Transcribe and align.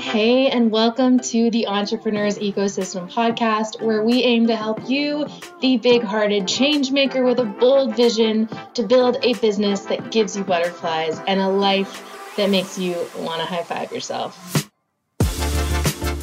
Hey, 0.00 0.50
and 0.50 0.70
welcome 0.70 1.18
to 1.18 1.50
the 1.50 1.66
Entrepreneurs 1.66 2.38
Ecosystem 2.38 3.10
podcast, 3.10 3.82
where 3.82 4.04
we 4.04 4.22
aim 4.22 4.46
to 4.46 4.54
help 4.54 4.88
you, 4.88 5.26
the 5.60 5.78
big 5.78 6.02
hearted 6.02 6.46
change 6.46 6.92
maker 6.92 7.24
with 7.24 7.40
a 7.40 7.44
bold 7.44 7.96
vision, 7.96 8.48
to 8.74 8.84
build 8.84 9.16
a 9.24 9.34
business 9.34 9.80
that 9.86 10.12
gives 10.12 10.36
you 10.36 10.44
butterflies 10.44 11.20
and 11.26 11.40
a 11.40 11.48
life 11.48 12.36
that 12.36 12.48
makes 12.48 12.78
you 12.78 12.94
want 13.18 13.40
to 13.40 13.46
high 13.46 13.64
five 13.64 13.90
yourself. 13.90 14.70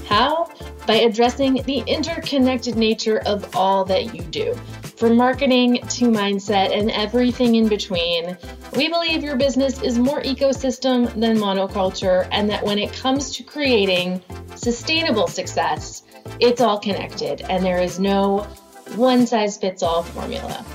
How? 0.07 0.49
By 0.87 0.95
addressing 0.95 1.55
the 1.63 1.79
interconnected 1.79 2.77
nature 2.77 3.21
of 3.25 3.53
all 3.53 3.83
that 3.85 4.15
you 4.15 4.21
do 4.21 4.57
from 4.95 5.17
marketing 5.17 5.81
to 5.89 6.05
mindset 6.05 6.77
and 6.77 6.89
everything 6.91 7.55
in 7.55 7.67
between, 7.67 8.37
we 8.75 8.87
believe 8.89 9.23
your 9.23 9.35
business 9.35 9.81
is 9.81 9.99
more 9.99 10.21
ecosystem 10.21 11.07
than 11.19 11.37
monoculture, 11.37 12.27
and 12.31 12.49
that 12.49 12.63
when 12.63 12.79
it 12.79 12.93
comes 12.93 13.35
to 13.35 13.43
creating 13.43 14.21
sustainable 14.55 15.27
success, 15.27 16.03
it's 16.39 16.61
all 16.61 16.79
connected 16.79 17.41
and 17.41 17.63
there 17.63 17.81
is 17.81 17.99
no 17.99 18.39
one 18.95 19.27
size 19.27 19.57
fits 19.57 19.83
all 19.83 20.03
formula. 20.03 20.65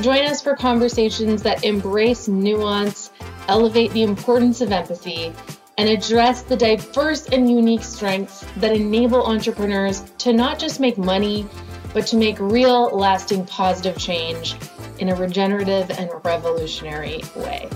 Join 0.00 0.24
us 0.24 0.40
for 0.40 0.56
conversations 0.56 1.42
that 1.42 1.64
embrace 1.64 2.28
nuance, 2.28 3.10
elevate 3.48 3.90
the 3.92 4.02
importance 4.02 4.60
of 4.60 4.72
empathy, 4.72 5.32
and 5.78 5.88
address 5.88 6.42
the 6.42 6.56
diverse 6.56 7.26
and 7.26 7.50
unique 7.50 7.82
strengths 7.82 8.44
that 8.58 8.72
enable 8.72 9.24
entrepreneurs 9.24 10.02
to 10.18 10.32
not 10.32 10.58
just 10.58 10.80
make 10.80 10.96
money 10.96 11.46
but 11.92 12.06
to 12.06 12.16
make 12.16 12.38
real, 12.38 12.84
lasting, 12.96 13.46
positive 13.46 13.98
change 13.98 14.56
in 14.98 15.10
a 15.10 15.14
regenerative 15.14 15.90
and 15.90 16.10
revolutionary 16.24 17.22
way. 17.36 17.68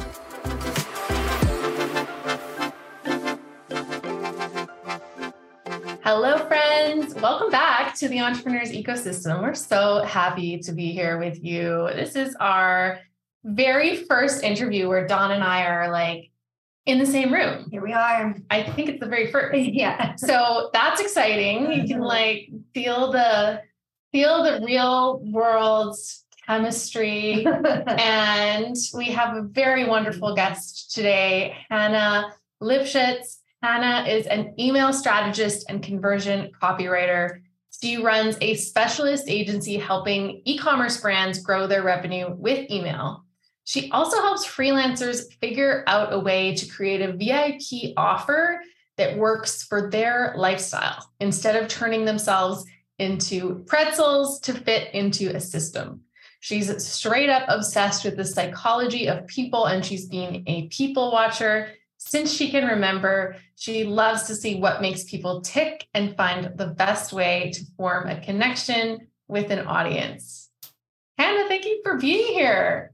Hello, 6.03 6.39
friends. 6.47 7.15
Welcome 7.17 7.51
back 7.51 7.95
to 7.97 8.09
the 8.09 8.21
Entrepreneurs 8.21 8.71
Ecosystem. 8.71 9.43
We're 9.43 9.55
so 9.55 10.03
happy 10.05 10.59
to 10.61 10.73
be 10.73 10.93
here 10.93 11.19
with 11.19 11.45
you. 11.45 11.91
This 11.95 12.17
is 12.17 12.35
our 12.37 13.01
very 13.45 13.97
first 14.05 14.43
interview 14.43 14.89
where 14.89 15.07
Don 15.07 15.33
and 15.33 15.43
I 15.43 15.67
are 15.67 15.91
like 15.91 16.31
in 16.87 16.99
the 16.99 17.07
same 17.07 17.33
room. 17.33 17.69
Here 17.71 17.83
we 17.83 17.93
are. 17.93 18.37
I 18.51 18.63
think 18.63 18.89
it's 18.89 19.01
the 19.01 19.07
very 19.07 19.31
first. 19.31 19.59
yeah. 19.59 20.15
So 20.17 20.71
that's 20.73 21.01
exciting. 21.01 21.73
You 21.73 21.83
can 21.83 21.99
mm-hmm. 21.99 22.03
like 22.03 22.49
feel 22.73 23.11
the 23.11 23.63
feel 24.17 24.43
the 24.43 24.65
real 24.65 25.21
world 25.31 25.95
chemistry. 26.47 27.47
and 27.99 28.75
we 28.95 29.05
have 29.09 29.37
a 29.37 29.43
very 29.43 29.85
wonderful 29.85 30.35
guest 30.35 30.95
today, 30.95 31.55
Hannah 31.69 32.33
Lipschutz. 32.63 33.41
Hannah 33.63 34.09
is 34.09 34.27
an 34.27 34.55
email 34.59 34.95
strategist 34.95 35.67
and 35.69 35.83
conversion 35.83 36.51
copywriter. 36.63 37.43
She 37.79 37.99
runs 37.99 38.39
a 38.41 38.55
specialist 38.55 39.29
agency 39.29 39.77
helping 39.77 40.41
e 40.47 40.57
commerce 40.57 40.99
brands 40.99 41.41
grow 41.41 41.67
their 41.67 41.83
revenue 41.83 42.35
with 42.39 42.71
email. 42.71 43.23
She 43.65 43.91
also 43.91 44.23
helps 44.23 44.47
freelancers 44.47 45.31
figure 45.43 45.85
out 45.87 46.15
a 46.15 46.19
way 46.19 46.55
to 46.55 46.67
create 46.67 47.03
a 47.03 47.13
VIP 47.13 47.93
offer 47.99 48.63
that 48.97 49.19
works 49.19 49.63
for 49.63 49.91
their 49.91 50.33
lifestyle 50.39 51.07
instead 51.21 51.63
of 51.63 51.69
turning 51.69 52.07
themselves 52.07 52.65
into 52.99 53.65
pretzels 53.67 54.41
to 54.41 54.55
fit 54.55 54.95
into 54.95 55.35
a 55.35 55.41
system. 55.41 56.03
She's 56.41 56.85
straight 56.87 57.29
up 57.29 57.45
obsessed 57.49 58.05
with 58.05 58.17
the 58.17 58.25
psychology 58.25 59.09
of 59.09 59.27
people 59.27 59.67
and 59.67 59.85
she's 59.85 60.07
been 60.07 60.45
a 60.47 60.69
people 60.69 61.11
watcher 61.11 61.73
since 61.99 62.33
she 62.33 62.51
can 62.51 62.67
remember. 62.67 63.37
She 63.57 63.85
loves 63.85 64.25
to 64.25 64.35
see 64.35 64.61
what 64.61 64.81
makes 64.81 65.05
people 65.05 65.41
tick 65.41 65.89
and 65.95 66.17
find 66.17 66.57
the 66.57 66.69
best 66.69 67.13
way 67.13 67.51
to 67.55 67.61
form 67.77 68.09
a 68.09 68.21
connection 68.21 69.09
with 69.29 69.51
an 69.51 69.67
audience. 69.67 70.51
Hannah, 71.19 71.49
thank 71.49 71.65
you 71.65 71.81
for 71.83 71.97
being 71.97 72.33
here. 72.35 72.93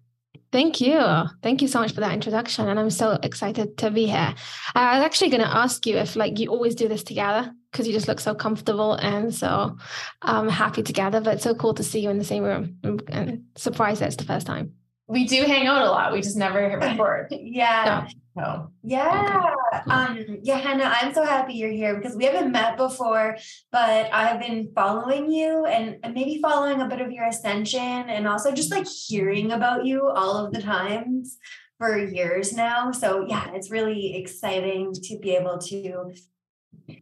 Thank 0.52 0.80
you. 0.80 1.00
Thank 1.42 1.62
you 1.62 1.68
so 1.68 1.80
much 1.80 1.92
for 1.92 2.00
that 2.00 2.12
introduction. 2.12 2.68
And 2.68 2.78
I'm 2.78 2.90
so 2.90 3.18
excited 3.22 3.76
to 3.78 3.90
be 3.90 4.06
here. 4.06 4.34
I 4.74 4.96
was 4.96 5.04
actually 5.04 5.30
going 5.30 5.42
to 5.42 5.56
ask 5.56 5.86
you 5.86 5.96
if 5.96 6.14
like 6.14 6.38
you 6.38 6.50
always 6.50 6.74
do 6.74 6.88
this 6.88 7.02
together 7.02 7.52
because 7.72 7.86
you 7.86 7.92
just 7.92 8.06
look 8.06 8.20
so 8.20 8.34
comfortable 8.34 8.94
and 8.94 9.34
so 9.34 9.76
um, 10.22 10.48
happy 10.48 10.82
together. 10.82 11.20
But 11.20 11.34
it's 11.34 11.44
so 11.44 11.54
cool 11.54 11.74
to 11.74 11.82
see 11.82 12.00
you 12.00 12.10
in 12.10 12.18
the 12.18 12.24
same 12.24 12.44
room 12.44 12.78
and 13.08 13.44
surprised 13.56 14.02
that 14.02 14.08
it's 14.08 14.16
the 14.16 14.24
first 14.24 14.46
time. 14.46 14.74
We 15.08 15.26
do 15.26 15.42
hang 15.42 15.66
out 15.66 15.82
a 15.82 15.90
lot. 15.90 16.12
We 16.12 16.20
just 16.20 16.36
never 16.36 16.78
record. 16.78 17.28
yeah. 17.30 18.06
No. 18.34 18.70
Yeah. 18.82 19.54
Okay. 19.74 19.90
Um, 19.90 20.38
yeah, 20.42 20.56
Hannah, 20.56 20.90
I'm 21.00 21.12
so 21.12 21.22
happy 21.22 21.54
you're 21.54 21.70
here 21.70 21.96
because 21.96 22.16
we 22.16 22.24
haven't 22.24 22.50
met 22.50 22.78
before, 22.78 23.36
but 23.70 24.08
I've 24.12 24.40
been 24.40 24.70
following 24.74 25.30
you 25.30 25.66
and, 25.66 25.98
and 26.02 26.14
maybe 26.14 26.40
following 26.40 26.80
a 26.80 26.88
bit 26.88 27.02
of 27.02 27.12
your 27.12 27.26
ascension 27.26 27.80
and 27.80 28.26
also 28.26 28.52
just 28.52 28.70
like 28.70 28.86
hearing 28.86 29.52
about 29.52 29.84
you 29.84 30.08
all 30.08 30.36
of 30.36 30.52
the 30.52 30.62
times 30.62 31.36
for 31.76 31.98
years 31.98 32.54
now. 32.54 32.90
So 32.90 33.26
yeah, 33.28 33.50
it's 33.52 33.70
really 33.70 34.16
exciting 34.16 34.94
to 34.94 35.18
be 35.18 35.36
able 35.36 35.58
to 35.58 36.14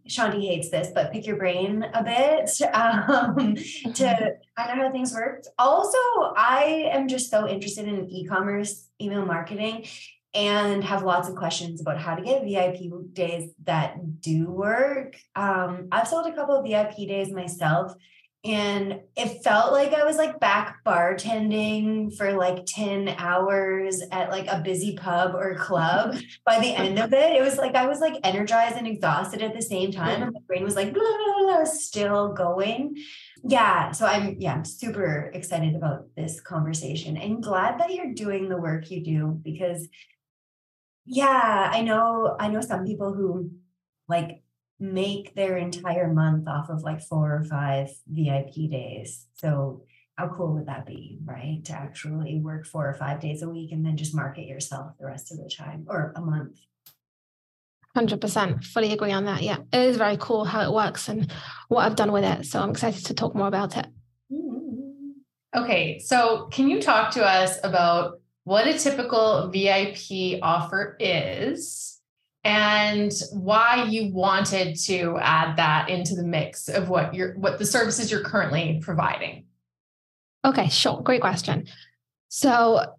Shanti 0.08 0.46
hates 0.46 0.70
this, 0.70 0.88
but 0.94 1.12
pick 1.12 1.26
your 1.26 1.36
brain 1.36 1.84
a 1.94 2.02
bit 2.02 2.50
um, 2.74 3.54
to 3.94 4.36
find 4.56 4.70
out 4.70 4.76
how 4.76 4.90
things 4.90 5.12
work. 5.12 5.44
Also, 5.58 5.98
I 6.36 6.88
am 6.92 7.08
just 7.08 7.30
so 7.30 7.48
interested 7.48 7.86
in 7.86 8.10
e-commerce, 8.10 8.88
email 9.00 9.24
marketing, 9.24 9.86
and 10.34 10.84
have 10.84 11.02
lots 11.02 11.28
of 11.28 11.34
questions 11.34 11.80
about 11.80 11.98
how 11.98 12.14
to 12.14 12.22
get 12.22 12.44
VIP 12.44 12.92
days 13.12 13.50
that 13.64 14.20
do 14.20 14.48
work. 14.48 15.16
Um, 15.34 15.88
I've 15.90 16.06
sold 16.06 16.26
a 16.26 16.34
couple 16.34 16.56
of 16.56 16.64
VIP 16.64 17.08
days 17.08 17.32
myself, 17.32 17.94
and 18.42 19.00
it 19.16 19.42
felt 19.44 19.72
like 19.72 19.92
I 19.92 20.04
was 20.04 20.16
like 20.16 20.40
back 20.40 20.82
bartending 20.82 22.16
for 22.16 22.32
like 22.32 22.64
10 22.66 23.10
hours 23.18 24.02
at 24.12 24.30
like 24.30 24.46
a 24.46 24.62
busy 24.62 24.96
pub 24.96 25.34
or 25.34 25.56
club. 25.56 26.16
By 26.46 26.58
the 26.58 26.74
end 26.74 26.98
of 26.98 27.12
it, 27.12 27.36
it 27.36 27.42
was 27.42 27.58
like 27.58 27.74
I 27.74 27.86
was 27.86 28.00
like 28.00 28.18
energized 28.24 28.76
and 28.76 28.86
exhausted 28.86 29.42
at 29.42 29.54
the 29.54 29.60
same 29.60 29.92
time. 29.92 30.22
And 30.22 30.32
my 30.32 30.40
brain 30.46 30.64
was 30.64 30.74
like 30.74 30.94
blah, 30.94 31.02
blah, 31.02 31.44
blah, 31.44 31.64
still 31.64 32.32
going. 32.32 32.96
Yeah. 33.44 33.92
So 33.92 34.06
I'm 34.06 34.36
yeah, 34.38 34.54
I'm 34.54 34.64
super 34.64 35.30
excited 35.34 35.74
about 35.74 36.06
this 36.16 36.40
conversation 36.40 37.18
and 37.18 37.42
glad 37.42 37.78
that 37.78 37.92
you're 37.92 38.14
doing 38.14 38.48
the 38.48 38.56
work 38.56 38.90
you 38.90 39.04
do 39.04 39.38
because 39.42 39.86
yeah, 41.04 41.70
I 41.70 41.82
know 41.82 42.36
I 42.40 42.48
know 42.48 42.62
some 42.62 42.86
people 42.86 43.12
who 43.12 43.50
like 44.08 44.42
make 44.80 45.34
their 45.34 45.58
entire 45.58 46.12
month 46.12 46.48
off 46.48 46.70
of 46.70 46.82
like 46.82 47.02
four 47.02 47.36
or 47.36 47.44
five 47.44 47.90
VIP 48.08 48.70
days. 48.70 49.26
So 49.34 49.84
how 50.16 50.28
cool 50.28 50.54
would 50.54 50.66
that 50.66 50.86
be, 50.86 51.18
right? 51.24 51.62
To 51.66 51.74
actually 51.74 52.40
work 52.40 52.66
four 52.66 52.88
or 52.88 52.94
five 52.94 53.20
days 53.20 53.42
a 53.42 53.48
week 53.48 53.72
and 53.72 53.84
then 53.84 53.96
just 53.96 54.14
market 54.14 54.46
yourself 54.46 54.92
the 54.98 55.06
rest 55.06 55.30
of 55.30 55.38
the 55.38 55.50
time 55.54 55.86
or 55.88 56.12
a 56.16 56.20
month. 56.20 56.58
100% 57.96 58.64
fully 58.64 58.92
agree 58.92 59.12
on 59.12 59.24
that. 59.26 59.42
Yeah, 59.42 59.58
it 59.72 59.80
is 59.80 59.96
very 59.96 60.16
cool 60.18 60.44
how 60.44 60.62
it 60.62 60.72
works 60.72 61.08
and 61.08 61.30
what 61.68 61.84
I've 61.84 61.96
done 61.96 62.12
with 62.12 62.24
it. 62.24 62.46
So 62.46 62.60
I'm 62.60 62.70
excited 62.70 63.04
to 63.06 63.14
talk 63.14 63.34
more 63.34 63.48
about 63.48 63.76
it. 63.76 63.86
Mm-hmm. 64.32 65.60
Okay, 65.62 65.98
so 65.98 66.48
can 66.52 66.68
you 66.68 66.80
talk 66.80 67.12
to 67.12 67.24
us 67.24 67.58
about 67.64 68.20
what 68.44 68.66
a 68.66 68.78
typical 68.78 69.50
VIP 69.50 70.38
offer 70.42 70.96
is? 71.00 71.99
And 72.44 73.12
why 73.32 73.84
you 73.84 74.12
wanted 74.12 74.76
to 74.84 75.18
add 75.20 75.56
that 75.56 75.88
into 75.88 76.14
the 76.14 76.22
mix 76.22 76.68
of 76.68 76.88
what 76.88 77.14
you're 77.14 77.34
what 77.34 77.58
the 77.58 77.66
services 77.66 78.10
you're 78.10 78.24
currently 78.24 78.80
providing. 78.82 79.46
Okay 80.44 80.68
sure. 80.68 81.02
Great 81.02 81.20
question. 81.20 81.66
So 82.28 82.94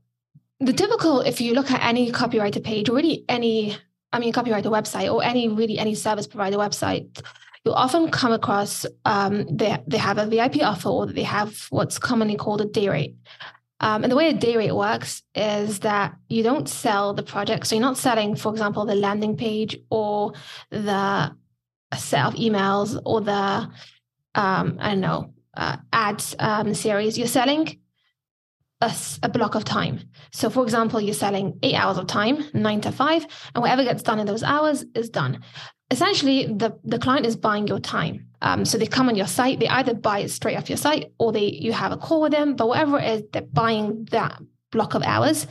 the 0.62 0.74
typical 0.74 1.22
if 1.22 1.42
you 1.42 1.54
look 1.54 1.72
at 1.72 1.84
any 1.84 2.12
copywriter 2.12 2.64
page 2.64 2.88
or 2.88 2.96
really 2.96 3.26
any 3.28 3.76
i 4.14 4.20
mean 4.20 4.32
copywriter 4.32 4.68
website 4.68 5.12
or 5.12 5.24
any 5.24 5.50
really 5.50 5.78
any 5.80 5.96
service 5.96 6.28
provider 6.28 6.58
website 6.58 7.22
you'll 7.66 7.74
often 7.74 8.10
come 8.10 8.32
across 8.32 8.86
um, 9.06 9.46
they, 9.56 9.78
they 9.88 9.98
have 9.98 10.18
a 10.18 10.26
vip 10.26 10.62
offer 10.62 10.90
or 10.90 11.06
they 11.08 11.24
have 11.24 11.68
what's 11.72 11.98
commonly 11.98 12.36
called 12.36 12.62
a 12.62 12.66
day 12.66 12.90
rate 12.90 13.16
um, 13.82 14.04
and 14.04 14.12
the 14.12 14.16
way 14.16 14.30
a 14.30 14.34
day 14.34 14.56
rate 14.56 14.76
works 14.76 15.24
is 15.34 15.80
that 15.80 16.16
you 16.30 16.44
don't 16.44 16.70
sell 16.70 17.16
the 17.16 17.24
project. 17.24 17.66
So 17.66 17.76
you're 17.76 17.82
not 17.82 17.98
selling, 17.98 18.36
for 18.36 18.52
example, 18.52 18.86
the 18.86 18.96
landing 18.96 19.36
page 19.36 19.76
or 19.90 20.34
the 20.70 21.36
set 21.98 22.26
of 22.26 22.36
emails 22.36 23.02
or 23.06 23.22
the, 23.22 23.70
um, 24.36 24.78
I 24.80 24.92
don't 24.92 25.02
know, 25.02 25.34
uh, 25.58 25.78
ads 25.92 26.36
um, 26.38 26.76
series. 26.76 27.18
You're 27.18 27.28
selling 27.28 27.80
a, 28.82 28.94
a, 29.24 29.30
block 29.30 29.56
of 29.56 29.66
time. 29.66 30.00
So, 30.32 30.52
for 30.52 30.64
example, 30.64 31.02
you're 31.02 31.16
selling 31.16 31.58
eight 31.64 31.76
hours 31.76 31.98
of 31.98 32.06
time, 32.06 32.46
nine 32.54 32.82
to 32.82 32.92
five, 32.92 33.26
and 33.56 33.64
whatever 33.64 33.84
gets 33.84 34.04
done 34.04 34.20
in 34.20 34.28
those 34.28 34.44
hours 34.44 34.86
is 34.94 35.10
done. 35.10 35.42
Essentially, 35.90 36.46
the, 36.46 36.78
the 36.84 37.00
client 37.00 37.26
is 37.26 37.36
buying 37.36 37.68
your 37.68 37.80
time. 37.80 38.28
Um, 38.42 38.66
so 38.66 38.78
they 38.78 38.88
come 38.88 39.08
on 39.08 39.16
your 39.16 39.28
site, 39.28 39.60
they 39.60 39.68
either 39.68 39.94
buy 39.94 40.20
it 40.20 40.30
straight 40.30 40.58
off 40.58 40.70
your 40.70 40.78
site 40.78 41.12
or 41.20 41.32
they 41.32 41.46
you 41.46 41.74
have 41.74 41.92
a 41.92 41.98
call 41.98 42.22
with 42.22 42.32
them, 42.32 42.56
but 42.56 42.68
whatever 42.68 43.00
it 43.00 43.10
is, 43.10 43.24
they're 43.32 43.42
buying 43.44 44.06
that 44.12 44.42
block 44.72 44.96
of 44.96 45.04
hours. 45.04 45.48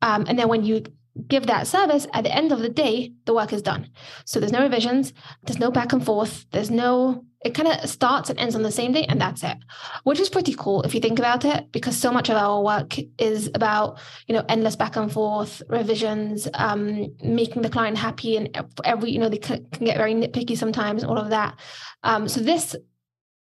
Um, 0.00 0.24
and 0.26 0.38
then 0.38 0.48
when 0.48 0.64
you 0.64 0.82
give 1.28 1.46
that 1.46 1.66
service, 1.66 2.06
at 2.14 2.24
the 2.24 2.34
end 2.34 2.52
of 2.52 2.60
the 2.60 2.68
day, 2.68 3.12
the 3.26 3.34
work 3.34 3.52
is 3.52 3.62
done. 3.62 3.90
So 4.24 4.40
there's 4.40 4.52
no 4.52 4.62
revisions, 4.62 5.12
there's 5.44 5.58
no 5.58 5.70
back 5.70 5.92
and 5.92 6.04
forth, 6.04 6.46
there's 6.52 6.70
no, 6.70 7.24
it 7.44 7.54
kind 7.54 7.68
of 7.68 7.88
starts 7.88 8.30
and 8.30 8.38
ends 8.38 8.54
on 8.54 8.62
the 8.62 8.70
same 8.70 8.92
day, 8.92 9.04
and 9.04 9.20
that's 9.20 9.42
it, 9.42 9.56
which 10.04 10.20
is 10.20 10.28
pretty 10.28 10.54
cool 10.54 10.82
if 10.82 10.94
you 10.94 11.00
think 11.00 11.18
about 11.18 11.44
it, 11.44 11.70
because 11.72 11.96
so 11.96 12.12
much 12.12 12.28
of 12.28 12.36
our 12.36 12.62
work 12.62 12.96
is 13.18 13.50
about, 13.54 13.98
you 14.26 14.34
know, 14.34 14.44
endless 14.48 14.76
back 14.76 14.96
and 14.96 15.10
forth, 15.10 15.62
revisions, 15.68 16.48
um, 16.54 17.14
making 17.22 17.62
the 17.62 17.70
client 17.70 17.98
happy, 17.98 18.36
and 18.36 18.56
every, 18.84 19.10
you 19.10 19.18
know, 19.18 19.28
they 19.28 19.38
can, 19.38 19.66
get 19.80 19.96
very 19.96 20.14
nitpicky 20.14 20.56
sometimes, 20.56 21.02
all 21.02 21.18
of 21.18 21.30
that. 21.30 21.58
Um, 22.04 22.28
so 22.28 22.40
this 22.40 22.76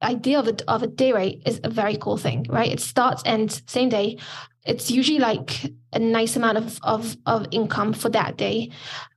idea 0.03 0.38
of 0.38 0.49
a, 0.49 0.56
of 0.70 0.82
a 0.82 0.87
day 0.87 1.12
rate 1.12 1.43
is 1.44 1.61
a 1.62 1.70
very 1.70 1.96
cool 1.96 2.17
thing, 2.17 2.46
right? 2.49 2.73
It 2.73 2.81
starts 2.81 3.23
ends 3.26 3.62
same 3.67 3.91
day. 3.91 4.19
It's 4.64 4.91
usually 4.91 5.19
like 5.19 5.73
a 5.93 5.99
nice 5.99 6.37
amount 6.37 6.58
of 6.58 6.79
of, 6.82 7.17
of 7.26 7.46
income 7.50 7.93
for 7.93 8.08
that 8.11 8.37
day 8.37 8.70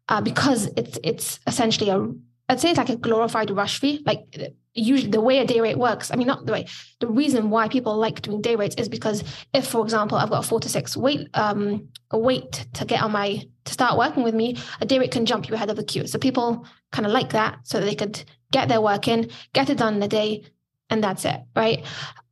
uh, 0.09 0.21
because 0.21 0.69
it's 0.75 0.99
it's 1.03 1.39
essentially 1.47 1.89
a 1.89 2.07
I'd 2.49 2.59
say 2.59 2.69
it's 2.69 2.77
like 2.77 2.89
a 2.89 2.97
glorified 2.97 3.49
rush 3.51 3.79
fee. 3.79 4.03
Like 4.05 4.37
usually 4.73 5.11
the 5.11 5.21
way 5.21 5.39
a 5.39 5.45
day 5.45 5.61
rate 5.61 5.77
works, 5.77 6.11
I 6.11 6.15
mean 6.15 6.27
not 6.27 6.45
the 6.45 6.53
way, 6.53 6.67
the 6.99 7.07
reason 7.07 7.49
why 7.49 7.67
people 7.67 7.95
like 7.97 8.21
doing 8.21 8.41
day 8.41 8.55
rates 8.55 8.75
is 8.75 8.89
because 8.89 9.23
if, 9.53 9.67
for 9.67 9.83
example, 9.83 10.17
I've 10.17 10.29
got 10.29 10.43
a 10.43 10.47
four 10.47 10.59
to 10.59 10.69
six 10.69 10.97
wait 10.97 11.29
um 11.33 11.89
a 12.11 12.17
wait 12.17 12.65
to 12.73 12.85
get 12.85 13.01
on 13.01 13.11
my 13.11 13.43
to 13.65 13.73
start 13.73 13.97
working 13.97 14.23
with 14.23 14.35
me, 14.35 14.57
a 14.81 14.85
day 14.85 14.99
rate 14.99 15.11
can 15.11 15.25
jump 15.25 15.47
you 15.47 15.55
ahead 15.55 15.69
of 15.69 15.75
the 15.75 15.83
queue. 15.83 16.07
So 16.07 16.19
people 16.19 16.65
kind 16.91 17.05
of 17.05 17.11
like 17.11 17.31
that 17.31 17.59
so 17.63 17.79
that 17.79 17.85
they 17.85 17.95
could 17.95 18.23
get 18.51 18.67
their 18.69 18.81
work 18.81 19.07
in, 19.07 19.29
get 19.53 19.69
it 19.69 19.77
done 19.77 19.95
in 19.95 20.03
a 20.03 20.07
day, 20.07 20.43
and 20.89 21.03
that's 21.03 21.25
it, 21.25 21.41
right? 21.55 21.83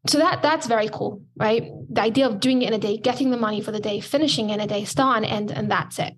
so 0.08 0.18
that 0.18 0.42
that's 0.42 0.68
very 0.68 0.90
cool, 0.90 1.22
right? 1.36 1.72
The 1.90 2.02
idea 2.02 2.28
of 2.28 2.40
doing 2.40 2.62
it 2.62 2.68
in 2.70 2.74
a 2.74 2.80
day, 2.80 2.98
getting 2.98 3.30
the 3.30 3.38
money 3.38 3.62
for 3.62 3.72
the 3.72 3.80
day, 3.80 4.00
finishing 4.00 4.50
in 4.50 4.60
a 4.60 4.68
day, 4.68 4.84
start 4.84 5.18
and 5.18 5.26
end, 5.26 5.52
and 5.52 5.70
that's 5.70 6.00
it. 6.00 6.16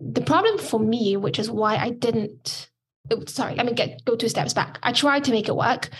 The 0.00 0.20
problem 0.20 0.58
for 0.58 0.78
me, 0.78 1.16
which 1.16 1.38
is 1.38 1.50
why 1.50 1.76
I 1.76 1.90
didn't, 1.90 2.69
sorry, 3.26 3.54
let 3.54 3.66
me 3.66 3.72
get 3.72 4.04
go 4.04 4.16
two 4.16 4.28
steps 4.28 4.54
back. 4.54 4.78
I 4.82 4.92
tried 4.92 5.24
to 5.24 5.30
make 5.30 5.48
it 5.48 5.56
work. 5.56 5.90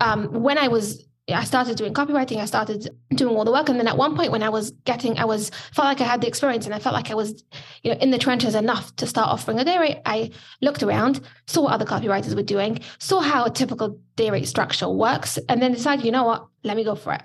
Um, 0.00 0.42
when 0.42 0.58
I 0.58 0.68
was 0.68 1.06
I 1.30 1.44
started 1.44 1.76
doing 1.76 1.94
copywriting. 1.94 2.38
I 2.38 2.46
started 2.46 2.88
doing 3.14 3.36
all 3.36 3.44
the 3.44 3.52
work, 3.52 3.68
and 3.68 3.78
then 3.78 3.86
at 3.86 3.96
one 3.96 4.16
point, 4.16 4.32
when 4.32 4.42
I 4.42 4.48
was 4.48 4.72
getting, 4.84 5.18
I 5.18 5.24
was 5.24 5.50
felt 5.72 5.86
like 5.86 6.00
I 6.00 6.04
had 6.04 6.20
the 6.20 6.26
experience, 6.26 6.66
and 6.66 6.74
I 6.74 6.80
felt 6.80 6.94
like 6.94 7.12
I 7.12 7.14
was, 7.14 7.44
you 7.84 7.92
know, 7.92 7.98
in 8.00 8.10
the 8.10 8.18
trenches 8.18 8.56
enough 8.56 8.94
to 8.96 9.06
start 9.06 9.28
offering 9.28 9.60
a 9.60 9.64
day 9.64 9.78
rate. 9.78 9.98
I 10.04 10.32
looked 10.60 10.82
around, 10.82 11.20
saw 11.46 11.62
what 11.62 11.74
other 11.74 11.84
copywriters 11.84 12.34
were 12.34 12.42
doing, 12.42 12.80
saw 12.98 13.20
how 13.20 13.44
a 13.44 13.50
typical 13.50 14.00
day 14.16 14.30
rate 14.30 14.48
structure 14.48 14.88
works, 14.88 15.38
and 15.48 15.62
then 15.62 15.72
decided, 15.72 16.04
you 16.04 16.10
know 16.10 16.24
what, 16.24 16.46
let 16.64 16.76
me 16.76 16.82
go 16.82 16.96
for 16.96 17.12
it. 17.12 17.22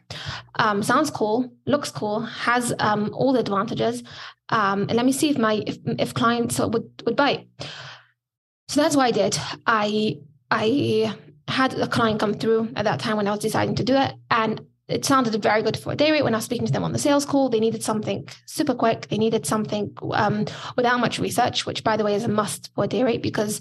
Um, 0.60 0.84
sounds 0.84 1.10
cool, 1.10 1.52
looks 1.66 1.90
cool, 1.90 2.22
has 2.22 2.74
um, 2.78 3.10
all 3.14 3.34
the 3.34 3.40
advantages, 3.40 4.04
um, 4.50 4.82
and 4.82 4.94
let 4.94 5.08
me 5.08 5.12
see 5.12 5.32
if 5.32 5.40
my 5.40 5.64
if, 5.66 5.80
if 5.86 6.14
clients 6.14 6.60
would 6.60 6.88
would 7.06 7.16
buy. 7.16 7.48
So 8.68 8.82
that's 8.82 8.96
what 8.96 9.06
I 9.06 9.12
did. 9.12 9.38
I 9.66 10.20
I 10.52 11.16
had 11.48 11.74
a 11.74 11.88
client 11.88 12.20
come 12.20 12.34
through 12.34 12.72
at 12.76 12.86
that 12.86 13.00
time 13.00 13.18
when 13.18 13.28
I 13.28 13.32
was 13.32 13.40
deciding 13.40 13.76
to 13.76 13.84
do 13.84 13.96
it. 13.96 14.14
And 14.30 14.62
it 14.88 15.06
sounded 15.06 15.42
very 15.42 15.62
good 15.64 15.78
for 15.78 15.92
a 15.92 15.96
day 15.96 16.12
rate 16.12 16.24
when 16.24 16.34
I 16.34 16.38
was 16.38 16.46
speaking 16.46 16.68
to 16.68 16.74
them 16.74 16.84
on 16.84 16.94
the 16.94 17.00
sales 17.00 17.26
call. 17.26 17.50
They 17.50 17.60
needed 17.60 17.84
something 17.84 18.28
super 18.46 18.74
quick. 18.74 19.08
They 19.08 19.18
needed 19.18 19.46
something 19.46 19.94
um, 20.12 20.46
without 20.76 21.00
much 21.00 21.20
research, 21.20 21.66
which, 21.66 21.84
by 21.84 21.98
the 21.98 22.04
way, 22.04 22.16
is 22.16 22.24
a 22.24 22.30
must 22.30 22.74
for 22.74 22.86
a 22.86 22.88
day 22.88 23.04
rate 23.04 23.22
because 23.22 23.60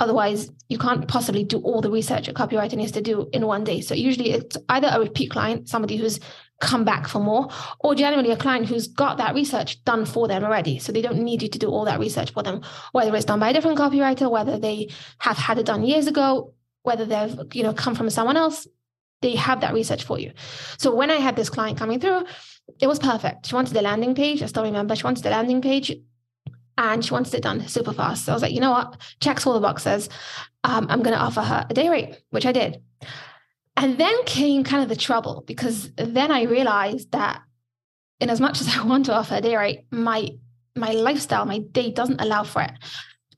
otherwise 0.00 0.50
you 0.68 0.78
can't 0.78 1.08
possibly 1.08 1.42
do 1.42 1.58
all 1.58 1.80
the 1.80 1.90
research 1.90 2.28
a 2.28 2.32
copywriter 2.32 2.74
needs 2.74 2.92
to 2.92 3.00
do 3.00 3.28
in 3.32 3.46
one 3.46 3.64
day. 3.64 3.80
So 3.80 3.94
usually 3.94 4.30
it's 4.30 4.56
either 4.68 4.88
a 4.92 5.00
repeat 5.00 5.30
client, 5.30 5.68
somebody 5.68 5.96
who's 5.96 6.20
come 6.60 6.84
back 6.84 7.06
for 7.06 7.20
more, 7.20 7.48
or 7.80 7.94
generally 7.94 8.30
a 8.30 8.36
client 8.36 8.66
who's 8.66 8.88
got 8.88 9.18
that 9.18 9.34
research 9.34 9.82
done 9.84 10.04
for 10.04 10.26
them 10.26 10.44
already. 10.44 10.78
So 10.78 10.92
they 10.92 11.02
don't 11.02 11.22
need 11.22 11.42
you 11.42 11.48
to 11.48 11.58
do 11.58 11.68
all 11.68 11.84
that 11.84 12.00
research 12.00 12.32
for 12.32 12.42
them, 12.42 12.62
whether 12.92 13.14
it's 13.14 13.24
done 13.24 13.40
by 13.40 13.50
a 13.50 13.52
different 13.52 13.78
copywriter, 13.78 14.30
whether 14.30 14.58
they 14.58 14.90
have 15.18 15.36
had 15.36 15.58
it 15.58 15.66
done 15.66 15.84
years 15.84 16.06
ago 16.06 16.54
whether 16.88 17.04
they've 17.04 17.38
you 17.52 17.62
know 17.62 17.72
come 17.72 17.94
from 17.94 18.10
someone 18.10 18.36
else. 18.36 18.66
They 19.20 19.34
have 19.34 19.60
that 19.62 19.74
research 19.74 20.04
for 20.04 20.18
you. 20.18 20.32
So 20.78 20.94
when 20.94 21.10
i 21.10 21.16
had 21.16 21.36
this 21.36 21.50
client 21.50 21.78
coming 21.78 22.00
through 22.00 22.24
it 22.80 22.86
was 22.86 22.98
perfect. 22.98 23.46
She 23.46 23.54
wanted 23.54 23.74
the 23.74 23.82
landing 23.82 24.14
page. 24.14 24.42
I 24.42 24.46
still 24.46 24.62
remember 24.62 24.94
she 24.94 25.04
wanted 25.04 25.24
the 25.24 25.30
landing 25.30 25.60
page 25.62 25.92
and 26.76 27.04
she 27.04 27.12
wanted 27.12 27.34
it 27.34 27.42
done 27.42 27.66
super 27.66 27.92
fast. 27.92 28.24
So 28.24 28.32
i 28.32 28.34
was 28.34 28.42
like 28.42 28.52
you 28.52 28.60
know 28.60 28.70
what? 28.70 28.96
Checks 29.20 29.46
all 29.46 29.54
the 29.54 29.60
boxes. 29.60 30.08
Um, 30.64 30.86
i'm 30.90 31.02
going 31.02 31.16
to 31.16 31.22
offer 31.28 31.40
her 31.40 31.66
a 31.70 31.74
day 31.74 31.88
rate 31.88 32.20
which 32.30 32.44
i 32.44 32.52
did 32.52 32.82
and 33.78 33.96
then 33.98 34.24
came 34.24 34.64
kind 34.64 34.82
of 34.82 34.88
the 34.88 34.96
trouble 34.96 35.42
because 35.46 35.90
then 35.96 36.30
i 36.30 36.42
realized 36.42 37.10
that 37.12 37.42
in 38.20 38.30
as 38.30 38.40
much 38.40 38.60
as 38.60 38.68
i 38.76 38.84
want 38.84 39.06
to 39.06 39.14
offer 39.14 39.36
a 39.36 39.40
day 39.40 39.56
rate 39.56 39.84
my 39.90 40.28
my 40.78 40.92
lifestyle 40.92 41.44
my 41.44 41.58
day 41.58 41.90
doesn't 41.90 42.20
allow 42.20 42.44
for 42.44 42.62
it. 42.62 42.70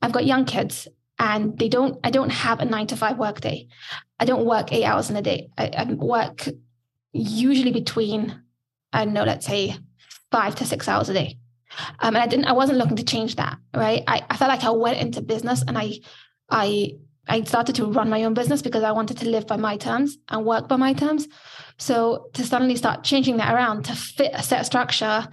I've 0.01 0.11
got 0.11 0.25
young 0.25 0.45
kids 0.45 0.87
and 1.19 1.57
they 1.57 1.69
don't 1.69 1.99
i 2.03 2.09
don't 2.09 2.29
have 2.29 2.59
a 2.59 2.65
nine 2.65 2.87
to 2.87 2.95
five 2.95 3.17
work 3.17 3.41
day. 3.41 3.67
I 4.19 4.25
don't 4.25 4.45
work 4.45 4.71
eight 4.71 4.85
hours 4.85 5.09
in 5.09 5.15
a 5.15 5.21
day. 5.21 5.49
I, 5.57 5.67
I 5.77 5.83
work 5.93 6.47
usually 7.11 7.71
between 7.71 8.41
i 8.93 9.03
don't 9.03 9.13
know 9.13 9.23
let's 9.23 9.45
say 9.45 9.75
five 10.31 10.55
to 10.55 10.65
six 10.65 10.87
hours 10.87 11.09
a 11.09 11.13
day. 11.13 11.37
Um, 11.99 12.15
and 12.15 12.23
i 12.23 12.27
didn't 12.27 12.45
i 12.45 12.53
wasn't 12.53 12.77
looking 12.77 12.97
to 12.97 13.03
change 13.03 13.35
that 13.35 13.57
right? 13.75 14.03
I, 14.07 14.25
I 14.29 14.37
felt 14.37 14.49
like 14.49 14.63
i 14.63 14.69
went 14.69 14.97
into 14.97 15.21
business 15.21 15.63
and 15.67 15.77
i 15.77 15.93
i 16.49 16.93
i 17.27 17.41
started 17.43 17.75
to 17.75 17.85
run 17.85 18.09
my 18.09 18.23
own 18.23 18.33
business 18.33 18.61
because 18.61 18.83
i 18.83 18.91
wanted 18.91 19.17
to 19.17 19.29
live 19.29 19.47
by 19.47 19.57
my 19.57 19.77
terms 19.77 20.17
and 20.29 20.45
work 20.45 20.67
by 20.67 20.75
my 20.75 20.93
terms 20.93 21.27
so 21.77 22.29
to 22.33 22.43
suddenly 22.43 22.75
start 22.75 23.03
changing 23.03 23.37
that 23.37 23.53
around 23.53 23.83
to 23.83 23.95
fit 23.95 24.31
a 24.33 24.43
set 24.43 24.65
structure 24.65 25.27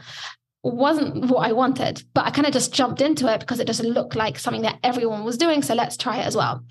wasn't 0.63 1.31
what 1.31 1.47
I 1.47 1.53
wanted, 1.53 2.03
but 2.15 2.27
I 2.27 2.31
kind 2.31 2.47
of 2.47 2.53
just 2.53 2.73
jumped 2.73 3.01
into 3.01 3.33
it 3.33 3.41
because 3.41 3.61
it 3.61 3.67
just 3.67 3.83
looked 3.83 4.17
like 4.17 4.39
something 4.39 4.63
that 4.63 4.79
everyone 4.83 5.25
was 5.25 5.39
doing. 5.39 5.63
So 5.63 5.75
let's 5.75 5.97
try 5.97 6.19
it 6.19 6.27
as 6.27 6.37
well. 6.37 6.65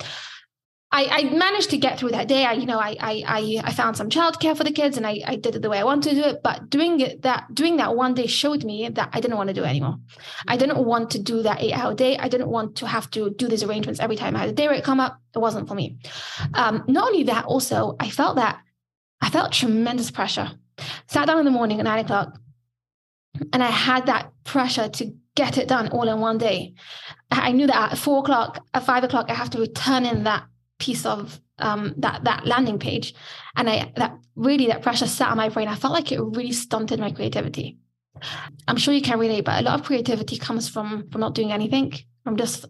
I, 0.89 1.06
I 1.06 1.24
managed 1.36 1.69
to 1.72 1.78
get 1.78 2.00
through 2.00 2.12
that 2.12 2.30
day. 2.30 2.45
I, 2.45 2.54
you 2.54 2.66
know, 2.66 2.80
I, 2.80 2.95
I, 3.00 3.62
I 3.63 3.74
found 3.74 3.98
some 3.98 4.10
childcare 4.10 4.56
for 4.56 4.63
the 4.63 4.72
kids 4.72 4.95
and 4.95 5.06
I, 5.06 5.22
I 5.25 5.36
did 5.36 5.56
it 5.56 5.62
the 5.62 5.69
way 5.69 5.80
I 5.80 5.84
wanted 5.84 6.12
to 6.12 6.16
do 6.16 6.22
it. 6.22 6.42
But 6.42 6.69
doing 6.69 7.01
it 7.01 7.24
that 7.24 7.54
doing 7.54 7.78
that 7.78 7.95
one 7.95 8.13
day 8.13 8.25
showed 8.25 8.63
me 8.63 8.88
that 8.88 9.10
I 9.12 9.19
didn't 9.19 9.36
want 9.36 9.50
to 9.50 9.54
do 9.54 9.63
it 9.63 9.68
anymore. 9.68 9.98
I 10.48 10.56
didn't 10.56 10.84
want 10.84 11.12
to 11.12 11.19
do 11.19 11.44
that 11.44 11.62
eight 11.62 11.74
hour 11.74 11.94
day. 11.94 12.18
I 12.18 12.30
didn't 12.30 12.50
want 12.50 12.78
to 12.78 12.88
have 12.88 13.12
to 13.12 13.31
do 13.31 13.50
these 13.50 13.63
arrangements 13.63 14.00
every 14.00 14.16
time 14.16 14.36
I 14.36 14.39
had 14.39 14.50
a 14.50 14.54
day 14.54 14.69
rate 14.69 14.86
come 14.86 15.01
up. 15.01 15.19
It 15.36 15.39
wasn't 15.39 15.68
for 15.68 15.75
me. 15.75 15.98
Um, 16.54 16.86
not 16.88 17.10
only 17.10 17.24
that, 17.24 17.45
also 17.45 17.98
I 18.00 18.10
felt 18.10 18.38
that 18.38 18.62
I 19.19 19.30
felt 19.30 19.51
tremendous 19.51 20.10
pressure. 20.10 20.51
Sat 21.07 21.28
down 21.28 21.40
in 21.40 21.45
the 21.45 21.51
morning 21.51 21.80
at 21.80 21.83
nine 21.83 22.06
o'clock, 22.06 22.40
and 23.52 23.61
I 23.61 23.69
had 23.69 24.06
that 24.06 24.31
pressure 24.45 24.88
to 24.88 25.14
get 25.35 25.57
it 25.57 25.68
done 25.68 25.90
all 25.90 26.07
in 26.07 26.19
one 26.21 26.38
day. 26.38 26.76
I 27.30 27.52
knew 27.52 27.68
that 27.68 27.92
at 27.92 27.97
four 27.97 28.19
o'clock, 28.19 28.66
at 28.73 28.85
five 28.85 29.04
o'clock, 29.04 29.30
I 29.30 29.33
have 29.33 29.50
to 29.52 29.59
return 29.59 30.06
in 30.06 30.23
that 30.23 30.45
piece 30.80 31.06
of 31.06 31.40
um, 31.60 31.94
that 31.98 32.24
that 32.24 32.46
landing 32.46 32.80
page, 32.80 33.14
and 33.56 33.69
I 33.69 33.92
that 33.96 34.18
really 34.36 34.68
that 34.68 34.81
pressure 34.81 35.07
sat 35.07 35.31
on 35.31 35.38
my 35.38 35.50
brain. 35.50 35.68
I 35.68 35.76
felt 35.76 35.94
like 35.94 36.12
it 36.12 36.22
really 36.22 36.52
stunted 36.52 37.00
my 37.00 37.12
creativity. 37.12 37.78
I'm 38.68 38.78
sure 38.78 38.94
you 38.94 39.02
can 39.02 39.19
relate, 39.19 39.46
but 39.46 39.60
a 39.60 39.64
lot 39.64 39.80
of 39.80 39.86
creativity 39.86 40.38
comes 40.38 40.69
from 40.69 41.10
from 41.10 41.22
not 41.22 41.36
doing 41.36 41.52
anything, 41.52 41.94
from 42.24 42.38
just 42.38 42.66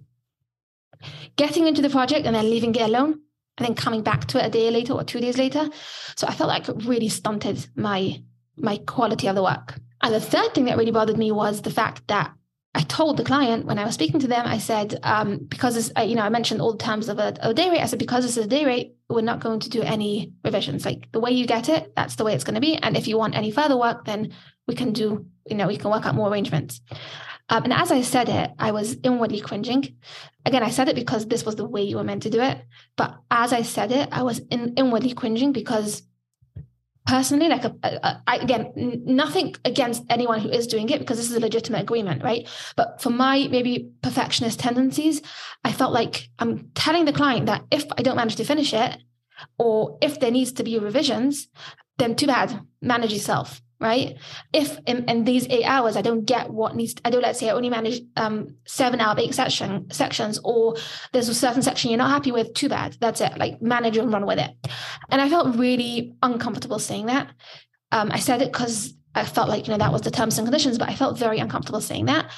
getting 1.35 1.67
into 1.67 1.81
the 1.81 1.89
project 1.89 2.25
and 2.25 2.35
then 2.35 2.49
leaving 2.49 2.75
it 2.75 2.81
alone, 2.81 3.19
and 3.57 3.67
then 3.67 3.75
coming 3.75 4.03
back 4.03 4.25
to 4.25 4.39
it 4.39 4.47
a 4.47 4.49
day 4.49 4.71
later 4.71 4.93
or 4.93 5.03
two 5.03 5.19
days 5.19 5.37
later. 5.37 5.69
So 6.15 6.27
I 6.27 6.33
felt 6.33 6.49
like 6.49 6.69
it 6.69 6.85
really 6.85 7.09
stunted 7.09 7.67
my 7.75 8.21
my 8.57 8.77
quality 8.77 9.27
of 9.27 9.35
the 9.35 9.43
work. 9.43 9.79
And 10.01 10.13
the 10.13 10.21
third 10.21 10.53
thing 10.53 10.65
that 10.65 10.77
really 10.77 10.91
bothered 10.91 11.17
me 11.17 11.31
was 11.31 11.61
the 11.61 11.71
fact 11.71 12.07
that 12.07 12.31
I 12.77 12.81
told 12.81 13.17
the 13.17 13.23
client 13.23 13.65
when 13.65 13.79
I 13.79 13.85
was 13.85 13.95
speaking 13.95 14.19
to 14.19 14.27
them, 14.27 14.45
I 14.45 14.59
said, 14.59 14.99
um, 15.01 15.39
because 15.49 15.91
you 15.97 16.13
know, 16.13 16.21
I 16.21 16.29
mentioned 16.29 16.61
all 16.61 16.73
the 16.73 16.83
terms 16.83 17.09
of 17.09 17.17
a, 17.17 17.35
a, 17.39 17.51
day 17.51 17.71
rate. 17.71 17.81
I 17.81 17.87
said, 17.87 17.97
because 17.97 18.23
is 18.23 18.37
a 18.37 18.45
day 18.45 18.65
rate, 18.65 18.93
we're 19.09 19.21
not 19.21 19.39
going 19.39 19.61
to 19.61 19.69
do 19.69 19.81
any 19.81 20.31
revisions. 20.45 20.85
Like 20.85 21.11
the 21.11 21.19
way 21.19 21.31
you 21.31 21.47
get 21.47 21.69
it, 21.69 21.91
that's 21.95 22.17
the 22.17 22.23
way 22.23 22.35
it's 22.35 22.43
going 22.43 22.53
to 22.53 22.61
be. 22.61 22.75
And 22.77 22.95
if 22.95 23.07
you 23.07 23.17
want 23.17 23.35
any 23.35 23.49
further 23.49 23.75
work, 23.75 24.05
then 24.05 24.31
we 24.67 24.75
can 24.75 24.93
do, 24.93 25.25
you 25.47 25.55
know, 25.55 25.65
we 25.65 25.77
can 25.77 25.89
work 25.89 26.05
out 26.05 26.13
more 26.13 26.29
arrangements. 26.29 26.79
Um, 27.49 27.63
and 27.63 27.73
as 27.73 27.91
I 27.91 28.01
said 28.01 28.29
it, 28.29 28.51
I 28.59 28.71
was 28.71 28.95
inwardly 29.03 29.41
cringing. 29.41 29.95
Again, 30.45 30.61
I 30.61 30.69
said 30.69 30.87
it 30.87 30.95
because 30.95 31.25
this 31.25 31.45
was 31.45 31.55
the 31.55 31.67
way 31.67 31.81
you 31.81 31.95
were 31.95 32.03
meant 32.03 32.23
to 32.23 32.29
do 32.29 32.41
it. 32.41 32.63
But 32.95 33.17
as 33.31 33.53
I 33.53 33.63
said 33.63 33.91
it, 33.91 34.09
I 34.11 34.21
was 34.21 34.37
in, 34.51 34.75
inwardly 34.75 35.13
cringing 35.13 35.51
because 35.51 36.03
personally 37.07 37.47
like 37.47 37.63
a, 37.63 37.73
a, 37.83 38.21
a, 38.27 38.39
again 38.41 38.71
nothing 39.05 39.55
against 39.65 40.03
anyone 40.09 40.39
who 40.39 40.49
is 40.49 40.67
doing 40.67 40.89
it 40.89 40.99
because 40.99 41.17
this 41.17 41.31
is 41.31 41.35
a 41.35 41.39
legitimate 41.39 41.81
agreement 41.81 42.21
right? 42.23 42.47
But 42.75 43.01
for 43.01 43.09
my 43.09 43.47
maybe 43.49 43.89
perfectionist 44.01 44.59
tendencies 44.59 45.21
i 45.63 45.71
felt 45.71 45.93
like 45.93 46.29
i'm 46.39 46.69
telling 46.75 47.05
the 47.05 47.13
client 47.13 47.45
that 47.45 47.63
if 47.71 47.85
i 47.97 48.01
don't 48.01 48.15
manage 48.15 48.35
to 48.35 48.43
finish 48.43 48.73
it 48.73 48.97
or 49.57 49.97
if 50.01 50.19
there 50.19 50.31
needs 50.31 50.51
to 50.53 50.63
be 50.63 50.77
revisions 50.79 51.47
then 51.97 52.15
too 52.15 52.27
bad 52.27 52.59
manage 52.81 53.13
yourself 53.13 53.61
right? 53.79 54.17
If 54.53 54.77
in, 54.85 55.05
in, 55.09 55.23
these 55.23 55.47
eight 55.49 55.65
hours 55.65 55.95
I 55.95 56.01
don't 56.01 56.25
get 56.25 56.49
what 56.49 56.75
needs, 56.75 56.95
to, 56.95 57.01
I 57.05 57.09
don't 57.09 57.21
let's 57.21 57.39
say 57.39 57.49
I 57.49 57.53
only 57.53 57.69
manage 57.69 58.01
um, 58.15 58.55
seven 58.65 58.99
out 58.99 59.17
of 59.17 59.23
eight 59.23 59.35
section 59.35 59.91
sections, 59.91 60.39
or 60.43 60.75
there's 61.13 61.29
a 61.29 61.35
certain 61.35 61.61
section 61.61 61.91
you're 61.91 61.97
not 61.97 62.09
happy 62.09 62.31
with, 62.31 62.53
too 62.53 62.69
bad. 62.69 62.97
That's 62.99 63.21
it. 63.21 63.37
Like 63.37 63.61
manage 63.61 63.97
and 63.97 64.11
run 64.11 64.25
with 64.25 64.39
it. 64.39 64.51
And 65.09 65.21
I 65.21 65.29
felt 65.29 65.55
really 65.55 66.15
uncomfortable 66.23 66.79
saying 66.79 67.07
that. 67.07 67.29
Um, 67.91 68.11
I 68.11 68.19
said 68.19 68.41
it 68.41 68.51
because 68.51 68.93
I 69.15 69.25
felt 69.25 69.49
like, 69.49 69.67
you 69.67 69.71
know, 69.71 69.77
that 69.79 69.91
was 69.91 70.01
the 70.01 70.11
terms 70.11 70.37
and 70.37 70.45
conditions, 70.45 70.77
but 70.77 70.89
I 70.89 70.95
felt 70.95 71.17
very 71.17 71.39
uncomfortable 71.39 71.81
saying 71.81 72.05
that. 72.05 72.31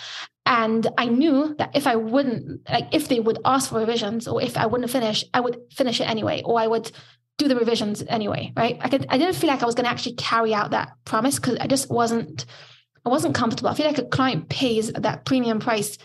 And 0.45 0.87
I 0.97 1.05
knew 1.05 1.55
that 1.57 1.75
if 1.75 1.85
I 1.85 1.95
wouldn't, 1.95 2.67
like, 2.69 2.87
if 2.91 3.07
they 3.07 3.19
would 3.19 3.39
ask 3.45 3.69
for 3.69 3.79
revisions 3.79 4.27
or 4.27 4.41
if 4.41 4.57
I 4.57 4.65
wouldn't 4.65 4.89
finish, 4.89 5.23
I 5.33 5.41
would 5.41 5.59
finish 5.71 6.01
it 6.01 6.09
anyway, 6.09 6.41
or 6.43 6.59
I 6.59 6.67
would 6.67 6.91
do 7.39 7.47
the 7.47 7.55
revisions 7.55 8.03
anyway, 8.07 8.53
right? 8.55 8.77
I 8.81 8.89
could, 8.89 9.07
I 9.09 9.17
didn't 9.17 9.35
feel 9.35 9.49
like 9.49 9.63
I 9.63 9.65
was 9.65 9.73
going 9.73 9.85
to 9.85 9.89
actually 9.89 10.15
carry 10.15 10.53
out 10.53 10.71
that 10.71 10.91
promise 11.05 11.39
because 11.39 11.57
I 11.59 11.65
just 11.65 11.89
wasn't, 11.89 12.45
I 13.05 13.09
wasn't 13.09 13.33
comfortable. 13.33 13.69
I 13.69 13.73
feel 13.73 13.87
like 13.87 13.97
a 13.97 14.03
client 14.03 14.49
pays 14.49 14.91
that 14.91 15.25
premium 15.25 15.59
price 15.59 15.97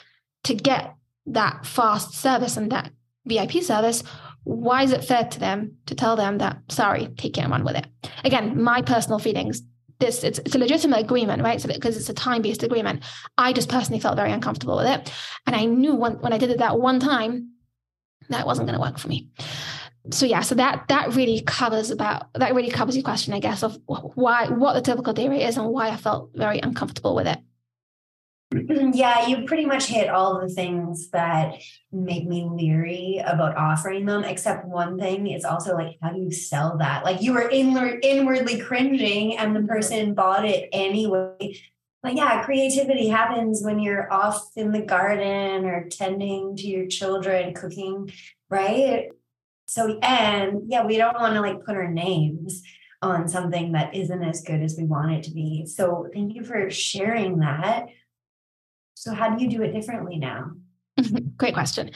to 0.44 0.54
get 0.54 0.94
that 1.26 1.66
fast 1.66 2.14
service 2.14 2.56
and 2.56 2.72
that 2.72 2.92
VIP 3.26 3.62
service. 3.62 4.02
Why 4.44 4.84
is 4.84 4.92
it 4.92 5.04
fair 5.04 5.24
to 5.24 5.40
them 5.40 5.78
to 5.86 5.94
tell 5.94 6.16
them 6.16 6.38
that, 6.38 6.60
sorry, 6.68 7.08
take 7.08 7.36
it 7.36 7.40
and 7.40 7.50
run 7.50 7.64
with 7.64 7.76
it? 7.76 7.86
Again, 8.24 8.62
my 8.62 8.80
personal 8.80 9.18
feelings 9.18 9.62
this 10.00 10.24
it's, 10.24 10.40
it's 10.40 10.56
a 10.56 10.58
legitimate 10.58 10.98
agreement 10.98 11.40
right 11.40 11.60
so 11.60 11.68
because 11.68 11.96
it's 11.96 12.08
a 12.08 12.14
time-based 12.14 12.64
agreement 12.64 13.04
i 13.38 13.52
just 13.52 13.68
personally 13.68 14.00
felt 14.00 14.16
very 14.16 14.32
uncomfortable 14.32 14.76
with 14.76 14.88
it 14.88 15.12
and 15.46 15.54
i 15.54 15.64
knew 15.64 15.94
when, 15.94 16.14
when 16.14 16.32
i 16.32 16.38
did 16.38 16.50
it 16.50 16.58
that 16.58 16.80
one 16.80 16.98
time 16.98 17.50
that 18.28 18.44
wasn't 18.44 18.66
going 18.66 18.76
to 18.76 18.80
work 18.80 18.98
for 18.98 19.06
me 19.06 19.28
so 20.10 20.26
yeah 20.26 20.40
so 20.40 20.54
that 20.54 20.86
that 20.88 21.14
really 21.14 21.40
covers 21.40 21.90
about 21.90 22.32
that 22.34 22.54
really 22.54 22.70
covers 22.70 22.94
your 22.96 23.04
question 23.04 23.32
i 23.32 23.40
guess 23.40 23.62
of 23.62 23.78
why 23.86 24.46
what 24.48 24.74
the 24.74 24.82
typical 24.82 25.12
day 25.12 25.28
rate 25.28 25.42
is 25.42 25.56
and 25.56 25.66
why 25.68 25.88
i 25.88 25.96
felt 25.96 26.30
very 26.34 26.58
uncomfortable 26.58 27.14
with 27.14 27.26
it 27.26 27.38
mm-hmm. 28.52 28.90
yeah, 28.92 29.26
you 29.26 29.44
pretty 29.46 29.64
much 29.64 29.86
hit 29.86 30.08
all 30.08 30.40
the 30.40 30.48
things 30.48 31.10
that 31.10 31.54
make 31.90 32.26
me 32.26 32.44
leery 32.48 33.22
about 33.24 33.56
offering 33.56 34.04
them, 34.04 34.22
except 34.24 34.66
one 34.66 34.98
thing. 34.98 35.26
It's 35.26 35.44
also 35.44 35.74
like, 35.74 35.96
how 36.02 36.12
do 36.12 36.20
you 36.20 36.30
sell 36.30 36.76
that? 36.78 37.04
Like 37.04 37.22
you 37.22 37.32
were 37.32 37.48
inward, 37.48 38.04
inwardly 38.04 38.60
cringing 38.60 39.38
and 39.38 39.56
the 39.56 39.62
person 39.62 40.14
bought 40.14 40.44
it 40.44 40.68
anyway. 40.72 41.58
But 42.02 42.14
yeah, 42.14 42.44
creativity 42.44 43.08
happens 43.08 43.62
when 43.64 43.78
you're 43.78 44.12
off 44.12 44.50
in 44.56 44.72
the 44.72 44.82
garden 44.82 45.64
or 45.64 45.88
tending 45.88 46.54
to 46.56 46.66
your 46.66 46.86
children, 46.86 47.54
cooking, 47.54 48.12
right? 48.50 49.08
So, 49.66 49.98
and 50.02 50.62
yeah, 50.66 50.84
we 50.84 50.96
don't 50.96 51.18
want 51.18 51.34
to 51.34 51.40
like 51.40 51.64
put 51.64 51.76
our 51.76 51.90
names 51.90 52.62
on 53.02 53.28
something 53.28 53.72
that 53.72 53.94
isn't 53.94 54.22
as 54.22 54.42
good 54.42 54.62
as 54.62 54.76
we 54.76 54.84
want 54.84 55.12
it 55.12 55.22
to 55.24 55.30
be. 55.30 55.66
So, 55.66 56.08
thank 56.12 56.34
you 56.34 56.44
for 56.44 56.70
sharing 56.70 57.38
that. 57.38 57.86
So, 58.94 59.14
how 59.14 59.34
do 59.34 59.42
you 59.42 59.50
do 59.50 59.62
it 59.62 59.72
differently 59.72 60.18
now? 60.18 60.52
Great 61.36 61.54
question. 61.54 61.90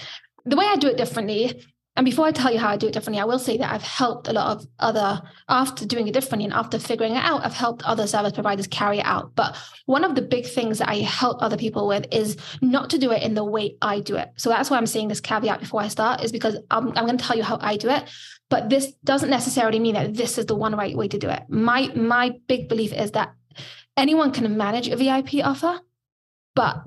The 0.45 0.57
way 0.57 0.67
I 0.67 0.77
do 0.77 0.89
it 0.89 0.97
differently, 0.97 1.65
and 1.99 2.05
before 2.05 2.27
I 2.27 2.31
tell 2.31 2.53
you 2.53 2.61
how 2.61 2.69
I 2.69 2.77
do 2.77 2.87
it 2.87 2.93
differently, 2.93 3.21
I 3.21 3.25
will 3.25 3.41
say 3.41 3.57
that 3.57 3.73
I've 3.73 3.83
helped 3.83 4.29
a 4.29 4.33
lot 4.33 4.57
of 4.57 4.69
other, 4.79 5.21
after 5.49 5.85
doing 5.85 6.07
it 6.07 6.15
differently 6.15 6.45
and 6.45 6.55
after 6.55 6.79
figuring 6.79 7.17
it 7.17 7.25
out, 7.25 7.45
I've 7.45 7.55
helped 7.55 7.83
other 7.83 8.07
service 8.07 8.35
providers 8.35 8.69
carry 8.69 9.01
it 9.01 9.05
out. 9.05 9.35
But 9.35 9.57
one 9.87 10.05
of 10.05 10.15
the 10.15 10.23
big 10.23 10.47
things 10.47 10.79
that 10.79 10.89
I 10.89 10.99
help 10.99 11.43
other 11.43 11.57
people 11.57 11.89
with 11.89 12.07
is 12.13 12.37
not 12.63 12.91
to 12.91 12.99
do 12.99 13.11
it 13.11 13.25
in 13.25 13.35
the 13.35 13.43
way 13.43 13.77
I 13.83 13.99
do 13.99 14.15
it. 14.15 14.31
So 14.37 14.49
that's 14.49 14.71
why 14.71 14.77
I'm 14.77 14.87
saying 14.87 15.09
this 15.09 15.21
caveat 15.21 15.59
before 15.59 15.81
I 15.81 15.89
start, 15.89 16.23
is 16.23 16.31
because 16.31 16.57
I'm, 16.71 16.97
I'm 16.97 17.05
going 17.05 17.19
to 17.19 17.25
tell 17.25 17.37
you 17.37 17.43
how 17.43 17.59
I 17.61 17.77
do 17.77 17.91
it. 17.91 18.05
But 18.49 18.71
this 18.71 18.93
doesn't 19.03 19.29
necessarily 19.29 19.81
mean 19.81 19.95
that 19.95 20.15
this 20.15 20.39
is 20.39 20.47
the 20.47 20.55
one 20.55 20.77
right 20.77 20.97
way 20.97 21.09
to 21.09 21.19
do 21.19 21.29
it. 21.29 21.43
My 21.49 21.89
my 21.97 22.39
big 22.47 22.69
belief 22.69 22.93
is 22.93 23.11
that 23.11 23.35
anyone 23.97 24.31
can 24.31 24.57
manage 24.57 24.87
a 24.87 24.95
VIP 24.95 25.45
offer 25.45 25.81
but 26.55 26.85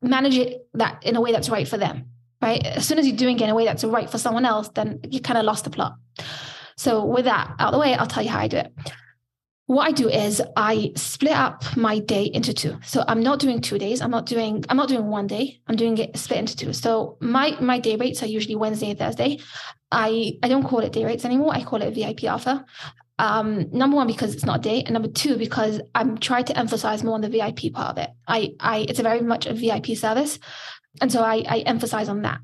manage 0.00 0.36
it 0.36 0.66
that 0.74 1.04
in 1.04 1.16
a 1.16 1.20
way 1.20 1.32
that's 1.32 1.50
right 1.50 1.68
for 1.68 1.76
them 1.76 2.06
right? 2.44 2.64
As 2.64 2.86
soon 2.86 2.98
as 2.98 3.06
you're 3.06 3.16
doing 3.16 3.40
it 3.40 3.44
in 3.44 3.50
a 3.50 3.54
way 3.54 3.64
that's 3.64 3.84
right 3.84 4.08
for 4.08 4.18
someone 4.18 4.44
else 4.44 4.68
then 4.74 5.00
you 5.10 5.20
kind 5.20 5.38
of 5.38 5.44
lost 5.44 5.64
the 5.64 5.70
plot. 5.70 5.94
So 6.76 7.04
with 7.04 7.24
that 7.24 7.54
out 7.58 7.68
of 7.68 7.72
the 7.72 7.80
way 7.80 7.94
i'll 7.94 8.06
tell 8.06 8.22
you 8.22 8.30
how 8.30 8.40
i 8.40 8.48
do 8.48 8.58
it. 8.58 8.72
What 9.66 9.88
i 9.88 9.92
do 9.92 10.08
is 10.08 10.42
i 10.56 10.92
split 10.94 11.32
up 11.32 11.76
my 11.76 11.98
day 11.98 12.24
into 12.24 12.52
two. 12.52 12.78
So 12.84 13.04
i'm 13.08 13.22
not 13.22 13.38
doing 13.40 13.60
two 13.60 13.78
days 13.78 14.00
i'm 14.00 14.10
not 14.10 14.26
doing 14.26 14.64
i'm 14.68 14.76
not 14.76 14.88
doing 14.88 15.06
one 15.06 15.26
day 15.26 15.60
i'm 15.66 15.76
doing 15.76 15.96
it 15.98 16.16
split 16.16 16.38
into 16.40 16.56
two. 16.56 16.72
So 16.72 17.16
my 17.20 17.56
my 17.60 17.78
day 17.78 17.96
rates 17.96 18.22
are 18.22 18.32
usually 18.38 18.56
wednesday 18.56 18.90
and 18.90 18.98
thursday. 18.98 19.40
I 19.90 20.38
i 20.42 20.48
don't 20.48 20.64
call 20.64 20.80
it 20.80 20.92
day 20.92 21.04
rates 21.04 21.24
anymore 21.24 21.54
i 21.54 21.64
call 21.64 21.82
it 21.82 21.94
vip 21.94 22.24
offer. 22.24 22.64
Um, 23.16 23.70
number 23.70 23.96
one 23.96 24.08
because 24.08 24.34
it's 24.34 24.44
not 24.44 24.58
a 24.58 24.62
day, 24.62 24.82
and 24.82 24.92
number 24.92 25.08
two 25.08 25.36
because 25.36 25.80
I'm 25.94 26.18
trying 26.18 26.46
to 26.46 26.58
emphasize 26.58 27.04
more 27.04 27.14
on 27.14 27.20
the 27.20 27.28
VIP 27.28 27.72
part 27.72 27.90
of 27.90 27.98
it. 27.98 28.10
I, 28.26 28.54
I, 28.58 28.86
it's 28.88 28.98
a 28.98 29.04
very 29.04 29.20
much 29.20 29.46
a 29.46 29.54
VIP 29.54 29.96
service, 29.96 30.40
and 31.00 31.10
so 31.10 31.22
I, 31.22 31.44
I 31.48 31.58
emphasize 31.60 32.08
on 32.08 32.22
that. 32.22 32.40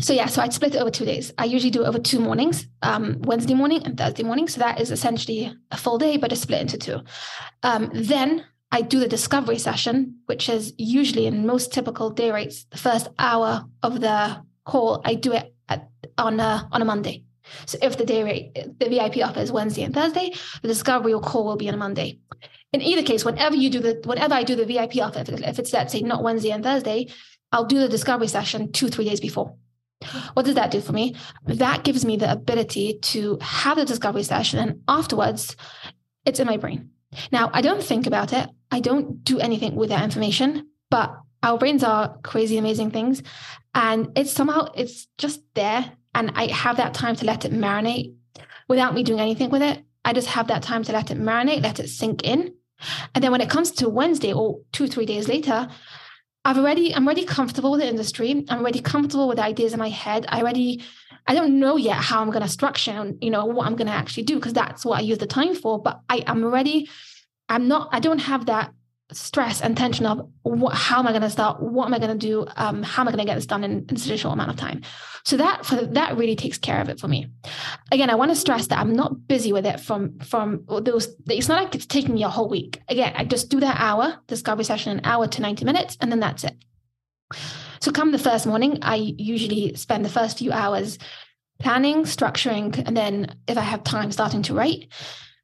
So 0.00 0.14
yeah, 0.14 0.26
so 0.26 0.40
I'd 0.40 0.54
split 0.54 0.74
it 0.74 0.78
over 0.78 0.90
two 0.90 1.04
days. 1.04 1.34
I 1.36 1.44
usually 1.44 1.70
do 1.70 1.84
it 1.84 1.88
over 1.88 1.98
two 1.98 2.18
mornings, 2.18 2.66
um, 2.80 3.20
Wednesday 3.22 3.54
morning 3.54 3.82
and 3.84 3.96
Thursday 3.96 4.22
morning. 4.22 4.48
So 4.48 4.60
that 4.60 4.80
is 4.80 4.90
essentially 4.90 5.54
a 5.70 5.76
full 5.76 5.98
day, 5.98 6.16
but 6.16 6.32
it's 6.32 6.40
split 6.40 6.62
into 6.62 6.78
two. 6.78 7.00
Um, 7.62 7.90
then 7.92 8.44
I 8.70 8.80
do 8.80 8.98
the 8.98 9.08
discovery 9.08 9.58
session, 9.58 10.20
which 10.26 10.48
is 10.48 10.72
usually 10.78 11.26
in 11.26 11.46
most 11.46 11.74
typical 11.74 12.08
day 12.08 12.30
rates, 12.30 12.64
the 12.70 12.78
first 12.78 13.08
hour 13.18 13.66
of 13.82 14.00
the 14.00 14.42
call. 14.64 15.02
I 15.04 15.14
do 15.14 15.32
it 15.32 15.54
at, 15.68 15.90
on 16.16 16.40
a, 16.40 16.66
on 16.72 16.80
a 16.80 16.86
Monday. 16.86 17.24
So 17.66 17.76
if 17.82 17.98
the 17.98 18.06
day 18.06 18.22
rate, 18.22 18.54
the 18.54 18.88
VIP 18.88 19.18
offer 19.18 19.40
is 19.40 19.52
Wednesday 19.52 19.82
and 19.82 19.92
Thursday, 19.92 20.32
the 20.62 20.68
discovery 20.68 21.12
or 21.12 21.20
call 21.20 21.44
will 21.44 21.56
be 21.56 21.68
on 21.68 21.74
a 21.74 21.78
Monday. 21.78 22.18
In 22.72 22.80
either 22.80 23.02
case, 23.02 23.26
whenever 23.26 23.54
you 23.54 23.68
do 23.68 23.80
the, 23.80 24.00
whenever 24.04 24.32
I 24.32 24.42
do 24.42 24.56
the 24.56 24.64
VIP 24.64 24.96
offer, 24.96 25.20
if, 25.20 25.28
if 25.28 25.58
it's 25.58 25.72
let's 25.74 25.92
say 25.92 26.00
not 26.00 26.22
Wednesday 26.22 26.50
and 26.50 26.64
Thursday, 26.64 27.08
I'll 27.52 27.64
do 27.64 27.78
the 27.78 27.88
discovery 27.88 28.28
session 28.28 28.72
two, 28.72 28.88
three 28.88 29.04
days 29.04 29.20
before. 29.20 29.54
What 30.32 30.46
does 30.46 30.56
that 30.56 30.70
do 30.70 30.80
for 30.80 30.92
me? 30.92 31.14
That 31.44 31.84
gives 31.84 32.04
me 32.04 32.16
the 32.16 32.32
ability 32.32 32.98
to 33.02 33.38
have 33.40 33.76
the 33.76 33.84
discovery 33.84 34.24
session 34.24 34.58
and 34.58 34.80
afterwards 34.88 35.56
it's 36.24 36.40
in 36.40 36.46
my 36.46 36.56
brain. 36.56 36.90
Now, 37.30 37.50
I 37.52 37.60
don't 37.60 37.82
think 37.82 38.06
about 38.06 38.32
it. 38.32 38.48
I 38.70 38.80
don't 38.80 39.22
do 39.22 39.38
anything 39.38 39.76
with 39.76 39.90
that 39.90 40.02
information, 40.02 40.68
but 40.90 41.14
our 41.42 41.58
brains 41.58 41.84
are 41.84 42.16
crazy, 42.22 42.56
amazing 42.56 42.90
things. 42.90 43.22
And 43.74 44.08
it's 44.16 44.32
somehow, 44.32 44.68
it's 44.74 45.08
just 45.18 45.42
there 45.54 45.92
and 46.14 46.32
I 46.34 46.46
have 46.46 46.76
that 46.76 46.94
time 46.94 47.16
to 47.16 47.26
let 47.26 47.44
it 47.44 47.52
marinate 47.52 48.14
without 48.68 48.94
me 48.94 49.02
doing 49.02 49.20
anything 49.20 49.50
with 49.50 49.62
it. 49.62 49.84
I 50.04 50.12
just 50.12 50.28
have 50.28 50.48
that 50.48 50.62
time 50.62 50.82
to 50.84 50.92
let 50.92 51.10
it 51.10 51.18
marinate, 51.18 51.62
let 51.62 51.80
it 51.80 51.88
sink 51.88 52.24
in. 52.24 52.54
And 53.14 53.22
then 53.22 53.30
when 53.30 53.40
it 53.40 53.50
comes 53.50 53.70
to 53.72 53.88
Wednesday 53.88 54.32
or 54.32 54.60
two, 54.72 54.88
three 54.88 55.06
days 55.06 55.28
later, 55.28 55.68
I've 56.44 56.58
already, 56.58 56.94
I'm 56.94 57.06
already 57.06 57.24
comfortable 57.24 57.70
with 57.70 57.80
the 57.80 57.88
industry. 57.88 58.44
I'm 58.48 58.60
already 58.60 58.80
comfortable 58.80 59.28
with 59.28 59.36
the 59.36 59.44
ideas 59.44 59.72
in 59.72 59.78
my 59.78 59.90
head. 59.90 60.26
I 60.28 60.40
already, 60.40 60.82
I 61.26 61.34
don't 61.34 61.60
know 61.60 61.76
yet 61.76 61.96
how 61.96 62.20
I'm 62.20 62.30
going 62.30 62.42
to 62.42 62.48
structure, 62.48 62.90
and 62.90 63.16
you 63.22 63.30
know, 63.30 63.44
what 63.44 63.66
I'm 63.66 63.76
going 63.76 63.86
to 63.86 63.92
actually 63.92 64.24
do 64.24 64.34
because 64.36 64.52
that's 64.52 64.84
what 64.84 64.98
I 64.98 65.02
use 65.02 65.18
the 65.18 65.26
time 65.26 65.54
for. 65.54 65.80
But 65.80 66.00
I 66.08 66.24
I'm 66.26 66.42
already 66.42 66.88
I'm 67.52 67.68
not, 67.68 67.90
I 67.92 68.00
don't 68.00 68.20
have 68.20 68.46
that 68.46 68.72
stress 69.10 69.60
and 69.60 69.76
tension 69.76 70.06
of 70.06 70.28
what, 70.42 70.74
how 70.74 70.98
am 70.98 71.06
I 71.06 71.10
going 71.10 71.22
to 71.22 71.30
start? 71.30 71.60
What 71.60 71.86
am 71.86 71.94
I 71.94 71.98
going 71.98 72.18
to 72.18 72.26
do? 72.26 72.46
Um, 72.56 72.82
how 72.82 73.02
am 73.02 73.08
I 73.08 73.10
going 73.10 73.24
to 73.24 73.30
get 73.30 73.34
this 73.34 73.46
done 73.46 73.64
in, 73.64 73.84
in, 73.88 73.96
such 73.96 74.10
a 74.10 74.16
short 74.16 74.34
amount 74.34 74.50
of 74.50 74.56
time? 74.56 74.82
So 75.24 75.36
that 75.36 75.64
for 75.64 75.76
that 75.76 76.16
really 76.16 76.36
takes 76.36 76.58
care 76.58 76.80
of 76.80 76.88
it 76.88 76.98
for 76.98 77.08
me. 77.08 77.28
Again, 77.90 78.10
I 78.10 78.14
want 78.14 78.30
to 78.30 78.36
stress 78.36 78.66
that 78.68 78.78
I'm 78.78 78.94
not 78.94 79.28
busy 79.28 79.52
with 79.52 79.66
it 79.66 79.80
from 79.80 80.18
from 80.20 80.64
those. 80.66 81.14
It's 81.28 81.48
not 81.48 81.62
like 81.62 81.74
it's 81.74 81.86
taking 81.86 82.14
me 82.14 82.24
a 82.24 82.28
whole 82.28 82.48
week. 82.48 82.82
Again, 82.88 83.12
I 83.16 83.24
just 83.24 83.48
do 83.48 83.60
that 83.60 83.76
hour 83.78 84.18
discovery 84.26 84.64
session, 84.64 84.98
an 84.98 85.04
hour 85.04 85.28
to 85.28 85.42
ninety 85.42 85.64
minutes, 85.64 85.96
and 86.00 86.10
then 86.10 86.20
that's 86.20 86.44
it. 86.44 86.56
So 87.80 87.92
come 87.92 88.12
the 88.12 88.18
first 88.18 88.46
morning, 88.46 88.78
I 88.82 88.96
usually 88.96 89.74
spend 89.74 90.04
the 90.04 90.10
first 90.10 90.38
few 90.38 90.52
hours 90.52 90.98
planning, 91.60 92.02
structuring, 92.02 92.82
and 92.86 92.96
then 92.96 93.36
if 93.46 93.56
I 93.56 93.62
have 93.62 93.84
time, 93.84 94.12
starting 94.12 94.42
to 94.42 94.54
write. 94.54 94.88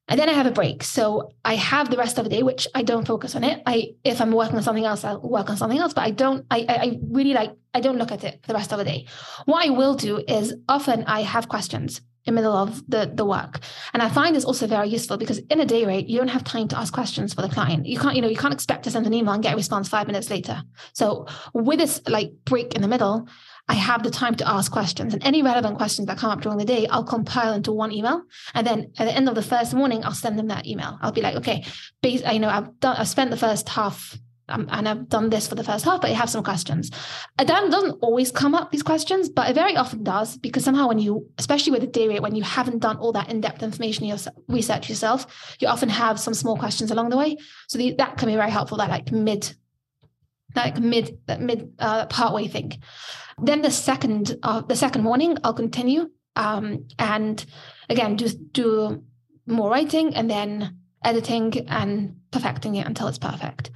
And 0.08 0.18
then 0.18 0.28
I 0.28 0.32
have 0.32 0.46
a 0.46 0.50
break. 0.50 0.82
So 0.82 1.32
I 1.44 1.54
have 1.54 1.90
the 1.90 1.98
rest 1.98 2.18
of 2.18 2.24
the 2.24 2.30
day, 2.30 2.42
which 2.42 2.66
I 2.74 2.82
don't 2.82 3.06
focus 3.06 3.36
on 3.36 3.44
it. 3.44 3.62
I 3.66 3.90
if 4.04 4.20
I'm 4.20 4.32
working 4.32 4.56
on 4.56 4.62
something 4.62 4.84
else, 4.84 5.04
I'll 5.04 5.20
work 5.20 5.50
on 5.50 5.56
something 5.56 5.78
else. 5.78 5.92
But 5.92 6.04
I 6.04 6.10
don't, 6.10 6.46
I 6.50 6.66
I 6.68 6.98
really 7.10 7.34
like 7.34 7.52
I 7.74 7.80
don't 7.80 7.98
look 7.98 8.10
at 8.10 8.24
it 8.24 8.40
for 8.42 8.48
the 8.48 8.54
rest 8.54 8.72
of 8.72 8.78
the 8.78 8.84
day. 8.84 9.06
What 9.44 9.66
I 9.66 9.70
will 9.70 9.94
do 9.94 10.22
is 10.26 10.54
often 10.68 11.04
I 11.04 11.20
have 11.22 11.48
questions 11.48 12.00
in 12.28 12.34
middle 12.34 12.52
of 12.52 12.88
the, 12.88 13.10
the 13.12 13.24
work. 13.24 13.60
And 13.92 14.02
I 14.02 14.08
find 14.08 14.36
this 14.36 14.44
also 14.44 14.66
very 14.66 14.88
useful 14.88 15.16
because 15.16 15.38
in 15.38 15.60
a 15.60 15.66
day 15.66 15.84
rate, 15.84 16.08
you 16.08 16.18
don't 16.18 16.28
have 16.28 16.44
time 16.44 16.68
to 16.68 16.78
ask 16.78 16.92
questions 16.92 17.34
for 17.34 17.42
the 17.42 17.48
client. 17.48 17.86
You 17.86 17.98
can't, 17.98 18.14
you 18.14 18.22
know, 18.22 18.28
you 18.28 18.36
can't 18.36 18.54
expect 18.54 18.84
to 18.84 18.90
send 18.90 19.06
an 19.06 19.14
email 19.14 19.34
and 19.34 19.42
get 19.42 19.54
a 19.54 19.56
response 19.56 19.88
five 19.88 20.06
minutes 20.06 20.30
later. 20.30 20.62
So 20.92 21.26
with 21.54 21.78
this 21.78 22.00
like 22.06 22.32
break 22.44 22.74
in 22.74 22.82
the 22.82 22.88
middle, 22.88 23.28
I 23.70 23.74
have 23.74 24.02
the 24.02 24.10
time 24.10 24.34
to 24.36 24.48
ask 24.48 24.72
questions 24.72 25.12
and 25.12 25.22
any 25.24 25.42
relevant 25.42 25.76
questions 25.76 26.06
that 26.06 26.16
come 26.16 26.30
up 26.30 26.40
during 26.40 26.58
the 26.58 26.64
day, 26.64 26.86
I'll 26.86 27.04
compile 27.04 27.52
into 27.52 27.72
one 27.72 27.92
email. 27.92 28.22
And 28.54 28.66
then 28.66 28.92
at 28.98 29.04
the 29.04 29.14
end 29.14 29.28
of 29.28 29.34
the 29.34 29.42
first 29.42 29.74
morning, 29.74 30.04
I'll 30.04 30.14
send 30.14 30.38
them 30.38 30.48
that 30.48 30.66
email. 30.66 30.98
I'll 31.02 31.12
be 31.12 31.20
like, 31.20 31.36
okay, 31.36 31.64
you 32.02 32.38
know, 32.38 32.48
I've 32.48 32.80
done, 32.80 32.96
I've 32.96 33.08
spent 33.08 33.30
the 33.30 33.36
first 33.36 33.68
half 33.68 34.18
um, 34.48 34.66
and 34.70 34.88
I've 34.88 35.08
done 35.08 35.30
this 35.30 35.46
for 35.46 35.54
the 35.54 35.64
first 35.64 35.84
half, 35.84 36.00
but 36.00 36.10
I 36.10 36.14
have 36.14 36.30
some 36.30 36.42
questions. 36.42 36.90
That 37.36 37.46
doesn't 37.46 37.98
always 38.00 38.30
come 38.32 38.54
up, 38.54 38.70
these 38.70 38.82
questions, 38.82 39.28
but 39.28 39.50
it 39.50 39.54
very 39.54 39.76
often 39.76 40.02
does 40.02 40.36
because 40.36 40.64
somehow 40.64 40.88
when 40.88 40.98
you, 40.98 41.26
especially 41.38 41.72
with 41.72 41.82
a 41.82 41.86
day 41.86 42.08
rate, 42.08 42.22
when 42.22 42.34
you 42.34 42.42
haven't 42.42 42.78
done 42.78 42.96
all 42.96 43.12
that 43.12 43.30
in-depth 43.30 43.62
information 43.62 44.06
yourself, 44.06 44.36
research 44.48 44.88
yourself, 44.88 45.56
you 45.60 45.68
often 45.68 45.88
have 45.88 46.18
some 46.18 46.34
small 46.34 46.56
questions 46.56 46.90
along 46.90 47.10
the 47.10 47.16
way. 47.16 47.36
So 47.68 47.78
the, 47.78 47.94
that 47.98 48.16
can 48.16 48.28
be 48.28 48.36
very 48.36 48.50
helpful, 48.50 48.78
that 48.78 48.90
like 48.90 49.12
mid, 49.12 49.54
like 50.54 50.78
mid, 50.78 51.18
that 51.26 51.40
mid 51.40 51.74
uh, 51.78 52.06
partway 52.06 52.48
thing. 52.48 52.80
Then 53.40 53.62
the 53.62 53.70
second 53.70 54.36
uh, 54.42 54.62
the 54.62 54.74
second 54.74 55.02
morning, 55.02 55.38
I'll 55.44 55.54
continue 55.54 56.10
um, 56.34 56.86
and 56.98 57.44
again 57.88 58.16
just 58.16 58.52
do 58.52 59.04
more 59.46 59.70
writing, 59.70 60.14
and 60.16 60.28
then 60.28 60.78
editing 61.04 61.68
and 61.68 62.16
perfecting 62.30 62.74
it 62.74 62.86
until 62.86 63.08
it's 63.08 63.18
perfect. 63.18 63.70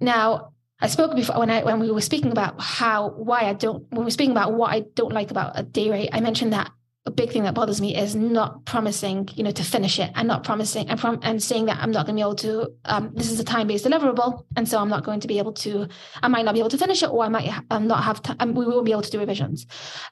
Now, 0.00 0.52
I 0.80 0.88
spoke 0.88 1.14
before 1.14 1.38
when 1.38 1.50
I 1.50 1.62
when 1.62 1.78
we 1.78 1.90
were 1.90 2.00
speaking 2.00 2.32
about 2.32 2.60
how 2.60 3.10
why 3.10 3.40
I 3.42 3.52
don't 3.52 3.84
when 3.90 4.04
we 4.04 4.08
are 4.08 4.10
speaking 4.10 4.32
about 4.32 4.54
what 4.54 4.72
I 4.72 4.80
don't 4.94 5.12
like 5.12 5.30
about 5.30 5.58
a 5.58 5.62
day 5.62 5.90
rate, 5.90 6.10
I 6.12 6.20
mentioned 6.20 6.52
that 6.54 6.70
a 7.06 7.10
big 7.10 7.30
thing 7.32 7.44
that 7.44 7.54
bothers 7.54 7.80
me 7.80 7.96
is 7.96 8.14
not 8.14 8.64
promising, 8.66 9.28
you 9.34 9.42
know, 9.42 9.50
to 9.50 9.64
finish 9.64 9.98
it 9.98 10.10
and 10.14 10.28
not 10.28 10.44
promising 10.44 10.88
and, 10.88 11.00
prom- 11.00 11.20
and 11.22 11.42
saying 11.42 11.66
that 11.66 11.78
I'm 11.80 11.90
not 11.90 12.04
going 12.06 12.16
to 12.16 12.20
be 12.20 12.22
able 12.22 12.34
to. 12.36 12.72
Um, 12.84 13.12
this 13.14 13.30
is 13.30 13.40
a 13.40 13.44
time-based 13.44 13.84
deliverable, 13.84 14.44
and 14.56 14.68
so 14.68 14.78
I'm 14.78 14.90
not 14.90 15.04
going 15.04 15.20
to 15.20 15.28
be 15.28 15.38
able 15.38 15.52
to. 15.54 15.88
I 16.22 16.28
might 16.28 16.44
not 16.44 16.54
be 16.54 16.60
able 16.60 16.70
to 16.70 16.78
finish 16.78 17.02
it, 17.02 17.10
or 17.10 17.24
I 17.24 17.28
might 17.28 17.50
um, 17.70 17.86
not 17.86 18.04
have 18.04 18.22
time. 18.22 18.54
We 18.54 18.66
won't 18.66 18.84
be 18.84 18.92
able 18.92 19.02
to 19.02 19.10
do 19.10 19.18
revisions. 19.18 19.66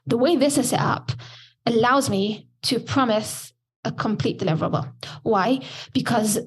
The 0.07 0.17
way 0.17 0.35
this 0.35 0.57
is 0.57 0.69
set 0.69 0.79
up 0.79 1.11
allows 1.65 2.09
me 2.09 2.47
to 2.63 2.79
promise 2.79 3.53
a 3.85 3.91
complete 3.91 4.39
deliverable. 4.39 4.91
Why? 5.23 5.61
Because 5.93 6.39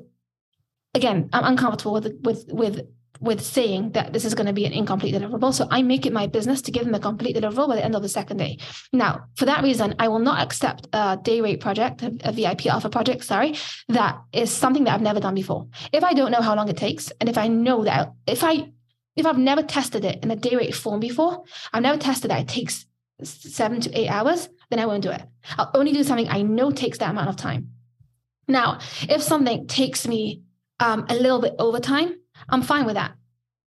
again, 0.94 1.28
I'm 1.32 1.44
uncomfortable 1.44 1.94
with 1.94 2.12
with 2.20 2.46
with 2.49 2.87
with 3.21 3.40
saying 3.40 3.92
that 3.92 4.12
this 4.12 4.25
is 4.25 4.35
going 4.35 4.47
to 4.47 4.52
be 4.52 4.66
an 4.66 4.73
incomplete 4.73 5.14
deliverable. 5.14 5.54
So 5.54 5.69
I 5.71 5.83
make 5.83 6.07
it 6.07 6.12
my 6.12 6.26
business 6.26 6.61
to 6.62 6.73
give 6.73 6.85
them 6.85 6.95
a 6.95 7.00
complete 7.00 7.37
deliverable 7.37 7.69
by 7.69 7.76
the 7.76 7.85
end 7.85 7.95
of 7.95 8.02
the 8.02 8.09
second 8.09 8.38
day. 8.38 8.59
Now, 8.92 9.26
for 9.37 9.45
that 9.45 9.62
reason, 9.62 9.95
I 9.99 10.09
will 10.09 10.19
not 10.19 10.42
accept 10.42 10.88
a 10.92 11.19
day 11.23 11.40
rate 11.40 11.61
project, 11.61 12.02
a, 12.02 12.33
VIP 12.33 12.66
offer 12.66 12.88
project, 12.88 13.25
sorry, 13.25 13.57
that 13.88 14.19
is 14.33 14.50
something 14.50 14.85
that 14.85 14.95
I've 14.95 15.02
never 15.02 15.21
done 15.21 15.35
before. 15.35 15.69
If 15.92 16.02
I 16.02 16.14
don't 16.14 16.33
know 16.33 16.40
how 16.40 16.57
long 16.57 16.69
it 16.69 16.76
takes, 16.76 17.12
and 17.21 17.28
if 17.28 17.38
I 17.38 17.49
know 17.49 17.85
that 17.85 18.12
if 18.26 18.42
I 18.42 18.73
if 19.14 19.26
I've 19.26 19.38
never 19.38 19.62
tested 19.62 20.07
it 20.07 20.25
in 20.25 20.31
a 20.31 20.37
day 20.37 20.57
rate 20.57 20.75
form 20.75 20.99
before, 20.99 21.45
I've 21.73 21.83
never 21.83 21.99
tested 21.99 22.31
that 22.31 22.40
it 22.40 22.49
takes 22.49 22.87
seven 23.23 23.81
to 23.83 23.99
eight 23.99 24.09
hours, 24.09 24.49
then 24.71 24.78
I 24.78 24.87
won't 24.87 25.02
do 25.02 25.11
it. 25.11 25.23
I'll 25.59 25.71
only 25.75 25.92
do 25.92 26.02
something 26.02 26.28
I 26.28 26.42
know 26.42 26.71
takes 26.71 26.99
that 26.99 27.11
amount 27.11 27.28
of 27.28 27.37
time. 27.37 27.73
Now, 28.49 28.78
if 29.02 29.23
something 29.23 29.66
takes 29.66 30.09
me 30.09 30.42
um, 30.81 31.07
a 31.09 31.14
little 31.14 31.40
bit 31.40 31.54
over 31.59 31.78
time, 31.78 32.16
I'm 32.49 32.62
fine 32.62 32.84
with 32.84 32.94
that 32.94 33.12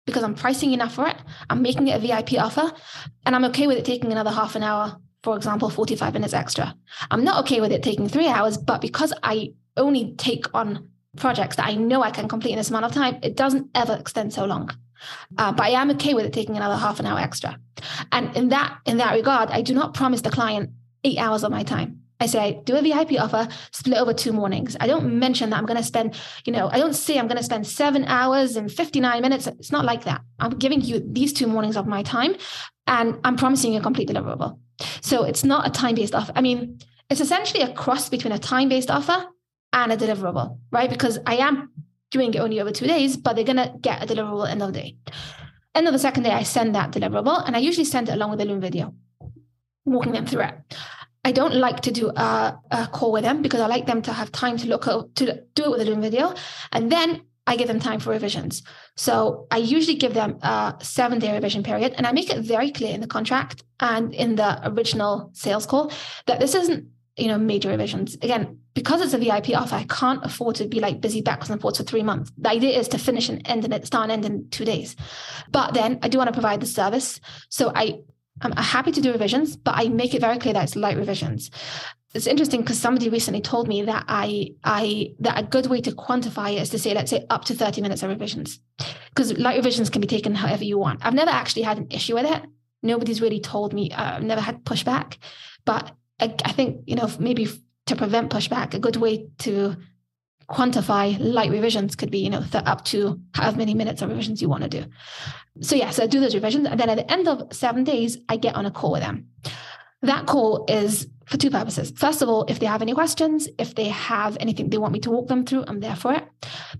because 0.06 0.24
I'm 0.24 0.36
pricing 0.36 0.74
enough 0.74 0.94
for 0.94 1.08
it. 1.08 1.18
I'm 1.50 1.62
making 1.62 1.88
it 1.88 1.96
a 1.96 2.00
VIP 2.00 2.34
offer 2.40 2.72
and 3.26 3.36
I'm 3.36 3.46
okay 3.46 3.68
with 3.68 3.78
it 3.78 3.86
taking 3.86 4.12
another 4.12 4.32
half 4.32 4.56
an 4.56 4.64
hour, 4.64 4.98
for 5.24 5.36
example, 5.36 5.70
45 5.70 6.14
minutes 6.14 6.34
extra. 6.34 6.76
I'm 7.12 7.24
not 7.24 7.40
okay 7.42 7.62
with 7.62 7.72
it 7.72 7.84
taking 7.84 8.08
three 8.08 8.28
hours, 8.28 8.58
but 8.58 8.82
because 8.82 9.14
I 9.24 9.54
only 9.78 10.16
take 10.16 10.46
on 10.54 10.90
projects 11.18 11.56
that 11.56 11.68
I 11.68 11.76
know 11.76 12.04
I 12.04 12.12
can 12.12 12.28
complete 12.28 12.52
in 12.52 12.58
this 12.58 12.70
amount 12.70 12.86
of 12.86 12.92
time, 12.92 13.18
it 13.24 13.36
doesn't 13.36 13.70
ever 13.74 13.94
extend 13.94 14.34
so 14.34 14.46
long. 14.46 14.70
Uh, 15.38 15.52
but 15.52 15.66
I 15.66 15.70
am 15.70 15.92
okay 15.92 16.14
with 16.14 16.26
it 16.26 16.34
taking 16.34 16.58
another 16.58 16.76
half 16.76 17.00
an 17.00 17.06
hour 17.06 17.20
extra. 17.20 17.60
And 18.12 18.36
in 18.36 18.50
that 18.50 18.80
in 18.86 18.98
that 18.98 19.14
regard, 19.14 19.50
I 19.52 19.62
do 19.62 19.74
not 19.74 19.94
promise 19.94 20.22
the 20.22 20.30
client 20.30 20.72
eight 21.04 21.18
hours 21.18 21.44
of 21.44 21.52
my 21.52 21.64
time. 21.64 22.05
I 22.20 22.28
say, 22.28 22.40
I 22.40 22.52
do 22.64 22.76
a 22.76 22.82
VIP 22.82 23.20
offer, 23.20 23.48
split 23.72 23.98
over 23.98 24.14
two 24.14 24.32
mornings. 24.32 24.78
I 24.80 24.88
don't 24.88 25.20
mention 25.20 25.50
that 25.50 25.58
I'm 25.58 25.66
going 25.66 25.78
to 25.78 25.84
spend, 25.84 26.16
you 26.46 26.54
know, 26.54 26.70
I 26.72 26.78
don't 26.78 26.94
say 26.94 27.20
I'm 27.20 27.28
going 27.28 27.38
to 27.38 27.44
spend 27.44 27.68
seven 27.68 28.06
hours 28.06 28.56
and 28.56 28.72
59 28.72 29.22
minutes. 29.22 29.48
It's 29.48 29.72
not 29.72 29.86
like 29.86 30.06
that. 30.06 30.22
I'm 30.40 30.52
giving 30.52 30.82
you 30.82 31.04
these 31.06 31.34
two 31.34 31.48
mornings 31.48 31.76
of 31.76 31.88
my 31.88 32.04
time 32.04 32.36
and 32.88 33.20
I'm 33.24 33.36
promising 33.36 33.74
you 33.74 33.80
a 33.80 33.84
complete 33.84 34.08
deliverable. 34.10 34.60
So 35.02 35.24
it's 35.24 35.44
not 35.44 35.68
a 35.68 35.72
time 35.72 35.96
based 35.96 36.16
offer. 36.16 36.32
I 36.36 36.42
mean, 36.42 36.80
it's 37.10 37.22
essentially 37.22 37.64
a 37.64 37.74
cross 37.74 38.10
between 38.10 38.34
a 38.34 38.40
time 38.40 38.70
based 38.70 38.90
offer 38.90 39.28
and 39.74 39.92
a 39.92 39.98
deliverable, 39.98 40.58
right? 40.72 40.90
Because 40.90 41.20
I 41.26 41.38
am 41.38 41.72
doing 42.12 42.34
it 42.34 42.40
only 42.40 42.62
over 42.62 42.72
two 42.72 42.88
days, 42.88 43.18
but 43.18 43.36
they're 43.36 43.44
going 43.44 43.58
to 43.58 43.74
get 43.82 44.02
a 44.02 44.06
deliverable 44.14 44.50
end 44.50 44.62
of 44.62 44.74
the 44.74 44.80
day. 44.80 44.98
End 45.74 45.88
of 45.88 45.94
the 45.94 46.00
second 46.00 46.24
day, 46.24 46.32
I 46.32 46.44
send 46.44 46.74
that 46.76 46.92
deliverable 46.92 47.46
and 47.46 47.56
I 47.56 47.60
usually 47.60 47.84
send 47.84 48.08
it 48.08 48.14
along 48.14 48.32
with 48.32 48.42
a 48.42 48.46
Loom 48.46 48.62
video, 48.62 48.96
walking 49.84 50.14
them 50.14 50.26
through 50.26 50.44
it. 50.44 50.54
I 51.26 51.32
don't 51.32 51.56
like 51.56 51.82
to 51.82 51.92
do 51.92 52.10
a, 52.10 52.58
a, 52.70 52.88
call 52.88 53.12
with 53.12 53.24
them 53.24 53.42
because 53.42 53.60
I 53.60 53.66
like 53.66 53.88
them 53.88 54.04
to 54.04 54.14
have 54.14 54.32
time 54.32 54.58
to 54.58 54.68
look 54.68 54.86
to 54.86 55.44
do 55.56 55.64
it 55.66 55.72
with 55.72 55.82
a 55.82 55.86
Loom 55.86 56.00
video, 56.00 56.36
and 56.72 56.92
then 56.92 57.24
I 57.48 57.56
give 57.56 57.68
them 57.68 57.80
time 57.80 58.00
for 58.00 58.12
revisions. 58.12 58.62
So 58.96 59.48
I 59.50 59.58
usually 59.58 59.98
give 59.98 60.14
them 60.14 60.38
a 60.44 60.76
seven 60.82 61.18
day 61.18 61.34
revision 61.34 61.64
period, 61.64 61.96
and 61.98 62.06
I 62.06 62.12
make 62.12 62.30
it 62.30 62.40
very 62.42 62.72
clear 62.72 62.94
in 62.94 63.02
the 63.02 63.08
contract 63.08 63.64
and 63.80 64.14
in 64.14 64.36
the 64.36 64.70
original 64.70 65.32
sales 65.34 65.66
call 65.66 65.92
that 66.28 66.40
this 66.40 66.54
isn't 66.54 66.90
you 67.18 67.28
know 67.28 67.40
major 67.40 67.70
revisions. 67.70 68.14
Again, 68.16 68.60
because 68.76 69.02
it's 69.02 69.16
a 69.16 69.18
VIP 69.18 69.58
offer, 69.58 69.76
I 69.76 69.86
can't 69.86 70.24
afford 70.24 70.58
to 70.58 70.68
be 70.68 70.80
like 70.80 71.02
busy 71.02 71.22
backwards 71.22 71.50
and 71.50 71.60
forwards 71.60 71.80
for 71.80 71.86
three 71.86 72.04
months. 72.04 72.32
The 72.38 72.50
idea 72.50 72.78
is 72.78 72.88
to 72.90 73.00
finish 73.00 73.30
and 73.30 73.42
end 73.48 73.66
and 73.66 73.86
start 73.88 74.12
and 74.12 74.12
end 74.12 74.26
in 74.26 74.50
two 74.52 74.66
days. 74.66 74.96
But 75.50 75.74
then 75.74 75.98
I 76.04 76.08
do 76.08 76.20
want 76.20 76.28
to 76.28 76.34
provide 76.34 76.60
the 76.60 76.68
service. 76.68 77.20
So 77.50 77.72
I 77.74 78.02
I'm 78.42 78.52
happy 78.56 78.92
to 78.92 79.02
do 79.02 79.12
revisions, 79.12 79.56
but 79.56 79.76
I 79.78 79.88
make 79.88 80.14
it 80.14 80.22
very 80.22 80.38
clear 80.38 80.54
that 80.54 80.64
it's 80.64 80.76
light 80.76 80.98
revisions. 80.98 81.52
It's 82.14 82.28
interesting 82.28 82.62
because 82.62 82.80
somebody 82.80 83.10
recently 83.10 83.42
told 83.42 83.68
me 83.68 83.82
that 83.84 84.06
I 84.08 84.52
I 84.64 85.12
that 85.20 85.40
a 85.40 85.44
good 85.44 85.68
way 85.68 85.82
to 85.82 85.92
quantify 85.92 86.54
it 86.54 86.62
is 86.62 86.70
to 86.70 86.80
say, 86.80 86.94
let's 86.94 87.12
say 87.12 87.26
up 87.30 87.46
to 87.46 87.54
30 87.54 87.82
minutes 87.82 88.04
of 88.04 88.10
revisions. 88.10 88.60
Because 89.10 89.38
light 89.38 89.58
revisions 89.58 89.90
can 89.90 90.02
be 90.02 90.08
taken 90.08 90.36
however 90.36 90.64
you 90.64 90.78
want. 90.78 91.06
I've 91.06 91.14
never 91.14 91.32
actually 91.32 91.64
had 91.64 91.78
an 91.78 91.88
issue 91.90 92.16
with 92.16 92.26
it. 92.26 92.44
Nobody's 92.84 93.22
really 93.22 93.40
told 93.40 93.74
me, 93.74 93.92
uh, 93.92 94.18
I've 94.18 94.24
never 94.24 94.42
had 94.42 94.64
pushback. 94.64 95.18
But 95.66 95.92
I, 96.20 96.34
I 96.46 96.52
think, 96.52 96.84
you 96.86 96.96
know, 96.96 97.10
maybe 97.20 97.48
to 97.88 97.96
prevent 97.96 98.32
pushback, 98.32 98.74
a 98.74 98.80
good 98.80 98.96
way 98.96 99.28
to 99.40 99.76
quantify 100.50 101.18
light 101.20 101.52
revisions 101.52 101.96
could 101.96 102.12
be, 102.12 102.20
you 102.20 102.30
know, 102.30 102.42
th- 102.42 102.64
up 102.66 102.86
to 102.86 103.20
however 103.34 103.58
many 103.58 103.74
minutes 103.74 104.02
of 104.02 104.10
revisions 104.10 104.42
you 104.42 104.50
want 104.50 104.64
to 104.64 104.70
do. 104.70 104.86
So 105.62 105.76
yeah, 105.76 105.90
so 105.90 106.04
I 106.04 106.08
do 106.08 106.20
those 106.20 106.36
revisions. 106.36 106.68
And 106.68 106.80
then 106.80 106.90
at 106.90 106.98
the 106.98 107.12
end 107.12 107.28
of 107.28 107.54
seven 107.54 107.84
days, 107.84 108.18
I 108.30 108.38
get 108.38 108.56
on 108.56 108.66
a 108.66 108.72
call 108.72 108.92
with 108.92 109.02
them. 109.02 109.28
That 110.02 110.28
call 110.28 110.66
is 110.68 111.08
for 111.26 111.38
two 111.38 111.50
purposes. 111.50 111.92
First 111.96 112.22
of 112.22 112.30
all, 112.30 112.46
if 112.48 112.60
they 112.60 112.68
have 112.68 112.82
any 112.82 112.94
questions, 112.94 113.48
if 113.58 113.74
they 113.74 113.90
have 113.90 114.38
anything 114.40 114.70
they 114.70 114.78
want 114.78 114.94
me 114.94 115.00
to 115.00 115.12
walk 115.12 115.28
them 115.28 115.46
through, 115.46 115.66
I'm 115.68 115.80
there 115.80 115.96
for 115.96 116.14
it. 116.14 116.24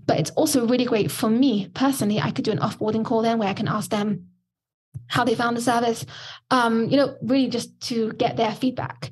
But 0.06 0.20
it's 0.20 0.30
also 0.30 0.66
really 0.66 0.84
great 0.84 1.10
for 1.10 1.28
me 1.28 1.68
personally. 1.74 2.20
I 2.20 2.30
could 2.30 2.44
do 2.44 2.52
an 2.52 2.58
offboarding 2.58 3.04
call 3.04 3.22
then 3.22 3.38
where 3.38 3.48
I 3.48 3.54
can 3.54 3.68
ask 3.68 3.90
them 3.90 4.28
how 5.08 5.24
they 5.24 5.34
found 5.34 5.56
the 5.56 5.60
service, 5.60 6.04
um, 6.50 6.88
you 6.88 6.96
know, 6.96 7.16
really 7.22 7.48
just 7.48 7.80
to 7.80 8.12
get 8.12 8.36
their 8.36 8.52
feedback. 8.52 9.10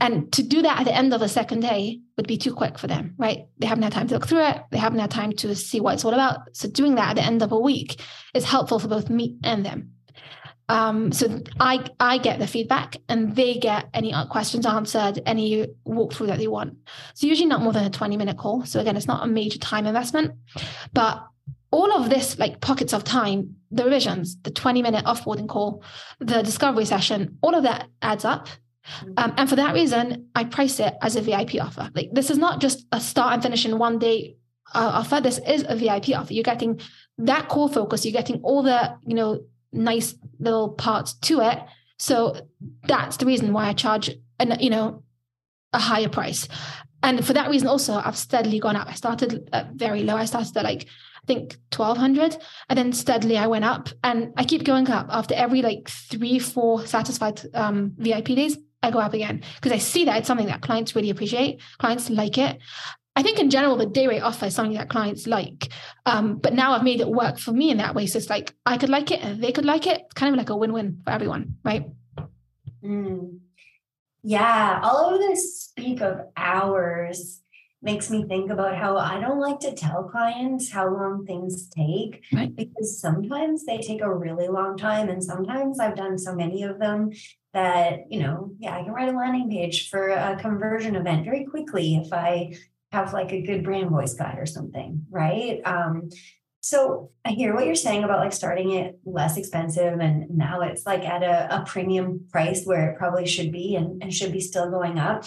And 0.00 0.32
to 0.32 0.42
do 0.42 0.62
that 0.62 0.80
at 0.80 0.84
the 0.84 0.94
end 0.94 1.14
of 1.14 1.20
the 1.20 1.28
second 1.28 1.60
day 1.60 2.00
would 2.16 2.26
be 2.26 2.36
too 2.36 2.54
quick 2.54 2.78
for 2.78 2.86
them, 2.86 3.14
right? 3.18 3.46
They 3.58 3.66
haven't 3.66 3.84
had 3.84 3.92
time 3.92 4.08
to 4.08 4.14
look 4.14 4.26
through 4.26 4.46
it. 4.46 4.62
They 4.70 4.78
haven't 4.78 4.98
had 4.98 5.10
time 5.10 5.32
to 5.32 5.54
see 5.54 5.80
what 5.80 5.94
it's 5.94 6.04
all 6.04 6.14
about. 6.14 6.40
So 6.52 6.68
doing 6.68 6.96
that 6.96 7.10
at 7.10 7.16
the 7.16 7.24
end 7.24 7.42
of 7.42 7.52
a 7.52 7.58
week 7.58 8.00
is 8.34 8.44
helpful 8.44 8.78
for 8.78 8.88
both 8.88 9.08
me 9.08 9.36
and 9.44 9.64
them. 9.64 9.92
Um, 10.68 11.12
so 11.12 11.42
I 11.60 11.86
I 12.00 12.18
get 12.18 12.40
the 12.40 12.46
feedback 12.46 12.96
and 13.08 13.36
they 13.36 13.54
get 13.54 13.88
any 13.94 14.12
questions 14.30 14.66
answered, 14.66 15.22
any 15.24 15.68
walkthrough 15.86 16.26
that 16.26 16.38
they 16.38 16.48
want. 16.48 16.76
So 17.14 17.26
usually 17.26 17.48
not 17.48 17.62
more 17.62 17.72
than 17.72 17.84
a 17.84 17.90
20 17.90 18.16
minute 18.16 18.36
call. 18.36 18.64
So 18.64 18.80
again, 18.80 18.96
it's 18.96 19.06
not 19.06 19.24
a 19.24 19.28
major 19.28 19.58
time 19.58 19.86
investment, 19.86 20.34
but 20.92 21.24
all 21.76 21.92
of 21.92 22.08
this 22.08 22.38
like 22.38 22.60
pockets 22.60 22.94
of 22.94 23.04
time 23.04 23.56
the 23.70 23.84
revisions 23.84 24.36
the 24.42 24.50
20 24.50 24.80
minute 24.80 25.04
offboarding 25.04 25.48
call 25.48 25.82
the 26.20 26.40
discovery 26.42 26.86
session 26.86 27.36
all 27.42 27.54
of 27.54 27.64
that 27.64 27.88
adds 28.00 28.24
up. 28.24 28.48
Mm-hmm. 28.48 29.12
um, 29.16 29.34
and 29.36 29.48
for 29.50 29.56
that 29.56 29.74
reason 29.74 30.30
i 30.36 30.44
price 30.44 30.78
it 30.78 30.94
as 31.02 31.16
a 31.16 31.20
vip 31.20 31.54
offer. 31.60 31.90
Like 31.94 32.10
this 32.12 32.30
is 32.30 32.38
not 32.38 32.60
just 32.60 32.86
a 32.92 33.00
start 33.00 33.34
and 33.34 33.42
finish 33.42 33.66
in 33.66 33.78
one 33.78 33.98
day 33.98 34.36
uh, 34.74 34.90
offer. 35.00 35.20
This 35.20 35.40
is 35.46 35.64
a 35.68 35.76
vip 35.76 36.08
offer. 36.16 36.32
You're 36.32 36.42
getting 36.42 36.80
that 37.18 37.48
core 37.48 37.68
focus. 37.68 38.04
You're 38.04 38.20
getting 38.20 38.40
all 38.42 38.62
the 38.62 38.96
you 39.06 39.14
know 39.14 39.40
nice 39.72 40.14
little 40.38 40.70
parts 40.70 41.14
to 41.28 41.40
it. 41.40 41.58
So 41.98 42.36
that's 42.86 43.16
the 43.16 43.26
reason 43.26 43.52
why 43.52 43.68
i 43.68 43.72
charge 43.72 44.10
an 44.38 44.56
you 44.60 44.70
know 44.70 45.02
a 45.72 45.78
higher 45.78 46.08
price. 46.08 46.48
And 47.02 47.24
for 47.26 47.34
that 47.34 47.50
reason 47.50 47.68
also 47.68 47.94
i've 48.04 48.16
steadily 48.28 48.60
gone 48.60 48.76
up. 48.76 48.88
I 48.88 48.94
started 48.94 49.48
at 49.52 49.72
very 49.72 50.02
low. 50.04 50.16
I 50.16 50.26
started 50.26 50.56
at 50.56 50.64
like 50.64 50.86
think 51.26 51.56
1200 51.74 52.36
and 52.68 52.78
then 52.78 52.92
steadily 52.92 53.36
I 53.36 53.46
went 53.46 53.64
up. 53.64 53.88
And 54.04 54.32
I 54.36 54.44
keep 54.44 54.64
going 54.64 54.88
up 54.88 55.08
after 55.10 55.34
every 55.34 55.62
like 55.62 55.88
three 55.88 56.38
four 56.38 56.86
satisfied 56.86 57.42
um, 57.54 57.92
VIP 57.98 58.26
days 58.26 58.58
I 58.82 58.90
go 58.90 58.98
up 58.98 59.14
again. 59.14 59.42
Because 59.56 59.72
I 59.72 59.78
see 59.78 60.04
that 60.04 60.18
it's 60.18 60.26
something 60.26 60.46
that 60.46 60.62
clients 60.62 60.94
really 60.94 61.10
appreciate. 61.10 61.60
Clients 61.78 62.10
like 62.10 62.38
it. 62.38 62.58
I 63.16 63.22
think 63.22 63.38
in 63.38 63.48
general 63.48 63.76
the 63.76 63.86
day 63.86 64.06
rate 64.06 64.20
offer 64.20 64.46
is 64.46 64.54
something 64.54 64.76
that 64.76 64.90
clients 64.90 65.26
like. 65.26 65.68
Um, 66.04 66.36
but 66.36 66.52
now 66.52 66.72
I've 66.72 66.84
made 66.84 67.00
it 67.00 67.08
work 67.08 67.38
for 67.38 67.52
me 67.52 67.70
in 67.70 67.78
that 67.78 67.94
way. 67.94 68.06
So 68.06 68.18
it's 68.18 68.30
like 68.30 68.54
I 68.66 68.76
could 68.76 68.90
like 68.90 69.10
it 69.10 69.22
and 69.22 69.42
they 69.42 69.52
could 69.52 69.64
like 69.64 69.86
it. 69.86 70.02
It's 70.04 70.14
kind 70.14 70.34
of 70.34 70.38
like 70.38 70.50
a 70.50 70.56
win-win 70.56 71.00
for 71.02 71.10
everyone 71.10 71.56
right? 71.64 71.86
Mm. 72.84 73.38
yeah. 74.22 74.80
All 74.82 75.14
of 75.14 75.20
this 75.20 75.62
speak 75.62 76.02
of 76.02 76.20
hours 76.36 77.40
makes 77.82 78.10
me 78.10 78.24
think 78.24 78.50
about 78.50 78.76
how 78.76 78.96
I 78.96 79.20
don't 79.20 79.38
like 79.38 79.60
to 79.60 79.74
tell 79.74 80.04
clients 80.04 80.70
how 80.70 80.88
long 80.92 81.24
things 81.24 81.68
take 81.68 82.24
right. 82.32 82.54
because 82.54 83.00
sometimes 83.00 83.64
they 83.64 83.78
take 83.78 84.02
a 84.02 84.14
really 84.14 84.48
long 84.48 84.76
time. 84.76 85.08
And 85.08 85.22
sometimes 85.22 85.78
I've 85.78 85.96
done 85.96 86.18
so 86.18 86.34
many 86.34 86.62
of 86.62 86.78
them 86.78 87.10
that, 87.52 88.10
you 88.10 88.20
know, 88.20 88.52
yeah, 88.58 88.76
I 88.76 88.82
can 88.82 88.92
write 88.92 89.08
a 89.08 89.16
landing 89.16 89.50
page 89.50 89.88
for 89.88 90.08
a 90.08 90.36
conversion 90.40 90.96
event 90.96 91.24
very 91.24 91.44
quickly 91.44 91.96
if 91.96 92.12
I 92.12 92.54
have 92.92 93.12
like 93.12 93.32
a 93.32 93.42
good 93.42 93.62
brand 93.62 93.90
voice 93.90 94.14
guide 94.14 94.38
or 94.38 94.46
something, 94.46 95.06
right? 95.10 95.60
Um, 95.64 96.10
so 96.60 97.10
I 97.24 97.30
hear 97.30 97.54
what 97.54 97.66
you're 97.66 97.76
saying 97.76 98.02
about 98.02 98.18
like 98.18 98.32
starting 98.32 98.72
it 98.72 98.98
less 99.04 99.36
expensive 99.36 100.00
and 100.00 100.28
now 100.30 100.62
it's 100.62 100.84
like 100.84 101.04
at 101.04 101.22
a, 101.22 101.60
a 101.60 101.64
premium 101.64 102.26
price 102.32 102.64
where 102.64 102.90
it 102.90 102.98
probably 102.98 103.26
should 103.26 103.52
be 103.52 103.76
and, 103.76 104.02
and 104.02 104.12
should 104.12 104.32
be 104.32 104.40
still 104.40 104.68
going 104.70 104.98
up. 104.98 105.24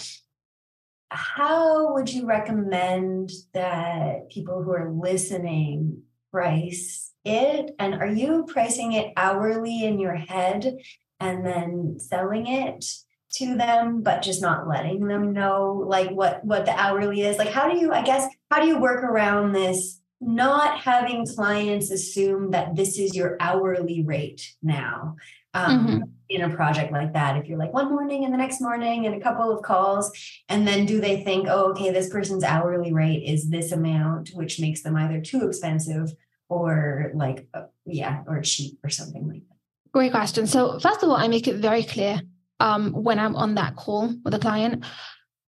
How 1.10 1.92
would 1.94 2.12
you 2.12 2.26
recommend 2.26 3.30
that 3.52 4.30
people 4.30 4.62
who 4.62 4.72
are 4.72 4.90
listening 4.90 6.02
price 6.30 7.12
it? 7.24 7.74
And 7.78 7.94
are 7.94 8.06
you 8.06 8.46
pricing 8.48 8.92
it 8.92 9.12
hourly 9.16 9.84
in 9.84 9.98
your 9.98 10.14
head 10.14 10.78
and 11.18 11.44
then 11.44 11.98
selling 11.98 12.46
it 12.46 12.84
to 13.32 13.56
them, 13.56 14.02
but 14.02 14.22
just 14.22 14.40
not 14.40 14.68
letting 14.68 15.06
them 15.06 15.32
know 15.32 15.84
like 15.86 16.10
what 16.10 16.44
what 16.44 16.64
the 16.64 16.78
hourly 16.78 17.22
is? 17.22 17.38
Like 17.38 17.50
how 17.50 17.68
do 17.68 17.78
you, 17.78 17.92
I 17.92 18.02
guess, 18.02 18.28
how 18.50 18.60
do 18.60 18.68
you 18.68 18.78
work 18.78 19.02
around 19.02 19.52
this? 19.52 20.00
Not 20.20 20.80
having 20.80 21.26
clients 21.26 21.90
assume 21.90 22.50
that 22.50 22.76
this 22.76 22.98
is 22.98 23.16
your 23.16 23.36
hourly 23.40 24.02
rate 24.04 24.54
now. 24.62 25.16
Um, 25.54 25.86
mm-hmm 25.86 26.02
in 26.30 26.42
a 26.42 26.54
project 26.54 26.92
like 26.92 27.12
that 27.12 27.36
if 27.36 27.48
you're 27.48 27.58
like 27.58 27.74
one 27.74 27.90
morning 27.90 28.24
and 28.24 28.32
the 28.32 28.38
next 28.38 28.60
morning 28.60 29.04
and 29.04 29.16
a 29.16 29.20
couple 29.20 29.50
of 29.50 29.62
calls 29.62 30.10
and 30.48 30.66
then 30.66 30.86
do 30.86 31.00
they 31.00 31.24
think 31.24 31.48
oh 31.50 31.72
okay 31.72 31.90
this 31.90 32.08
person's 32.08 32.44
hourly 32.44 32.92
rate 32.92 33.24
is 33.24 33.50
this 33.50 33.72
amount 33.72 34.30
which 34.34 34.60
makes 34.60 34.82
them 34.82 34.96
either 34.96 35.20
too 35.20 35.46
expensive 35.46 36.12
or 36.48 37.10
like 37.14 37.48
uh, 37.52 37.64
yeah 37.84 38.22
or 38.28 38.40
cheap 38.42 38.78
or 38.84 38.90
something 38.90 39.26
like 39.28 39.42
that. 39.48 39.56
Great 39.92 40.12
question. 40.12 40.46
So 40.46 40.78
first 40.78 41.02
of 41.02 41.08
all 41.08 41.16
i 41.16 41.26
make 41.26 41.48
it 41.48 41.56
very 41.56 41.82
clear 41.82 42.20
um, 42.60 42.92
when 42.92 43.18
i'm 43.18 43.34
on 43.34 43.56
that 43.56 43.74
call 43.74 44.14
with 44.24 44.34
a 44.34 44.38
client 44.38 44.84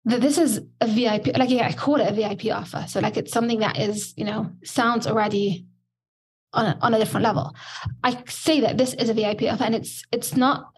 that 0.04 0.20
this 0.20 0.38
is 0.38 0.60
a 0.80 0.86
vip 0.86 1.36
like 1.36 1.50
yeah, 1.50 1.66
i 1.66 1.72
call 1.72 2.00
it 2.00 2.08
a 2.08 2.14
vip 2.14 2.54
offer. 2.54 2.84
So 2.88 3.00
like 3.00 3.16
it's 3.16 3.32
something 3.32 3.58
that 3.58 3.76
is 3.76 4.14
you 4.16 4.24
know 4.24 4.52
sounds 4.62 5.08
already 5.08 5.66
on 6.52 6.66
a, 6.66 6.78
on 6.80 6.94
a 6.94 6.98
different 6.98 7.24
level. 7.24 7.54
I 8.02 8.22
say 8.26 8.60
that 8.60 8.78
this 8.78 8.94
is 8.94 9.08
a 9.08 9.14
VIP 9.14 9.42
offer, 9.42 9.64
and 9.64 9.74
it's 9.74 10.04
it's 10.12 10.36
not. 10.36 10.72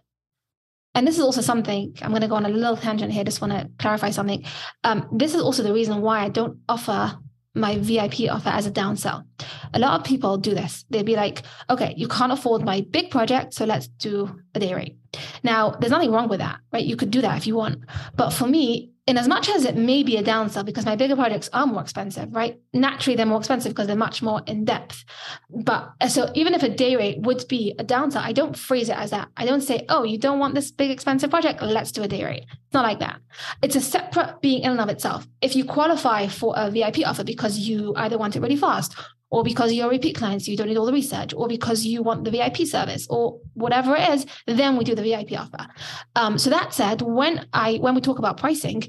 And 0.95 1.07
this 1.07 1.15
is 1.15 1.23
also 1.23 1.41
something 1.41 1.97
I'm 2.03 2.11
going 2.11 2.21
to 2.21 2.27
go 2.27 2.35
on 2.35 2.45
a 2.45 2.49
little 2.49 2.77
tangent 2.77 3.11
here. 3.11 3.23
Just 3.23 3.41
want 3.41 3.53
to 3.53 3.67
clarify 3.79 4.11
something. 4.11 4.45
Um, 4.83 5.07
this 5.11 5.33
is 5.33 5.41
also 5.41 5.63
the 5.63 5.73
reason 5.73 6.01
why 6.01 6.19
I 6.19 6.29
don't 6.29 6.59
offer 6.69 7.17
my 7.55 7.77
VIP 7.77 8.31
offer 8.31 8.49
as 8.49 8.65
a 8.65 8.71
downsell. 8.71 9.25
A 9.73 9.79
lot 9.79 9.99
of 9.99 10.05
people 10.05 10.37
do 10.37 10.53
this. 10.53 10.85
They'd 10.89 11.05
be 11.05 11.15
like, 11.15 11.43
okay, 11.69 11.93
you 11.97 12.07
can't 12.07 12.31
afford 12.31 12.63
my 12.63 12.81
big 12.81 13.11
project, 13.11 13.53
so 13.53 13.65
let's 13.65 13.87
do 13.87 14.39
a 14.55 14.59
day 14.59 14.73
rate. 14.73 14.97
Now, 15.43 15.71
there's 15.71 15.91
nothing 15.91 16.11
wrong 16.11 16.29
with 16.29 16.39
that, 16.39 16.59
right? 16.71 16.83
You 16.83 16.95
could 16.95 17.11
do 17.11 17.21
that 17.21 17.37
if 17.37 17.47
you 17.47 17.55
want. 17.55 17.83
But 18.15 18.31
for 18.31 18.47
me, 18.47 18.92
in 19.05 19.17
as 19.17 19.27
much 19.27 19.49
as 19.49 19.65
it 19.65 19.75
may 19.75 20.01
be 20.01 20.15
a 20.15 20.23
downsell 20.23 20.65
because 20.65 20.85
my 20.85 20.95
bigger 20.95 21.15
projects 21.15 21.49
are 21.51 21.65
more 21.65 21.81
expensive, 21.81 22.33
right? 22.33 22.59
Naturally, 22.71 23.17
they're 23.17 23.25
more 23.25 23.39
expensive 23.39 23.71
because 23.71 23.87
they're 23.87 23.97
much 23.97 24.21
more 24.21 24.41
in 24.47 24.63
depth. 24.63 25.03
But 25.49 25.91
uh, 25.99 26.07
so 26.07 26.31
even 26.35 26.53
if 26.53 26.63
a 26.63 26.69
day 26.69 26.95
rate 26.95 27.19
would 27.19 27.45
be 27.49 27.75
a 27.77 27.83
downsell, 27.83 28.21
I 28.21 28.31
don't 28.31 28.57
phrase 28.57 28.87
it 28.87 28.97
as 28.97 29.09
that. 29.11 29.27
I 29.35 29.45
don't 29.45 29.61
say, 29.61 29.85
oh, 29.89 30.03
you 30.03 30.17
don't 30.17 30.39
want 30.39 30.55
this 30.55 30.71
big 30.71 30.89
expensive 30.89 31.29
project? 31.29 31.61
Let's 31.61 31.91
do 31.91 32.03
a 32.03 32.07
day 32.07 32.23
rate. 32.23 32.45
It's 32.49 32.73
not 32.73 32.83
like 32.83 32.99
that. 32.99 33.19
It's 33.61 33.75
a 33.75 33.81
separate 33.81 34.39
being 34.41 34.63
in 34.63 34.71
and 34.71 34.79
of 34.79 34.89
itself. 34.89 35.27
If 35.41 35.55
you 35.55 35.65
qualify 35.65 36.27
for 36.27 36.53
a 36.55 36.71
VIP 36.71 37.05
offer 37.05 37.25
because 37.25 37.59
you 37.59 37.93
either 37.97 38.17
want 38.17 38.37
it 38.37 38.41
really 38.41 38.55
fast 38.55 38.95
or 39.33 39.43
because 39.43 39.73
you're 39.73 39.89
repeat 39.89 40.15
clients, 40.15 40.47
you 40.47 40.55
don't 40.55 40.67
need 40.67 40.77
all 40.77 40.85
the 40.85 40.93
research, 40.93 41.33
or 41.33 41.47
because 41.47 41.83
you 41.83 42.03
want 42.03 42.23
the 42.23 42.29
VIP 42.29 42.57
service, 42.67 43.07
or 43.09 43.39
whatever 43.55 43.95
it 43.95 44.07
is, 44.09 44.27
then 44.45 44.77
we 44.77 44.83
do 44.83 44.93
the 44.93 45.01
VIP 45.01 45.31
offer. 45.31 45.67
Um, 46.15 46.37
so 46.37 46.51
that 46.51 46.71
said, 46.71 47.01
when 47.01 47.47
I 47.51 47.77
when 47.77 47.95
we 47.95 48.01
talk 48.01 48.19
about 48.19 48.37
pricing, 48.37 48.83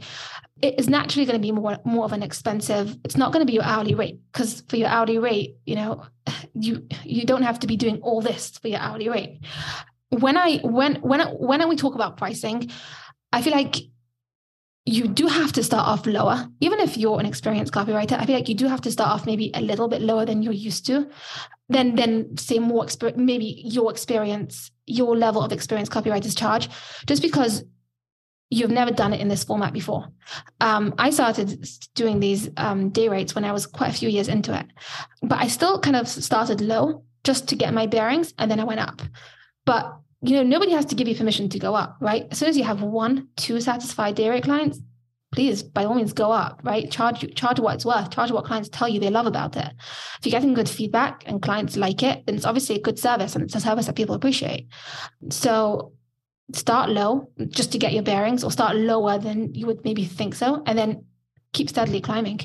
it 0.61 0.79
is 0.79 0.87
naturally 0.87 1.25
going 1.25 1.41
to 1.41 1.43
be 1.43 1.51
more 1.51 1.79
more 1.87 2.05
of 2.05 2.13
an 2.13 2.23
expensive. 2.23 2.95
It's 3.05 3.17
not 3.17 3.33
going 3.33 3.41
to 3.41 3.51
be 3.51 3.55
your 3.55 3.65
hourly 3.65 3.95
rate 3.95 4.19
because 4.31 4.63
for 4.69 4.77
your 4.77 4.89
hourly 4.89 5.17
rate, 5.17 5.57
you 5.65 5.77
know, 5.77 6.05
you 6.55 6.87
you 7.05 7.25
don't 7.25 7.43
have 7.43 7.61
to 7.61 7.67
be 7.67 7.79
doing 7.79 8.01
all 8.03 8.21
this 8.21 8.51
for 8.59 8.69
your 8.69 8.81
hourly 8.81 9.09
rate. 9.09 9.41
When 10.11 10.37
I 10.37 10.59
when 10.59 10.97
when 10.97 11.23
when 11.23 11.67
we 11.71 11.77
talk 11.77 11.95
about 11.95 12.19
pricing, 12.19 12.71
I 13.33 13.41
feel 13.41 13.55
like 13.55 13.77
you 14.87 15.09
do 15.09 15.27
have 15.27 15.53
to 15.53 15.63
start 15.63 15.89
off 15.89 16.07
lower. 16.07 16.47
Even 16.61 16.79
if 16.79 16.97
you're 16.99 17.19
an 17.19 17.27
experienced 17.27 17.73
copywriter, 17.73 18.19
I 18.19 18.27
feel 18.27 18.35
like 18.35 18.49
you 18.49 18.55
do 18.55 18.67
have 18.67 18.83
to 18.83 18.91
start 18.91 19.11
off 19.11 19.27
maybe 19.27 19.51
a 19.55 19.61
little 19.61 19.89
bit 19.89 20.03
lower 20.03 20.27
than 20.27 20.43
you're 20.43 20.53
used 20.53 20.87
to. 20.87 21.09
Then, 21.71 21.95
then 21.95 22.37
say 22.37 22.59
more 22.59 22.85
experience, 22.85 23.19
maybe 23.19 23.63
your 23.65 23.91
experience, 23.91 24.71
your 24.87 25.17
level 25.17 25.43
of 25.43 25.53
experience 25.53 25.89
copywriters 25.89 26.37
charge, 26.37 26.69
just 27.07 27.23
because 27.23 27.65
you've 28.51 28.71
never 28.71 28.91
done 28.91 29.15
it 29.15 29.21
in 29.21 29.29
this 29.29 29.45
format 29.45 29.73
before. 29.73 30.09
Um, 30.61 30.95
I 30.99 31.09
started 31.11 31.67
doing 31.95 32.21
these 32.21 32.51
um, 32.59 32.91
day 32.91 33.09
rates 33.09 33.35
when 33.35 33.45
I 33.47 33.53
was 33.53 33.67
quite 33.67 33.91
a 33.91 33.99
few 33.99 34.11
years 34.11 34.29
into 34.29 34.55
it, 34.55 34.67
but 35.23 35.39
I 35.39 35.49
still 35.49 35.81
kind 35.81 35.97
of 35.97 36.07
started 36.07 36.61
low 36.61 37.05
just 37.25 37.49
to 37.49 37.57
get 37.57 37.73
my 37.73 37.87
bearings, 37.87 38.35
and 38.39 38.51
then 38.51 38.61
I 38.61 38.65
went 38.65 38.81
up. 38.81 39.01
But 39.65 39.97
you 40.25 40.37
know, 40.37 40.43
nobody 40.43 40.73
has 40.73 40.87
to 40.87 40.95
give 40.95 41.07
you 41.07 41.15
permission 41.15 41.49
to 41.51 41.59
go 41.59 41.75
up, 41.75 41.97
right? 42.01 42.27
As 42.31 42.39
soon 42.39 42.49
as 42.49 42.57
you 42.57 42.65
have 42.65 42.81
one, 42.81 43.29
two 43.37 43.61
satisfied 43.61 44.19
rate 44.19 44.45
clients, 44.45 44.81
please 45.33 45.63
by 45.63 45.85
all 45.85 45.95
means 45.95 46.13
go 46.13 46.33
up, 46.33 46.61
right? 46.63 46.91
Charge 46.91 47.35
charge 47.35 47.61
what 47.61 47.75
it's 47.75 47.85
worth, 47.85 48.11
charge 48.11 48.31
what 48.31 48.45
clients 48.45 48.69
tell 48.71 48.89
you 48.89 49.01
they 49.01 49.11
love 49.11 49.27
about 49.27 49.57
it. 49.57 49.71
If 50.19 50.25
you're 50.25 50.31
getting 50.31 50.55
good 50.55 50.69
feedback 50.69 51.25
and 51.27 51.43
clients 51.43 51.77
like 51.77 52.03
it, 52.03 52.25
then 52.25 52.37
it's 52.37 52.47
obviously 52.47 52.77
a 52.77 52.81
good 52.81 52.99
service 52.99 53.35
and 53.35 53.45
it's 53.45 53.55
a 53.55 53.61
service 53.61 53.87
that 53.87 53.97
people 53.97 54.15
appreciate. 54.15 54.69
So 55.31 55.93
start 56.53 56.89
low 56.91 57.31
just 57.49 57.73
to 57.73 57.79
get 57.79 57.93
your 57.93 58.03
bearings 58.03 58.45
or 58.45 58.51
start 58.51 58.77
lower 58.77 59.19
than 59.19 59.55
you 59.55 59.67
would 59.67 59.85
maybe 59.85 60.05
think 60.05 60.35
so 60.35 60.63
and 60.67 60.79
then 60.79 61.05
keep 61.53 61.69
steadily 61.69 62.01
climbing. 62.01 62.41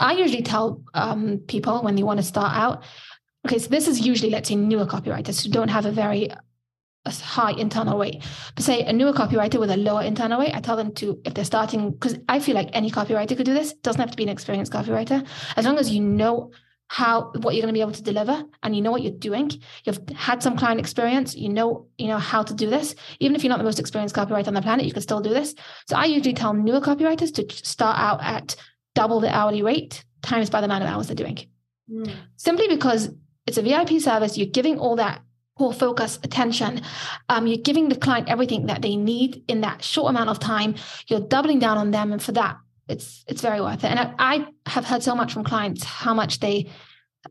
I 0.00 0.12
usually 0.12 0.42
tell 0.42 0.82
um, 0.94 1.38
people 1.46 1.82
when 1.82 1.94
they 1.94 2.02
want 2.02 2.18
to 2.18 2.24
start 2.24 2.54
out, 2.54 2.84
okay, 3.46 3.58
so 3.58 3.68
this 3.68 3.88
is 3.88 4.06
usually, 4.06 4.30
let's 4.30 4.48
say, 4.48 4.56
newer 4.56 4.86
copywriters 4.86 5.42
who 5.42 5.50
don't 5.50 5.68
have 5.68 5.86
a 5.86 5.90
very 5.90 6.30
a 7.08 7.24
high 7.24 7.52
internal 7.52 7.98
rate. 7.98 8.22
But 8.54 8.64
say 8.64 8.82
a 8.82 8.92
newer 8.92 9.12
copywriter 9.12 9.58
with 9.58 9.70
a 9.70 9.76
lower 9.76 10.02
internal 10.02 10.40
rate, 10.40 10.54
I 10.54 10.60
tell 10.60 10.76
them 10.76 10.92
to, 10.94 11.20
if 11.24 11.34
they're 11.34 11.44
starting, 11.44 11.90
because 11.90 12.18
I 12.28 12.40
feel 12.40 12.54
like 12.54 12.70
any 12.72 12.90
copywriter 12.90 13.36
could 13.36 13.46
do 13.46 13.54
this, 13.54 13.72
doesn't 13.74 14.00
have 14.00 14.10
to 14.10 14.16
be 14.16 14.22
an 14.22 14.28
experienced 14.28 14.72
copywriter. 14.72 15.26
As 15.56 15.64
long 15.64 15.78
as 15.78 15.90
you 15.90 16.00
know 16.00 16.50
how 16.88 17.30
what 17.42 17.54
you're 17.54 17.62
going 17.62 17.72
to 17.72 17.76
be 17.76 17.82
able 17.82 17.92
to 17.92 18.02
deliver 18.02 18.42
and 18.62 18.74
you 18.74 18.80
know 18.80 18.90
what 18.90 19.02
you're 19.02 19.12
doing 19.12 19.50
you've 19.84 20.00
had 20.14 20.42
some 20.42 20.56
client 20.56 20.80
experience 20.80 21.36
you 21.36 21.48
know 21.48 21.86
you 21.98 22.08
know 22.08 22.16
how 22.16 22.42
to 22.42 22.54
do 22.54 22.68
this 22.68 22.94
even 23.20 23.36
if 23.36 23.44
you're 23.44 23.50
not 23.50 23.58
the 23.58 23.64
most 23.64 23.78
experienced 23.78 24.14
copywriter 24.14 24.48
on 24.48 24.54
the 24.54 24.62
planet 24.62 24.86
you 24.86 24.92
can 24.92 25.02
still 25.02 25.20
do 25.20 25.28
this 25.28 25.54
so 25.86 25.96
i 25.96 26.06
usually 26.06 26.32
tell 26.32 26.54
newer 26.54 26.80
copywriters 26.80 27.32
to 27.32 27.46
start 27.54 27.98
out 27.98 28.22
at 28.22 28.56
double 28.94 29.20
the 29.20 29.28
hourly 29.34 29.62
rate 29.62 30.02
times 30.22 30.48
by 30.48 30.60
the 30.60 30.64
amount 30.64 30.82
of 30.82 30.88
hours 30.88 31.06
they're 31.08 31.14
doing 31.14 31.38
mm. 31.90 32.10
simply 32.36 32.66
because 32.68 33.10
it's 33.46 33.58
a 33.58 33.62
vip 33.62 34.00
service 34.00 34.38
you're 34.38 34.46
giving 34.46 34.78
all 34.78 34.96
that 34.96 35.20
core 35.58 35.72
focus 35.72 36.18
attention 36.22 36.80
um, 37.28 37.46
you're 37.46 37.58
giving 37.58 37.88
the 37.88 37.96
client 37.96 38.28
everything 38.28 38.66
that 38.66 38.80
they 38.80 38.96
need 38.96 39.42
in 39.48 39.60
that 39.60 39.82
short 39.82 40.10
amount 40.10 40.30
of 40.30 40.38
time 40.38 40.74
you're 41.08 41.20
doubling 41.20 41.58
down 41.58 41.76
on 41.76 41.90
them 41.90 42.12
and 42.12 42.22
for 42.22 42.32
that 42.32 42.56
it's 42.88 43.24
it's 43.26 43.42
very 43.42 43.60
worth 43.60 43.84
it 43.84 43.90
and 43.90 43.98
i, 43.98 44.14
I 44.18 44.46
have 44.66 44.86
heard 44.86 45.02
so 45.02 45.14
much 45.14 45.32
from 45.32 45.44
clients 45.44 45.84
how 45.84 46.14
much 46.14 46.40
they 46.40 46.70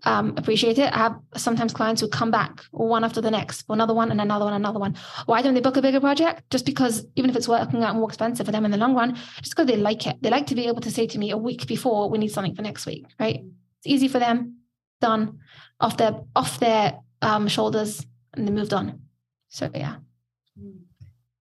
um, 0.04 0.34
appreciate 0.38 0.78
it. 0.78 0.94
I 0.94 0.98
have 0.98 1.20
sometimes 1.36 1.74
clients 1.74 2.02
who 2.02 2.08
come 2.08 2.32
back 2.32 2.64
one 2.72 3.04
after 3.04 3.22
the 3.22 3.32
next, 3.32 3.66
another 3.70 3.94
one 3.94 4.12
and 4.12 4.22
another 4.22 4.46
one, 4.46 4.54
another 4.54 4.80
one. 4.80 4.96
Why 5.26 5.42
don't 5.42 5.54
they 5.54 5.62
book 5.62 5.78
a 5.78 5.82
bigger 5.82 6.00
project? 6.00 6.44
Just 6.50 6.66
because 6.66 7.06
even 7.16 7.30
if 7.30 7.36
it's 7.36 7.48
working 7.48 7.84
out 7.84 7.96
more 7.96 8.10
expensive 8.10 8.46
for 8.46 8.52
them 8.52 8.66
in 8.66 8.72
the 8.72 8.78
long 8.78 8.96
run, 8.96 9.16
just 9.38 9.56
because 9.56 9.68
they 9.68 9.78
like 9.78 10.06
it. 10.06 10.18
They 10.22 10.30
like 10.30 10.48
to 10.48 10.56
be 10.56 10.68
able 10.68 10.82
to 10.82 10.92
say 10.92 11.08
to 11.08 11.18
me 11.18 11.32
a 11.32 11.38
week 11.38 11.68
before 11.68 12.10
we 12.10 12.18
need 12.18 12.32
something 12.32 12.56
for 12.56 12.62
next 12.62 12.86
week, 12.86 13.06
right? 13.20 13.44
It's 13.80 13.88
easy 13.88 14.08
for 14.08 14.20
them, 14.20 14.58
done, 15.02 15.40
off 15.80 15.98
their 15.98 16.22
off 16.36 16.60
their 16.60 17.00
um, 17.22 17.48
shoulders, 17.48 18.06
and 18.38 18.48
they 18.48 18.52
moved 18.52 18.74
on. 18.74 19.02
So 19.50 19.70
yeah. 19.74 19.98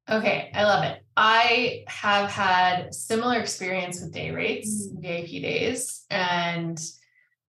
Okay, 0.09 0.51
I 0.55 0.65
love 0.65 0.85
it. 0.85 1.05
I 1.17 1.85
have 1.89 2.31
had 2.31 2.95
similar 2.95 3.41
experience 3.41 4.01
with 4.01 4.13
day 4.13 4.31
rates, 4.31 4.89
mm-hmm. 4.89 5.01
VIP 5.01 5.43
days, 5.43 6.05
and 6.11 6.79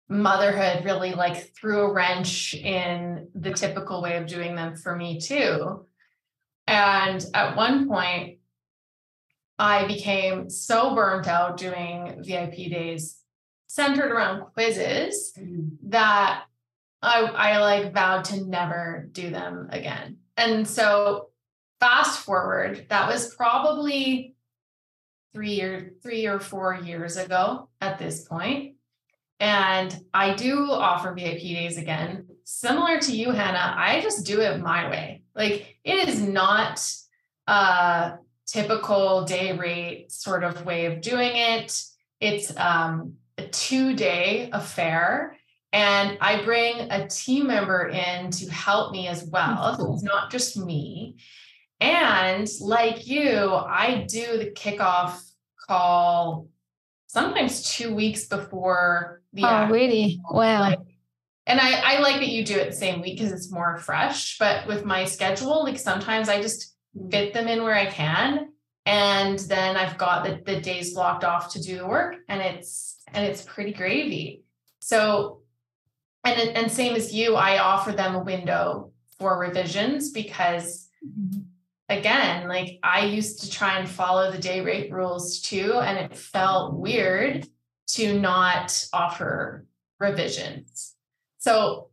motherhood 0.09 0.85
really 0.85 1.13
like 1.13 1.55
threw 1.55 1.81
a 1.81 1.93
wrench 1.93 2.55
in 2.55 3.29
the 3.35 3.53
typical 3.53 4.01
way 4.01 4.17
of 4.17 4.27
doing 4.27 4.55
them 4.55 4.77
for 4.77 4.97
me 4.97 5.21
too. 5.21 5.87
And 6.67 7.25
at 7.35 7.57
one 7.57 7.89
point, 7.89 8.39
I 9.59 9.87
became 9.87 10.49
so 10.49 10.95
burnt 10.95 11.27
out 11.27 11.57
doing 11.57 12.23
VIP 12.25 12.71
days 12.71 13.19
centered 13.67 14.11
around 14.11 14.53
quizzes 14.53 15.33
mm-hmm. 15.39 15.91
that 15.91 16.45
I, 17.03 17.21
I 17.21 17.59
like 17.59 17.93
vowed 17.93 18.25
to 18.27 18.45
never 18.45 19.09
do 19.13 19.31
them 19.31 19.69
again. 19.71 20.19
And 20.37 20.67
so 20.67 21.31
fast 21.81 22.21
forward, 22.21 22.87
that 22.89 23.09
was 23.09 23.35
probably 23.35 24.35
three 25.35 25.61
or 25.61 25.93
three 26.03 26.27
or 26.27 26.41
four 26.41 26.75
years 26.75 27.17
ago 27.17 27.69
at 27.81 27.99
this 27.99 28.23
point. 28.23 28.77
And 29.39 29.95
I 30.15 30.35
do 30.35 30.71
offer 30.71 31.13
VIP 31.13 31.41
days 31.41 31.77
again. 31.77 32.27
Similar 32.45 33.01
to 33.01 33.15
you, 33.15 33.33
Hannah, 33.33 33.75
I 33.77 34.01
just 34.01 34.25
do 34.25 34.41
it 34.41 34.61
my 34.61 34.89
way. 34.89 35.23
Like 35.35 35.77
it 35.85 36.09
is 36.09 36.23
not 36.23 36.83
a 37.47 38.15
typical 38.47 39.25
day 39.25 39.53
rate 39.53 40.11
sort 40.11 40.43
of 40.43 40.65
way 40.65 40.87
of 40.87 41.03
doing 41.03 41.33
it. 41.35 41.79
It's 42.21 42.57
um, 42.57 43.15
a 43.37 43.47
two 43.47 43.95
day 43.95 44.49
affair. 44.53 45.36
And 45.72 46.16
I 46.20 46.42
bring 46.44 46.90
a 46.90 47.09
team 47.09 47.48
member 47.48 47.88
in 47.88 48.31
to 48.31 48.50
help 48.50 48.92
me 48.92 49.09
as 49.09 49.24
well. 49.24 49.74
Cool. 49.76 49.87
So 49.87 49.94
it's 49.94 50.02
not 50.02 50.31
just 50.31 50.57
me. 50.57 51.16
And 51.81 52.48
like 52.61 53.07
you, 53.07 53.52
I 53.52 54.07
do 54.09 54.38
the 54.38 54.50
kickoff 54.52 55.20
call 55.68 56.48
sometimes 57.07 57.70
two 57.70 57.94
weeks 57.94 58.26
before 58.26 59.22
the 59.33 59.44
oh, 59.44 59.46
actual- 59.46 59.74
really? 59.74 60.20
Wow. 60.31 60.61
like- 60.61 60.79
and 61.48 61.61
I, 61.61 61.96
I 61.96 62.00
like 62.00 62.16
that 62.16 62.29
you 62.29 62.44
do 62.44 62.57
it 62.57 62.70
the 62.70 62.76
same 62.76 63.00
week 63.00 63.18
because 63.18 63.33
it's 63.33 63.52
more 63.52 63.76
fresh. 63.76 64.37
But 64.38 64.66
with 64.66 64.85
my 64.85 65.05
schedule, 65.05 65.62
like 65.62 65.79
sometimes 65.79 66.29
I 66.29 66.42
just 66.42 66.74
fit 67.11 67.35
them 67.35 67.46
in 67.46 67.62
where 67.62 67.74
I 67.74 67.87
can. 67.87 68.48
And 68.85 69.38
then 69.40 69.76
I've 69.76 69.98
got 69.98 70.24
the, 70.24 70.40
the 70.44 70.61
days 70.61 70.94
blocked 70.94 71.24
off 71.24 71.52
to 71.52 71.62
do 71.62 71.79
the 71.79 71.87
work 71.87 72.16
and 72.29 72.40
it's 72.40 73.00
and 73.12 73.24
it's 73.24 73.42
pretty 73.42 73.72
gravy. 73.72 74.42
So 74.81 75.42
and 76.31 76.57
and 76.57 76.71
same 76.71 76.95
as 76.95 77.12
you, 77.15 77.35
I 77.35 77.59
offer 77.59 77.93
them 77.93 78.15
a 78.15 78.23
window 78.23 78.93
for 79.19 79.39
revisions 79.39 80.11
because 80.11 80.89
again, 81.89 82.49
like 82.49 82.79
I 82.83 83.07
used 83.07 83.43
to 83.43 83.51
try 83.51 83.79
and 83.79 83.89
follow 83.89 84.31
the 84.31 84.39
day 84.39 84.61
rate 84.61 84.93
rules 84.93 85.41
too, 85.41 85.75
and 85.75 85.99
it 85.99 86.17
felt 86.17 86.75
weird 86.75 87.47
to 87.89 88.19
not 88.19 88.87
offer 88.93 89.67
revisions. 89.99 90.95
So 91.39 91.89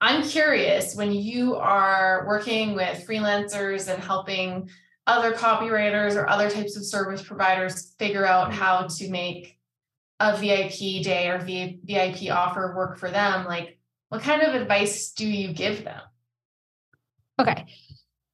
I'm 0.00 0.22
curious 0.22 0.94
when 0.94 1.12
you 1.12 1.56
are 1.56 2.24
working 2.26 2.74
with 2.74 3.06
freelancers 3.06 3.92
and 3.92 4.02
helping 4.02 4.68
other 5.06 5.32
copywriters 5.32 6.16
or 6.16 6.28
other 6.28 6.50
types 6.50 6.76
of 6.76 6.84
service 6.84 7.22
providers 7.22 7.94
figure 7.98 8.26
out 8.26 8.52
how 8.52 8.88
to 8.88 9.08
make 9.08 9.55
a 10.20 10.36
VIP 10.36 11.04
day 11.04 11.28
or 11.28 11.38
VIP 11.38 12.30
offer 12.30 12.74
work 12.76 12.98
for 12.98 13.10
them, 13.10 13.44
like 13.46 13.78
what 14.08 14.22
kind 14.22 14.42
of 14.42 14.54
advice 14.54 15.12
do 15.12 15.26
you 15.26 15.52
give 15.52 15.84
them? 15.84 16.00
Okay. 17.38 17.66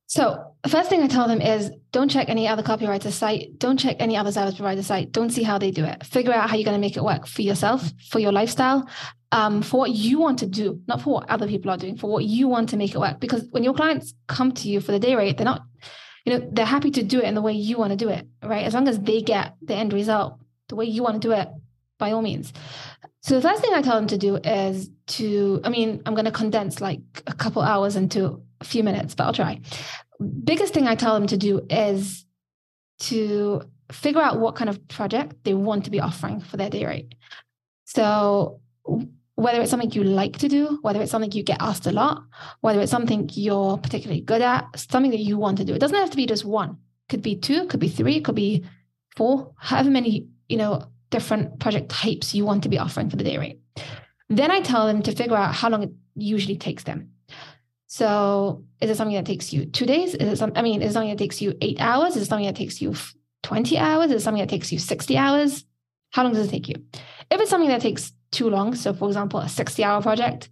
So 0.07 0.55
the 0.63 0.69
first 0.69 0.91
thing 0.91 1.03
I 1.03 1.07
tell 1.07 1.27
them 1.27 1.41
is 1.41 1.71
don't 1.91 2.11
check 2.11 2.29
any 2.29 2.47
other 2.47 2.63
copywriter 2.63 3.11
site, 3.11 3.59
don't 3.59 3.79
check 3.79 3.97
any 3.99 4.15
other 4.17 4.31
service 4.31 4.55
provider 4.57 4.83
site, 4.83 5.11
don't 5.11 5.31
see 5.31 5.43
how 5.43 5.57
they 5.57 5.71
do 5.71 5.85
it. 5.85 6.05
Figure 6.05 6.35
out 6.35 6.51
how 6.51 6.57
you're 6.57 6.67
going 6.67 6.77
to 6.77 6.81
make 6.81 6.99
it 6.99 7.03
work 7.03 7.27
for 7.27 7.41
yourself, 7.41 7.91
for 8.11 8.19
your 8.19 8.31
lifestyle, 8.31 8.87
um, 9.33 9.63
for 9.63 9.79
what 9.79 9.93
you 9.93 10.21
want 10.21 10.39
to 10.41 10.47
do, 10.47 10.81
not 10.87 11.01
for 11.01 11.15
what 11.15 11.31
other 11.31 11.49
people 11.49 11.71
are 11.71 11.79
doing, 11.79 11.97
for 11.97 12.11
what 12.11 12.25
you 12.25 12.47
want 12.47 12.69
to 12.69 12.77
make 12.77 12.95
it 12.95 12.99
work. 12.99 13.21
Because 13.21 13.47
when 13.53 13.65
your 13.65 13.73
clients 13.73 14.13
come 14.29 14.53
to 14.53 14.69
you 14.69 14.81
for 14.81 14.93
the 14.93 14.99
day 14.99 15.17
rate, 15.17 15.39
they're 15.39 15.47
not, 15.47 15.63
you 16.27 16.39
know, 16.39 16.47
they're 16.53 16.67
happy 16.67 16.91
to 16.91 17.03
do 17.03 17.19
it 17.19 17.25
in 17.25 17.35
the 17.35 17.41
way 17.41 17.55
you 17.55 17.79
want 17.79 17.91
to 17.91 17.97
do 17.97 18.11
it, 18.11 18.29
right? 18.43 18.67
As 18.67 18.75
long 18.75 18.89
as 18.89 19.01
they 19.01 19.23
get 19.23 19.55
the 19.63 19.75
end 19.75 19.95
result 19.95 20.39
the 20.69 20.77
way 20.77 20.85
you 20.85 21.03
want 21.03 21.21
to 21.21 21.29
do 21.29 21.33
it, 21.33 21.49
by 22.03 22.11
all 22.11 22.23
means. 22.23 22.53
So 23.21 23.37
the 23.37 23.49
first 23.49 23.63
thing 23.63 23.73
I 23.73 23.83
tell 23.83 23.95
them 23.95 24.09
to 24.09 24.19
do 24.19 24.37
is 24.37 24.91
to, 25.19 25.61
I 25.63 25.69
mean, 25.69 26.03
I'm 26.05 26.15
going 26.15 26.31
to 26.33 26.33
condense 26.43 26.81
like 26.81 27.01
a 27.29 27.33
couple 27.33 27.63
hours 27.63 27.95
into 27.95 28.43
a 28.61 28.65
few 28.65 28.83
minutes, 28.83 29.15
but 29.15 29.25
I'll 29.25 29.33
try. 29.33 29.61
Biggest 30.43 30.75
thing 30.75 30.89
I 30.89 30.97
tell 30.97 31.15
them 31.15 31.29
to 31.29 31.37
do 31.37 31.65
is 31.71 32.27
to 33.11 33.63
figure 33.93 34.21
out 34.21 34.41
what 34.41 34.57
kind 34.57 34.69
of 34.69 34.89
project 34.89 35.37
they 35.45 35.55
want 35.55 35.85
to 35.85 35.93
be 35.93 36.01
offering 36.01 36.41
for 36.41 36.57
their 36.57 36.71
day 36.71 36.85
rate. 36.85 37.15
So 37.85 38.61
whether 39.37 39.61
it's 39.61 39.71
something 39.71 39.93
you 39.93 40.03
like 40.03 40.39
to 40.39 40.49
do, 40.49 40.81
whether 40.83 41.01
it's 41.01 41.13
something 41.13 41.31
you 41.31 41.45
get 41.45 41.63
asked 41.63 41.87
a 41.87 41.93
lot, 41.93 42.25
whether 42.63 42.81
it's 42.81 42.91
something 42.91 43.31
you're 43.33 43.79
particularly 43.79 44.23
good 44.23 44.43
at, 44.43 44.77
something 44.77 45.13
that 45.13 45.21
you 45.21 45.39
want 45.39 45.59
to 45.59 45.65
do. 45.65 45.75
It 45.75 45.79
doesn't 45.79 45.97
have 45.97 46.11
to 46.11 46.17
be 46.17 46.27
just 46.27 46.45
one. 46.45 46.79
Could 47.09 47.23
be 47.23 47.37
two, 47.37 47.67
could 47.69 47.81
be 47.81 47.89
three, 47.89 48.21
could 48.21 48.35
be 48.35 48.65
four, 49.17 49.55
however 49.57 49.91
many, 49.91 50.27
you 50.49 50.57
know, 50.57 50.92
different 51.13 51.61
project 51.61 51.91
types 51.91 52.35
you 52.35 52.45
want 52.45 52.65
to 52.65 52.69
be 52.69 52.79
offering 52.79 53.09
for 53.09 53.17
the 53.17 53.23
day 53.23 53.39
rate. 53.39 53.61
Then 54.29 54.51
I 54.51 54.61
tell 54.61 54.87
them 54.87 55.03
to 55.03 55.13
figure 55.13 55.37
out 55.37 55.55
how 55.55 55.69
long 55.69 55.85
it 55.85 55.93
usually 56.17 56.57
takes 56.57 56.83
them. 56.83 57.13
So 57.87 58.65
is 58.81 58.91
it 58.91 58.97
something 58.97 59.15
that 59.15 59.27
takes 59.27 59.53
you 59.53 59.67
two 59.67 59.87
days? 59.87 60.15
Is 60.15 60.29
it 60.33 60.37
some, 60.37 60.53
I 60.57 60.63
mean, 60.63 60.83
is 60.83 60.91
it 60.91 60.93
something 60.95 61.11
that 61.11 61.19
takes 61.19 61.41
you 61.41 61.55
eight 61.61 61.81
hours? 61.81 62.17
Is 62.17 62.23
it 62.23 62.27
something 62.27 62.47
that 62.47 62.57
takes 62.57 62.81
you 62.81 62.95
20 63.43 63.79
hours? 63.79 64.11
Is 64.11 64.23
it 64.23 64.25
something 64.25 64.43
that 64.43 64.49
takes 64.49 64.73
you 64.73 64.79
60 64.79 65.17
hours? 65.17 65.65
How 66.11 66.25
long 66.25 66.33
does 66.33 66.49
it 66.49 66.51
take 66.51 66.69
you? 66.69 66.77
If 67.31 67.41
it's 67.41 67.51
something 67.51 67.69
that 67.69 67.83
takes 67.83 68.13
too 68.31 68.49
long, 68.49 68.75
so 68.75 68.95
for 68.95 69.07
example, 69.09 69.41
a 69.41 69.49
60 69.49 69.85
hour 69.85 70.03
project, 70.03 70.49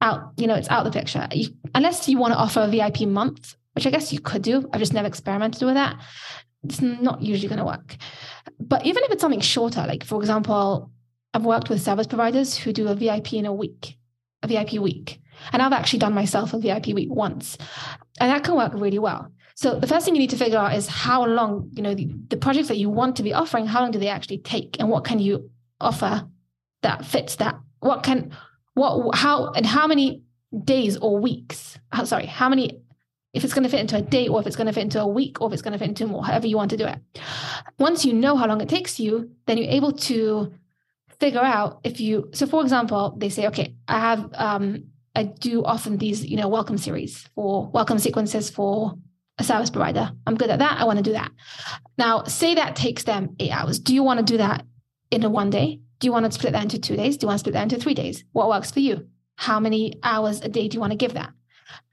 out, 0.00 0.32
you 0.36 0.46
know, 0.46 0.54
it's 0.54 0.68
out 0.68 0.84
the 0.84 0.90
picture. 0.90 1.26
You, 1.32 1.48
unless 1.74 2.08
you 2.08 2.18
want 2.18 2.32
to 2.32 2.38
offer 2.38 2.60
a 2.60 2.68
VIP 2.68 3.00
month, 3.02 3.56
which 3.78 3.86
I 3.86 3.90
guess 3.90 4.12
you 4.12 4.18
could 4.18 4.42
do. 4.42 4.68
I've 4.72 4.80
just 4.80 4.92
never 4.92 5.06
experimented 5.06 5.62
with 5.62 5.74
that. 5.74 6.00
It's 6.64 6.80
not 6.80 7.22
usually 7.22 7.48
going 7.48 7.58
to 7.58 7.64
work. 7.64 7.96
But 8.58 8.84
even 8.84 9.04
if 9.04 9.10
it's 9.10 9.20
something 9.20 9.40
shorter, 9.40 9.84
like 9.86 10.04
for 10.04 10.20
example, 10.20 10.90
I've 11.34 11.44
worked 11.44 11.68
with 11.68 11.80
service 11.80 12.06
providers 12.06 12.56
who 12.56 12.72
do 12.72 12.88
a 12.88 12.94
VIP 12.94 13.34
in 13.34 13.46
a 13.46 13.52
week, 13.52 13.96
a 14.42 14.48
VIP 14.48 14.74
week. 14.74 15.20
And 15.52 15.62
I've 15.62 15.72
actually 15.72 16.00
done 16.00 16.14
myself 16.14 16.52
a 16.52 16.58
VIP 16.58 16.88
week 16.88 17.10
once. 17.10 17.56
And 18.20 18.30
that 18.30 18.44
can 18.44 18.56
work 18.56 18.72
really 18.74 18.98
well. 18.98 19.30
So 19.54 19.78
the 19.78 19.86
first 19.86 20.04
thing 20.04 20.14
you 20.14 20.20
need 20.20 20.30
to 20.30 20.36
figure 20.36 20.58
out 20.58 20.74
is 20.74 20.86
how 20.86 21.24
long, 21.26 21.70
you 21.72 21.82
know, 21.82 21.94
the, 21.94 22.08
the 22.28 22.36
projects 22.36 22.68
that 22.68 22.76
you 22.76 22.88
want 22.88 23.16
to 23.16 23.22
be 23.22 23.34
offering, 23.34 23.66
how 23.66 23.80
long 23.80 23.90
do 23.90 23.98
they 23.98 24.08
actually 24.08 24.38
take? 24.38 24.76
And 24.78 24.88
what 24.88 25.04
can 25.04 25.18
you 25.18 25.50
offer 25.80 26.26
that 26.82 27.04
fits 27.04 27.36
that? 27.36 27.56
What 27.80 28.02
can, 28.02 28.30
what, 28.74 29.16
how, 29.16 29.50
and 29.52 29.66
how 29.66 29.86
many 29.86 30.22
days 30.64 30.96
or 30.96 31.18
weeks? 31.18 31.78
How, 31.90 32.04
sorry, 32.04 32.26
how 32.26 32.48
many, 32.48 32.80
if 33.38 33.44
it's 33.44 33.54
going 33.54 33.62
to 33.62 33.68
fit 33.70 33.78
into 33.78 33.96
a 33.96 34.02
day 34.02 34.26
or 34.26 34.40
if 34.40 34.48
it's 34.48 34.56
going 34.56 34.66
to 34.66 34.72
fit 34.72 34.82
into 34.82 35.00
a 35.00 35.06
week 35.06 35.40
or 35.40 35.46
if 35.46 35.52
it's 35.52 35.62
going 35.62 35.72
to 35.72 35.78
fit 35.78 35.88
into 35.88 36.08
more, 36.08 36.24
however 36.24 36.48
you 36.48 36.56
want 36.56 36.70
to 36.70 36.76
do 36.76 36.86
it. 36.86 36.98
Once 37.78 38.04
you 38.04 38.12
know 38.12 38.36
how 38.36 38.48
long 38.48 38.60
it 38.60 38.68
takes 38.68 38.98
you, 38.98 39.30
then 39.46 39.56
you're 39.56 39.70
able 39.70 39.92
to 39.92 40.52
figure 41.20 41.40
out 41.40 41.78
if 41.84 42.00
you, 42.00 42.28
so 42.32 42.46
for 42.46 42.62
example, 42.62 43.14
they 43.16 43.28
say, 43.28 43.46
okay, 43.46 43.76
I 43.86 44.00
have, 44.00 44.28
um, 44.34 44.88
I 45.14 45.22
do 45.22 45.64
often 45.64 45.98
these, 45.98 46.26
you 46.26 46.36
know, 46.36 46.48
welcome 46.48 46.78
series 46.78 47.28
for 47.36 47.70
welcome 47.72 48.00
sequences 48.00 48.50
for 48.50 48.94
a 49.38 49.44
service 49.44 49.70
provider. 49.70 50.10
I'm 50.26 50.36
good 50.36 50.50
at 50.50 50.58
that. 50.58 50.80
I 50.80 50.84
want 50.84 50.98
to 50.98 51.04
do 51.04 51.12
that. 51.12 51.30
Now, 51.96 52.24
say 52.24 52.56
that 52.56 52.74
takes 52.74 53.04
them 53.04 53.36
eight 53.38 53.52
hours. 53.52 53.78
Do 53.78 53.94
you 53.94 54.02
want 54.02 54.18
to 54.18 54.24
do 54.24 54.38
that 54.38 54.66
in 55.12 55.22
a 55.22 55.30
one 55.30 55.50
day? 55.50 55.78
Do 56.00 56.08
you 56.08 56.12
want 56.12 56.26
to 56.26 56.32
split 56.32 56.54
that 56.54 56.64
into 56.64 56.80
two 56.80 56.96
days? 56.96 57.16
Do 57.16 57.24
you 57.24 57.28
want 57.28 57.38
to 57.38 57.40
split 57.40 57.54
that 57.54 57.62
into 57.62 57.78
three 57.78 57.94
days? 57.94 58.24
What 58.32 58.48
works 58.48 58.72
for 58.72 58.80
you? 58.80 59.06
How 59.36 59.60
many 59.60 59.94
hours 60.02 60.40
a 60.40 60.48
day 60.48 60.66
do 60.66 60.74
you 60.74 60.80
want 60.80 60.90
to 60.90 60.96
give 60.96 61.14
that? 61.14 61.32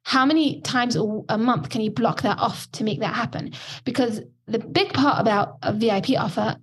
How 0.06 0.24
many 0.24 0.62
times 0.62 0.96
a 0.96 1.38
month 1.38 1.70
can 1.70 1.82
you 1.82 1.89
block 1.89 2.22
that 2.22 2.38
off 2.38 2.72
to 2.74 2.84
make 2.84 3.00
that 3.00 3.15
happen? 3.15 3.54
Because 3.86 4.22
the 4.46 4.60
big 4.60 4.94
part 4.94 5.20
about 5.20 5.58
a 5.63 5.74
VIP 5.74 6.12
offer 6.12 6.58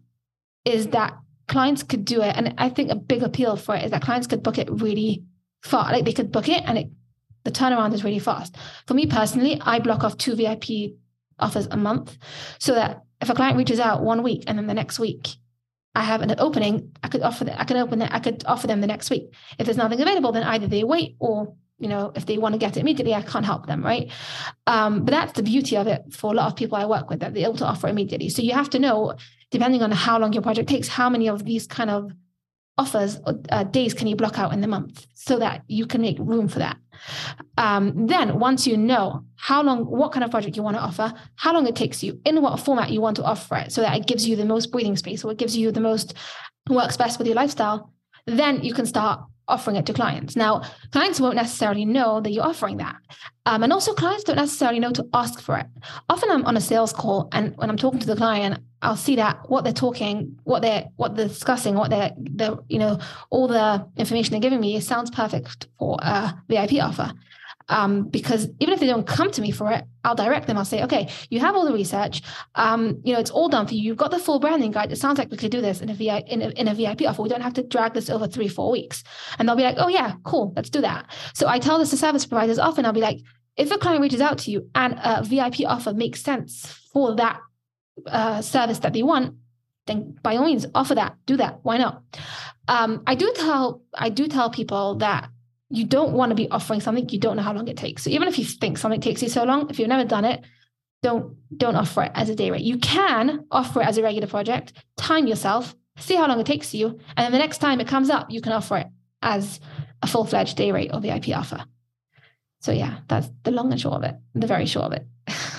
is 0.64 0.86
that 0.88 1.18
clients 1.48 1.82
could 1.82 2.04
do 2.04 2.22
it. 2.22 2.36
And 2.36 2.54
I 2.58 2.68
think 2.68 2.92
a 2.92 2.94
big 2.94 3.24
appeal 3.24 3.56
for 3.56 3.74
it 3.74 3.84
is 3.84 3.90
that 3.90 4.02
clients 4.02 4.28
could 4.28 4.44
book 4.44 4.58
it 4.58 4.70
really 4.70 5.24
far. 5.64 5.90
Like 5.90 6.04
they 6.04 6.12
could 6.12 6.30
book 6.30 6.48
it 6.48 6.62
and 6.66 6.78
it, 6.78 6.90
the 7.42 7.50
turnaround 7.50 7.92
is 7.94 8.04
really 8.04 8.20
fast. 8.20 8.56
For 8.86 8.94
me 8.94 9.06
personally, 9.06 9.60
I 9.60 9.80
block 9.80 10.04
off 10.04 10.16
two 10.16 10.36
VIP 10.36 10.92
offers 11.40 11.66
a 11.66 11.76
month 11.76 12.16
so 12.60 12.74
that 12.74 13.02
if 13.20 13.28
a 13.28 13.34
client 13.34 13.56
reaches 13.56 13.80
out 13.80 14.04
one 14.04 14.22
week 14.22 14.44
and 14.46 14.56
then 14.56 14.68
the 14.68 14.74
next 14.74 15.00
week 15.00 15.34
I 15.96 16.02
have 16.04 16.22
an 16.22 16.32
opening, 16.38 16.92
I 17.02 17.08
could 17.08 17.22
offer 17.22 17.44
that, 17.44 17.60
I 17.60 17.64
could 17.64 17.76
open 17.76 17.98
that, 17.98 18.14
I 18.14 18.20
could 18.20 18.44
offer 18.46 18.68
them 18.68 18.80
the 18.80 18.86
next 18.86 19.10
week. 19.10 19.34
If 19.58 19.66
there's 19.66 19.76
nothing 19.76 20.00
available, 20.00 20.30
then 20.30 20.44
either 20.44 20.68
they 20.68 20.84
wait 20.84 21.16
or 21.18 21.56
you 21.78 21.88
know, 21.88 22.12
if 22.14 22.26
they 22.26 22.38
want 22.38 22.54
to 22.54 22.58
get 22.58 22.76
it 22.76 22.80
immediately, 22.80 23.14
I 23.14 23.22
can't 23.22 23.44
help 23.44 23.66
them, 23.66 23.84
right? 23.84 24.10
Um, 24.66 25.04
but 25.04 25.10
that's 25.10 25.32
the 25.32 25.42
beauty 25.42 25.76
of 25.76 25.86
it 25.86 26.02
for 26.12 26.32
a 26.32 26.36
lot 26.36 26.46
of 26.46 26.56
people 26.56 26.78
I 26.78 26.86
work 26.86 27.10
with 27.10 27.20
that 27.20 27.34
they're 27.34 27.44
able 27.44 27.56
to 27.58 27.66
offer 27.66 27.88
immediately. 27.88 28.28
So 28.28 28.42
you 28.42 28.52
have 28.52 28.70
to 28.70 28.78
know, 28.78 29.14
depending 29.50 29.82
on 29.82 29.90
how 29.90 30.18
long 30.18 30.32
your 30.32 30.42
project 30.42 30.68
takes, 30.68 30.88
how 30.88 31.10
many 31.10 31.28
of 31.28 31.44
these 31.44 31.66
kind 31.66 31.90
of 31.90 32.12
offers 32.78 33.20
uh, 33.50 33.64
days 33.64 33.92
can 33.92 34.06
you 34.06 34.16
block 34.16 34.38
out 34.38 34.52
in 34.52 34.60
the 34.60 34.66
month 34.66 35.06
so 35.14 35.38
that 35.38 35.62
you 35.68 35.86
can 35.86 36.00
make 36.00 36.16
room 36.18 36.48
for 36.48 36.58
that 36.58 36.78
um, 37.58 38.06
then 38.06 38.38
once 38.38 38.66
you 38.66 38.76
know 38.76 39.24
how 39.36 39.62
long 39.62 39.84
what 39.84 40.10
kind 40.12 40.24
of 40.24 40.30
project 40.30 40.56
you 40.56 40.62
want 40.62 40.76
to 40.76 40.82
offer 40.82 41.12
how 41.36 41.52
long 41.52 41.66
it 41.66 41.76
takes 41.76 42.02
you 42.02 42.18
in 42.24 42.40
what 42.40 42.58
format 42.58 42.90
you 42.90 43.00
want 43.00 43.16
to 43.16 43.24
offer 43.24 43.56
it 43.56 43.70
so 43.70 43.82
that 43.82 43.96
it 43.96 44.06
gives 44.06 44.26
you 44.26 44.36
the 44.36 44.44
most 44.44 44.72
breathing 44.72 44.96
space 44.96 45.22
or 45.22 45.32
it 45.32 45.38
gives 45.38 45.54
you 45.54 45.70
the 45.70 45.80
most 45.80 46.14
works 46.70 46.96
best 46.96 47.18
with 47.18 47.26
your 47.26 47.36
lifestyle 47.36 47.92
then 48.26 48.62
you 48.62 48.72
can 48.72 48.86
start 48.86 49.20
offering 49.52 49.76
it 49.76 49.86
to 49.86 49.92
clients. 49.92 50.34
Now 50.36 50.62
clients 50.90 51.20
won't 51.20 51.36
necessarily 51.36 51.84
know 51.84 52.20
that 52.20 52.32
you're 52.32 52.50
offering 52.52 52.78
that. 52.78 52.96
Um, 53.46 53.62
and 53.62 53.72
also 53.72 53.92
clients 53.92 54.24
don't 54.24 54.36
necessarily 54.36 54.80
know 54.80 54.92
to 54.92 55.06
ask 55.12 55.40
for 55.40 55.58
it. 55.58 55.66
Often 56.08 56.30
i'm 56.30 56.44
on 56.46 56.56
a 56.56 56.60
sales 56.60 56.92
call 56.92 57.28
and 57.32 57.56
when 57.56 57.68
i'm 57.70 57.76
talking 57.76 58.00
to 58.00 58.06
the 58.06 58.16
client 58.16 58.58
I'll 58.82 58.96
see 58.96 59.14
that 59.16 59.48
what 59.48 59.62
they're 59.62 59.72
talking, 59.72 60.38
what 60.42 60.60
they're 60.60 60.88
what 60.96 61.14
they're 61.16 61.28
discussing, 61.28 61.76
what 61.76 61.90
they're 61.90 62.12
the 62.18 62.58
you 62.68 62.80
know 62.80 62.98
all 63.30 63.46
the 63.46 63.86
information 63.96 64.32
they're 64.32 64.40
giving 64.40 64.60
me 64.60 64.78
sounds 64.80 65.10
perfect 65.10 65.68
for 65.78 65.96
a 66.02 66.34
VIP 66.48 66.82
offer. 66.82 67.12
Um, 67.68 68.08
because 68.08 68.48
even 68.60 68.74
if 68.74 68.80
they 68.80 68.86
don't 68.86 69.06
come 69.06 69.30
to 69.30 69.40
me 69.40 69.50
for 69.50 69.70
it, 69.72 69.84
I'll 70.04 70.14
direct 70.14 70.46
them. 70.46 70.58
I'll 70.58 70.64
say, 70.64 70.82
okay, 70.84 71.08
you 71.30 71.40
have 71.40 71.54
all 71.54 71.64
the 71.64 71.72
research. 71.72 72.22
Um, 72.54 73.00
you 73.04 73.12
know, 73.12 73.20
it's 73.20 73.30
all 73.30 73.48
done 73.48 73.66
for 73.66 73.74
you. 73.74 73.82
You've 73.82 73.96
got 73.96 74.10
the 74.10 74.18
full 74.18 74.40
branding 74.40 74.72
guide. 74.72 74.92
It 74.92 74.96
sounds 74.96 75.18
like 75.18 75.30
we 75.30 75.36
could 75.36 75.50
do 75.50 75.60
this 75.60 75.80
in 75.80 75.88
a, 75.88 75.94
VI, 75.94 76.24
in 76.26 76.42
a, 76.42 76.48
in 76.50 76.68
a 76.68 76.74
VIP 76.74 77.02
offer. 77.02 77.22
We 77.22 77.28
don't 77.28 77.40
have 77.40 77.54
to 77.54 77.62
drag 77.62 77.94
this 77.94 78.10
over 78.10 78.26
three, 78.26 78.48
four 78.48 78.70
weeks. 78.70 79.04
And 79.38 79.48
they'll 79.48 79.56
be 79.56 79.62
like, 79.62 79.76
oh 79.78 79.88
yeah, 79.88 80.14
cool, 80.24 80.52
let's 80.56 80.70
do 80.70 80.80
that. 80.80 81.10
So 81.34 81.48
I 81.48 81.58
tell 81.58 81.78
this 81.78 81.90
to 81.90 81.96
service 81.96 82.26
providers 82.26 82.58
often. 82.58 82.84
I'll 82.84 82.92
be 82.92 83.00
like, 83.00 83.20
if 83.56 83.70
a 83.70 83.78
client 83.78 84.02
reaches 84.02 84.20
out 84.20 84.38
to 84.38 84.50
you 84.50 84.70
and 84.74 84.98
a 85.02 85.22
VIP 85.22 85.66
offer 85.66 85.92
makes 85.92 86.22
sense 86.22 86.66
for 86.92 87.14
that 87.16 87.40
uh, 88.06 88.40
service 88.40 88.78
that 88.80 88.92
they 88.92 89.02
want, 89.02 89.36
then 89.86 90.16
by 90.22 90.36
all 90.36 90.46
means 90.46 90.66
offer 90.74 90.94
that, 90.94 91.16
do 91.26 91.36
that. 91.36 91.60
Why 91.62 91.76
not? 91.76 92.02
Um, 92.68 93.02
I 93.06 93.14
do 93.14 93.32
tell 93.34 93.82
I 93.94 94.08
do 94.08 94.28
tell 94.28 94.50
people 94.50 94.96
that 94.96 95.28
you 95.72 95.86
don't 95.86 96.12
want 96.12 96.30
to 96.30 96.36
be 96.36 96.50
offering 96.50 96.80
something 96.80 97.08
you 97.08 97.18
don't 97.18 97.36
know 97.36 97.42
how 97.42 97.54
long 97.54 97.66
it 97.66 97.78
takes. 97.78 98.04
So 98.04 98.10
even 98.10 98.28
if 98.28 98.38
you 98.38 98.44
think 98.44 98.76
something 98.76 99.00
takes 99.00 99.22
you 99.22 99.28
so 99.30 99.44
long, 99.44 99.70
if 99.70 99.78
you've 99.78 99.88
never 99.88 100.04
done 100.04 100.26
it, 100.26 100.42
don't 101.02 101.34
don't 101.56 101.76
offer 101.76 102.04
it 102.04 102.12
as 102.14 102.28
a 102.28 102.34
day 102.34 102.50
rate. 102.50 102.62
You 102.62 102.78
can 102.78 103.46
offer 103.50 103.80
it 103.80 103.86
as 103.88 103.98
a 103.98 104.02
regular 104.02 104.28
project, 104.28 104.74
time 104.96 105.26
yourself, 105.26 105.74
see 105.96 106.14
how 106.14 106.28
long 106.28 106.38
it 106.38 106.46
takes 106.46 106.74
you, 106.74 106.88
and 107.16 107.24
then 107.24 107.32
the 107.32 107.38
next 107.38 107.58
time 107.58 107.80
it 107.80 107.88
comes 107.88 108.10
up, 108.10 108.30
you 108.30 108.40
can 108.40 108.52
offer 108.52 108.76
it 108.76 108.86
as 109.22 109.60
a 110.02 110.06
full-fledged 110.06 110.56
day 110.56 110.72
rate 110.72 110.90
or 110.92 111.00
VIP 111.00 111.30
offer. 111.30 111.64
So 112.60 112.70
yeah, 112.70 112.98
that's 113.08 113.28
the 113.42 113.50
long 113.50 113.72
and 113.72 113.80
short 113.80 113.94
of 113.94 114.04
it, 114.04 114.16
the 114.34 114.46
very 114.46 114.66
short 114.66 114.86
of 114.86 114.92
it. 114.92 115.06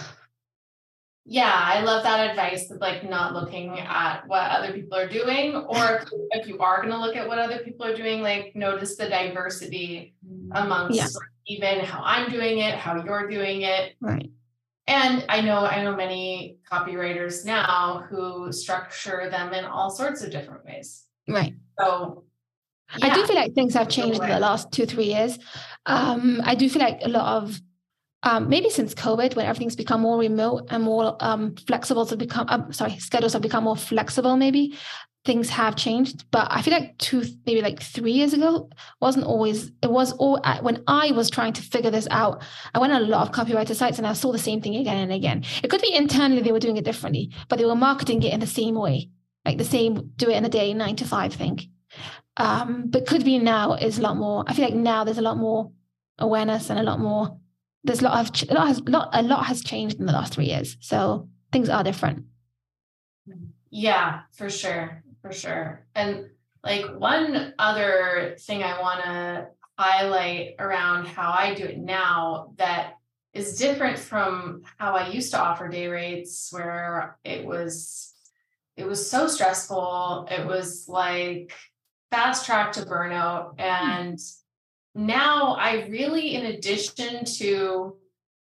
yeah, 1.26 1.54
I 1.54 1.82
love 1.82 2.04
that 2.04 2.32
advice 2.32 2.70
of 2.70 2.82
like 2.82 3.10
not 3.10 3.34
looking 3.34 3.80
at 3.80 4.28
what 4.28 4.52
other 4.52 4.74
people 4.74 4.98
are 4.98 5.08
doing, 5.08 5.56
or 5.56 5.98
if, 5.98 6.10
if 6.32 6.48
you 6.48 6.60
are 6.60 6.82
going 6.82 6.92
to 6.92 7.00
look 7.00 7.16
at 7.16 7.28
what 7.28 7.40
other 7.40 7.60
people 7.60 7.86
are 7.86 7.96
doing, 7.96 8.22
like 8.22 8.54
notice 8.56 8.98
the 8.98 9.08
diversity 9.08 10.16
amongst 10.52 10.98
yeah. 10.98 11.08
even 11.48 11.80
how 11.80 12.02
I'm 12.04 12.30
doing 12.30 12.60
it, 12.60 12.76
how 12.76 13.02
you're 13.02 13.30
doing 13.30 13.62
it. 13.62 13.96
Right. 14.02 14.32
And 14.88 15.26
I 15.30 15.40
know 15.40 15.60
I 15.60 15.82
know 15.82 15.96
many 15.96 16.58
copywriters 16.70 17.46
now 17.46 18.06
who 18.10 18.52
structure 18.52 19.30
them 19.30 19.54
in 19.54 19.64
all 19.64 19.90
sorts 19.90 20.22
of 20.24 20.32
different 20.32 20.66
ways. 20.66 21.06
Right. 21.26 21.54
So 21.80 22.26
yeah. 22.98 23.08
I 23.08 23.16
do 23.16 23.26
feel 23.26 23.38
like 23.38 23.54
things 23.54 23.76
have 23.76 23.88
changed 23.88 24.22
in 24.22 24.28
the 24.28 24.40
last 24.40 24.74
two, 24.74 24.86
three 24.86 25.06
years. 25.06 25.40
Um, 25.86 26.42
I 26.44 26.56
do 26.56 26.70
feel 26.70 26.82
like 26.82 27.00
a 27.02 27.08
lot 27.08 27.44
of 27.44 27.62
um, 28.24 28.50
maybe 28.50 28.70
since 28.70 28.94
COVID, 28.94 29.36
when 29.36 29.46
everything's 29.46 29.76
become 29.76 30.02
more 30.02 30.18
remote 30.18 30.68
and 30.70 30.84
more 30.84 31.16
um, 31.20 31.56
flexible 31.68 32.06
to 32.06 32.16
become, 32.16 32.48
um, 32.50 32.72
sorry, 32.72 32.98
schedules 32.98 33.34
have 33.34 33.42
become 33.42 33.66
more 33.66 33.76
flexible, 33.76 34.38
maybe 34.38 34.78
things 35.26 35.50
have 35.50 35.76
changed. 35.76 36.30
But 36.32 36.48
I 36.50 36.62
feel 36.62 36.74
like 36.74 36.98
two, 36.98 37.24
maybe 37.46 37.62
like 37.62 37.82
three 37.82 38.12
years 38.12 38.34
ago, 38.34 38.70
wasn't 39.02 39.26
always, 39.26 39.72
it 39.82 39.92
was 39.92 40.14
all 40.14 40.42
when 40.62 40.84
I 40.88 41.12
was 41.12 41.30
trying 41.30 41.54
to 41.54 41.62
figure 41.62 41.92
this 41.92 42.08
out. 42.12 42.44
I 42.74 42.80
went 42.80 42.94
on 42.94 43.02
a 43.02 43.06
lot 43.06 43.28
of 43.28 43.36
copywriter 43.36 43.76
sites 43.76 43.98
and 43.98 44.08
I 44.08 44.14
saw 44.14 44.32
the 44.32 44.40
same 44.40 44.62
thing 44.62 44.76
again 44.76 44.98
and 44.98 45.12
again. 45.12 45.44
It 45.62 45.70
could 45.70 45.82
be 45.82 45.94
internally 45.94 46.42
they 46.42 46.52
were 46.52 46.60
doing 46.60 46.78
it 46.78 46.86
differently, 46.86 47.32
but 47.50 47.60
they 47.60 47.66
were 47.66 47.76
marketing 47.76 48.24
it 48.24 48.34
in 48.34 48.40
the 48.40 48.48
same 48.48 48.76
way, 48.76 49.10
like 49.46 49.58
the 49.58 49.66
same 49.66 50.12
do 50.16 50.30
it 50.30 50.38
in 50.38 50.46
a 50.46 50.50
day, 50.50 50.74
nine 50.74 50.96
to 50.98 51.06
five 51.06 51.34
thing. 51.34 51.60
Um, 52.38 52.86
but 52.88 53.06
could 53.06 53.24
be 53.24 53.38
now 53.38 53.74
is 53.74 54.00
a 54.00 54.02
lot 54.02 54.18
more. 54.18 54.44
I 54.48 54.54
feel 54.54 54.66
like 54.66 54.74
now 54.74 55.04
there's 55.04 55.20
a 55.20 55.22
lot 55.22 55.38
more 55.38 55.72
awareness 56.18 56.70
and 56.70 56.80
a 56.80 56.84
lot 56.84 57.00
more. 57.00 57.38
There's 57.84 58.02
a 58.02 58.06
lot 58.06 58.42
of 58.42 58.50
a 58.50 58.54
lot 58.54 58.68
has 58.68 58.82
lot 58.82 59.10
a 59.12 59.22
lot 59.22 59.46
has 59.46 59.62
changed 59.62 60.00
in 60.00 60.06
the 60.06 60.14
last 60.14 60.34
three 60.34 60.46
years, 60.46 60.78
so 60.80 61.28
things 61.52 61.70
are 61.70 61.84
different. 61.84 62.26
Yeah, 63.70 64.22
for 64.32 64.50
sure, 64.50 65.04
for 65.22 65.32
sure. 65.32 65.86
And 65.96 66.30
like 66.64 66.86
one 66.98 67.54
other 67.60 68.36
thing 68.40 68.64
I 68.64 68.80
want 68.80 69.04
to 69.04 69.48
highlight 69.78 70.56
around 70.60 71.08
how 71.08 71.32
I 71.38 71.56
do 71.56 71.64
it 71.66 71.80
now 71.80 72.54
that 72.58 72.94
is 73.34 73.58
different 73.58 73.98
from 73.98 74.62
how 74.78 74.96
I 74.96 75.10
used 75.10 75.32
to 75.32 75.42
offer 75.42 75.68
day 75.68 75.88
rates, 75.88 76.50
where 76.52 77.18
it 77.24 77.46
was 77.46 78.14
it 78.78 78.86
was 78.86 79.10
so 79.10 79.28
stressful. 79.28 80.28
It 80.32 80.46
was 80.46 80.88
like 80.88 81.54
fast 82.12 82.46
track 82.46 82.74
to 82.74 82.86
burnout. 82.86 83.60
Hmm. 83.60 83.62
And 83.62 84.20
now 84.96 85.56
I 85.56 85.86
really, 85.90 86.36
in 86.36 86.46
addition 86.48 87.26
to 87.38 87.98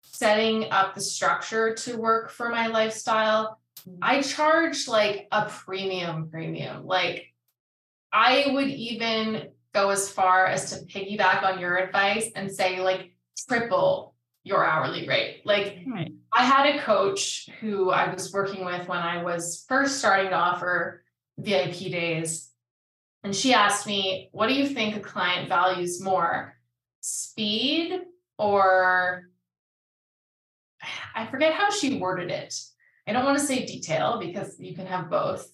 setting 0.02 0.72
up 0.72 0.96
the 0.96 1.02
structure 1.02 1.74
to 1.76 1.98
work 1.98 2.30
for 2.30 2.50
my 2.50 2.68
lifestyle, 2.68 3.60
I 4.02 4.18
mm-hmm. 4.18 4.30
charge 4.30 4.88
like 4.88 5.28
a 5.32 5.46
premium 5.46 6.30
premium. 6.30 6.86
Like 6.86 7.34
I 8.12 8.48
would 8.52 8.70
even 8.70 9.50
go 9.74 9.90
as 9.90 10.10
far 10.10 10.46
as 10.48 10.72
to 10.72 10.86
piggyback 10.86 11.44
on 11.44 11.60
your 11.60 11.78
advice 11.78 12.32
and 12.36 12.52
say 12.52 12.82
like 12.82 13.14
triple 13.48 14.16
your 14.44 14.66
hourly 14.66 15.08
rate. 15.08 15.42
Like 15.46 15.80
right. 15.88 16.12
I 16.34 16.46
had 16.46 16.76
a 16.76 16.80
coach 16.80 17.50
who 17.60 17.90
I 17.90 18.14
was 18.14 18.34
working 18.34 18.66
with 18.66 18.88
when 18.88 19.00
I 19.00 19.24
was 19.24 19.66
first 19.68 19.98
starting 19.98 20.30
to 20.30 20.36
offer 20.36 21.04
VIP 21.38 21.92
days 21.92 22.52
and 23.24 23.36
she 23.36 23.54
asked 23.54 23.88
me, 23.88 24.30
What 24.32 24.48
do 24.48 24.54
you 24.54 24.68
think 24.68 24.96
a 24.96 25.00
client 25.00 25.50
values 25.50 26.02
more? 26.02 26.56
Speed 27.02 28.02
or 28.38 29.24
I 31.16 31.26
forget 31.28 31.54
how 31.54 31.70
she 31.72 32.00
worded 32.00 32.32
it. 32.32 32.54
I 33.08 33.14
don't 33.14 33.26
want 33.26 33.40
to 33.40 33.46
say 33.46 33.66
detail 33.66 34.20
because 34.20 34.60
you 34.60 34.76
can 34.76 34.86
have 34.86 35.10
both, 35.10 35.50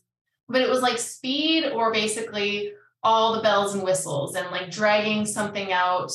but 0.50 0.62
it 0.62 0.70
was 0.70 0.82
like 0.82 0.98
speed 0.98 1.66
or 1.72 1.94
basically 1.94 2.74
all 3.04 3.36
the 3.36 3.42
bells 3.42 3.76
and 3.76 3.84
whistles 3.84 4.36
and 4.36 4.50
like 4.50 4.72
dragging 4.72 5.26
something 5.26 5.72
out 5.72 6.12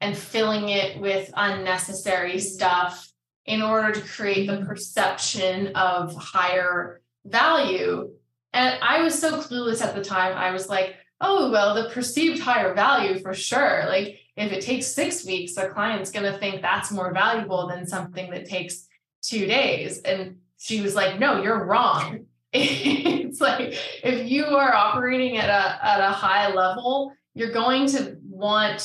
and 0.00 0.16
filling 0.16 0.68
it 0.68 1.00
with 1.00 1.30
unnecessary 1.36 2.38
stuff 2.38 3.10
in 3.46 3.62
order 3.62 3.92
to 3.92 4.00
create 4.00 4.46
the 4.46 4.54
mm-hmm. 4.54 4.66
perception 4.66 5.72
of 5.74 6.14
higher 6.14 7.02
value 7.24 8.10
and 8.52 8.78
I 8.82 9.02
was 9.02 9.18
so 9.18 9.38
clueless 9.38 9.82
at 9.82 9.94
the 9.94 10.04
time. 10.04 10.36
I 10.36 10.50
was 10.50 10.68
like, 10.68 10.96
oh, 11.20 11.50
well, 11.50 11.74
the 11.74 11.90
perceived 11.90 12.40
higher 12.40 12.74
value 12.74 13.18
for 13.20 13.34
sure. 13.34 13.84
Like 13.86 14.18
if 14.36 14.52
it 14.52 14.62
takes 14.62 14.86
six 14.86 15.24
weeks, 15.24 15.56
a 15.56 15.68
client's 15.68 16.10
going 16.10 16.30
to 16.30 16.38
think 16.38 16.62
that's 16.62 16.90
more 16.90 17.12
valuable 17.12 17.68
than 17.68 17.86
something 17.86 18.30
that 18.30 18.48
takes 18.48 18.86
two 19.22 19.46
days. 19.46 20.00
And 20.00 20.38
she 20.58 20.80
was 20.80 20.94
like, 20.94 21.18
no, 21.18 21.42
you're 21.42 21.64
wrong. 21.64 22.26
it's 22.52 23.40
like 23.40 23.76
if 24.02 24.28
you 24.28 24.44
are 24.46 24.74
operating 24.74 25.36
at 25.36 25.48
a 25.48 25.86
at 25.86 26.00
a 26.00 26.12
high 26.12 26.52
level, 26.52 27.12
you're 27.34 27.52
going 27.52 27.86
to 27.86 28.16
want 28.28 28.80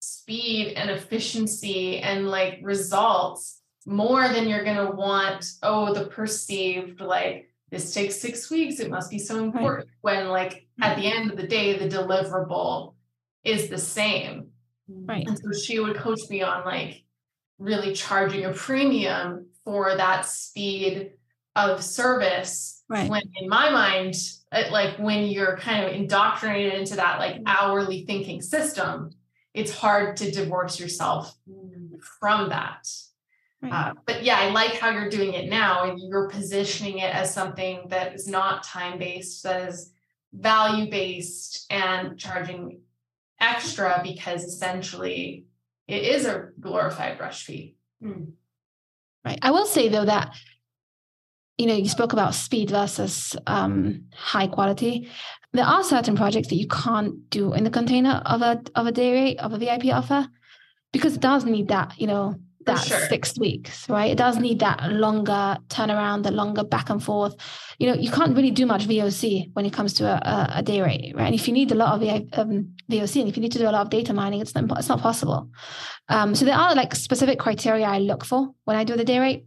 speed 0.00 0.74
and 0.74 0.90
efficiency 0.90 1.98
and 1.98 2.28
like 2.28 2.58
results 2.62 3.62
more 3.86 4.28
than 4.28 4.48
you're 4.48 4.64
going 4.64 4.76
to 4.76 4.92
want 4.92 5.46
oh 5.62 5.94
the 5.94 6.06
perceived 6.06 7.00
like 7.00 7.48
this 7.70 7.92
takes 7.92 8.16
six 8.16 8.50
weeks 8.50 8.80
it 8.80 8.90
must 8.90 9.10
be 9.10 9.18
so 9.18 9.42
important 9.42 9.88
right. 10.02 10.16
when 10.16 10.28
like 10.28 10.66
at 10.80 10.96
the 10.96 11.06
end 11.06 11.30
of 11.30 11.36
the 11.36 11.46
day 11.46 11.78
the 11.78 11.88
deliverable 11.88 12.94
is 13.46 13.68
the 13.68 13.78
same. 13.78 14.48
Right. 14.88 15.26
And 15.26 15.38
so 15.38 15.52
she 15.52 15.78
would 15.78 15.96
coach 15.96 16.20
me 16.28 16.42
on 16.42 16.64
like 16.64 17.04
really 17.58 17.94
charging 17.94 18.44
a 18.44 18.52
premium 18.52 19.46
for 19.64 19.96
that 19.96 20.26
speed 20.26 21.12
of 21.54 21.82
service 21.82 22.84
right. 22.88 23.08
when 23.08 23.22
in 23.36 23.48
my 23.48 23.70
mind 23.70 24.14
uh, 24.52 24.64
like 24.70 24.98
when 24.98 25.24
you're 25.26 25.56
kind 25.56 25.86
of 25.86 25.92
indoctrinated 25.92 26.74
into 26.74 26.96
that 26.96 27.18
like 27.18 27.36
mm. 27.36 27.42
hourly 27.46 28.04
thinking 28.04 28.42
system 28.42 29.10
it's 29.54 29.70
hard 29.70 30.18
to 30.18 30.30
divorce 30.30 30.78
yourself 30.78 31.34
mm. 31.48 31.98
from 32.20 32.50
that 32.50 32.86
uh, 33.72 33.94
but 34.04 34.22
yeah, 34.22 34.38
I 34.38 34.50
like 34.50 34.74
how 34.74 34.90
you're 34.90 35.10
doing 35.10 35.34
it 35.34 35.48
now. 35.48 35.84
And 35.84 35.98
you're 35.98 36.28
positioning 36.28 36.98
it 36.98 37.14
as 37.14 37.32
something 37.32 37.86
that 37.88 38.14
is 38.14 38.26
not 38.26 38.62
time 38.62 38.98
based, 38.98 39.42
that 39.42 39.68
is 39.68 39.92
value 40.32 40.90
based 40.90 41.66
and 41.70 42.18
charging 42.18 42.80
extra 43.40 44.00
because 44.02 44.44
essentially 44.44 45.46
it 45.86 46.02
is 46.02 46.26
a 46.26 46.48
glorified 46.60 47.18
brush 47.18 47.44
fee. 47.44 47.76
Mm. 48.02 48.32
Right. 49.24 49.38
I 49.42 49.50
will 49.50 49.66
say 49.66 49.88
though 49.88 50.04
that 50.04 50.34
you 51.58 51.66
know 51.66 51.74
you 51.74 51.88
spoke 51.88 52.12
about 52.12 52.34
speed 52.34 52.70
versus 52.70 53.36
um, 53.46 54.04
high 54.14 54.46
quality. 54.46 55.08
There 55.52 55.64
are 55.64 55.82
certain 55.82 56.16
projects 56.16 56.48
that 56.48 56.56
you 56.56 56.68
can't 56.68 57.30
do 57.30 57.54
in 57.54 57.64
the 57.64 57.70
container 57.70 58.22
of 58.26 58.42
a 58.42 58.62
of 58.74 58.86
a 58.86 58.92
day 58.92 59.12
rate 59.12 59.38
of 59.38 59.52
a 59.52 59.58
VIP 59.58 59.86
offer 59.86 60.28
because 60.92 61.14
it 61.14 61.20
does 61.20 61.44
need 61.44 61.68
that 61.68 61.98
you 61.98 62.06
know 62.06 62.36
that 62.66 62.84
sure. 62.84 63.00
six 63.08 63.38
weeks, 63.38 63.88
right? 63.88 64.10
It 64.10 64.18
does 64.18 64.38
need 64.38 64.58
that 64.60 64.92
longer 64.92 65.56
turnaround, 65.68 66.22
the 66.22 66.30
longer 66.30 66.64
back 66.64 66.90
and 66.90 67.02
forth. 67.02 67.34
You 67.78 67.88
know, 67.88 67.94
you 67.94 68.10
can't 68.10 68.36
really 68.36 68.50
do 68.50 68.66
much 68.66 68.86
VOC 68.86 69.50
when 69.54 69.64
it 69.64 69.72
comes 69.72 69.94
to 69.94 70.04
a, 70.06 70.58
a 70.58 70.62
day 70.62 70.82
rate, 70.82 71.12
right? 71.14 71.26
And 71.26 71.34
if 71.34 71.46
you 71.48 71.54
need 71.54 71.72
a 71.72 71.74
lot 71.74 71.94
of 71.94 72.02
um, 72.38 72.74
VOC 72.90 73.20
and 73.20 73.28
if 73.28 73.36
you 73.36 73.42
need 73.42 73.52
to 73.52 73.58
do 73.58 73.68
a 73.68 73.70
lot 73.70 73.82
of 73.82 73.90
data 73.90 74.12
mining, 74.12 74.40
it's 74.40 74.54
not, 74.54 74.78
it's 74.78 74.88
not 74.88 75.00
possible. 75.00 75.50
Um, 76.08 76.34
so 76.34 76.44
there 76.44 76.56
are 76.56 76.74
like 76.74 76.94
specific 76.94 77.38
criteria 77.38 77.86
I 77.86 77.98
look 77.98 78.24
for 78.24 78.50
when 78.64 78.76
I 78.76 78.84
do 78.84 78.96
the 78.96 79.04
day 79.04 79.18
rate 79.18 79.46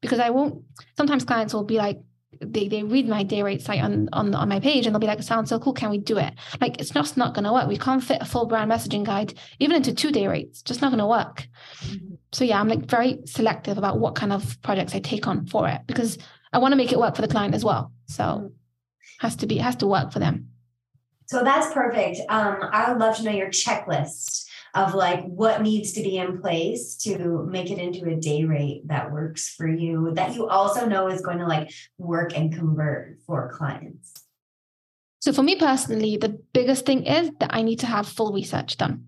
because 0.00 0.18
I 0.18 0.30
won't. 0.30 0.64
Sometimes 0.96 1.24
clients 1.24 1.52
will 1.52 1.64
be 1.64 1.76
like, 1.76 1.98
they, 2.42 2.68
they 2.68 2.82
read 2.82 3.06
my 3.06 3.22
day 3.22 3.42
rate 3.42 3.60
site 3.60 3.82
on, 3.82 4.08
on 4.12 4.34
on 4.34 4.48
my 4.48 4.60
page 4.60 4.86
and 4.86 4.94
they'll 4.94 5.00
be 5.00 5.06
like, 5.06 5.18
it 5.18 5.24
sounds 5.24 5.50
so 5.50 5.58
cool. 5.58 5.74
Can 5.74 5.90
we 5.90 5.98
do 5.98 6.16
it? 6.16 6.32
Like 6.60 6.80
it's 6.80 6.90
just 6.90 7.16
not 7.16 7.34
going 7.34 7.44
to 7.44 7.52
work. 7.52 7.68
We 7.68 7.76
can't 7.76 8.02
fit 8.02 8.22
a 8.22 8.24
full 8.24 8.46
brand 8.46 8.70
messaging 8.70 9.04
guide 9.04 9.34
even 9.58 9.76
into 9.76 9.92
two 9.92 10.10
day 10.10 10.26
rates. 10.26 10.62
Just 10.62 10.80
not 10.80 10.88
going 10.90 11.00
to 11.00 11.06
work. 11.06 11.48
Mm-hmm 11.82 12.09
so 12.32 12.44
yeah, 12.44 12.60
I'm 12.60 12.68
like 12.68 12.86
very 12.86 13.20
selective 13.24 13.76
about 13.78 13.98
what 13.98 14.14
kind 14.14 14.32
of 14.32 14.60
projects 14.62 14.94
I 14.94 15.00
take 15.00 15.26
on 15.26 15.46
for 15.46 15.68
it 15.68 15.80
because 15.86 16.18
I 16.52 16.58
want 16.58 16.72
to 16.72 16.76
make 16.76 16.92
it 16.92 16.98
work 16.98 17.16
for 17.16 17.22
the 17.22 17.28
client 17.28 17.54
as 17.54 17.64
well. 17.64 17.92
So 18.06 18.22
mm. 18.22 18.52
has 19.20 19.36
to 19.36 19.46
be 19.46 19.58
has 19.58 19.76
to 19.76 19.86
work 19.86 20.12
for 20.12 20.20
them. 20.20 20.48
So 21.26 21.44
that's 21.44 21.72
perfect. 21.72 22.20
Um, 22.28 22.58
I 22.72 22.90
would 22.90 23.00
love 23.00 23.16
to 23.16 23.22
know 23.22 23.30
your 23.30 23.50
checklist 23.50 24.46
of 24.74 24.94
like 24.94 25.24
what 25.24 25.62
needs 25.62 25.92
to 25.92 26.02
be 26.02 26.16
in 26.16 26.40
place 26.40 26.96
to 26.96 27.46
make 27.48 27.70
it 27.70 27.78
into 27.78 28.08
a 28.08 28.16
day 28.16 28.44
rate 28.44 28.82
that 28.86 29.10
works 29.10 29.48
for 29.48 29.66
you 29.66 30.12
that 30.14 30.34
you 30.34 30.48
also 30.48 30.86
know 30.86 31.08
is 31.08 31.20
going 31.20 31.38
to 31.38 31.46
like 31.46 31.72
work 31.98 32.36
and 32.36 32.52
convert 32.52 33.18
for 33.26 33.52
clients. 33.52 34.12
So 35.20 35.32
for 35.32 35.42
me 35.42 35.56
personally, 35.56 36.16
the 36.16 36.40
biggest 36.52 36.86
thing 36.86 37.04
is 37.04 37.30
that 37.40 37.52
I 37.52 37.62
need 37.62 37.80
to 37.80 37.86
have 37.86 38.08
full 38.08 38.32
research 38.32 38.76
done 38.76 39.06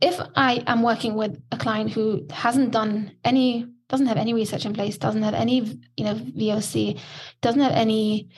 if 0.00 0.20
I 0.34 0.62
am 0.66 0.82
working 0.82 1.14
with 1.14 1.40
a 1.52 1.56
client 1.56 1.90
who 1.90 2.26
hasn't 2.30 2.72
done 2.72 3.12
any 3.24 3.66
doesn't 3.88 4.06
have 4.06 4.16
any 4.16 4.34
research 4.34 4.66
in 4.66 4.74
place, 4.74 4.98
doesn't 4.98 5.22
have 5.22 5.34
any 5.34 5.80
you 5.96 6.04
know 6.04 6.14
VOC, 6.14 7.00
doesn't 7.40 7.60
have 7.60 7.72
any 7.72 8.28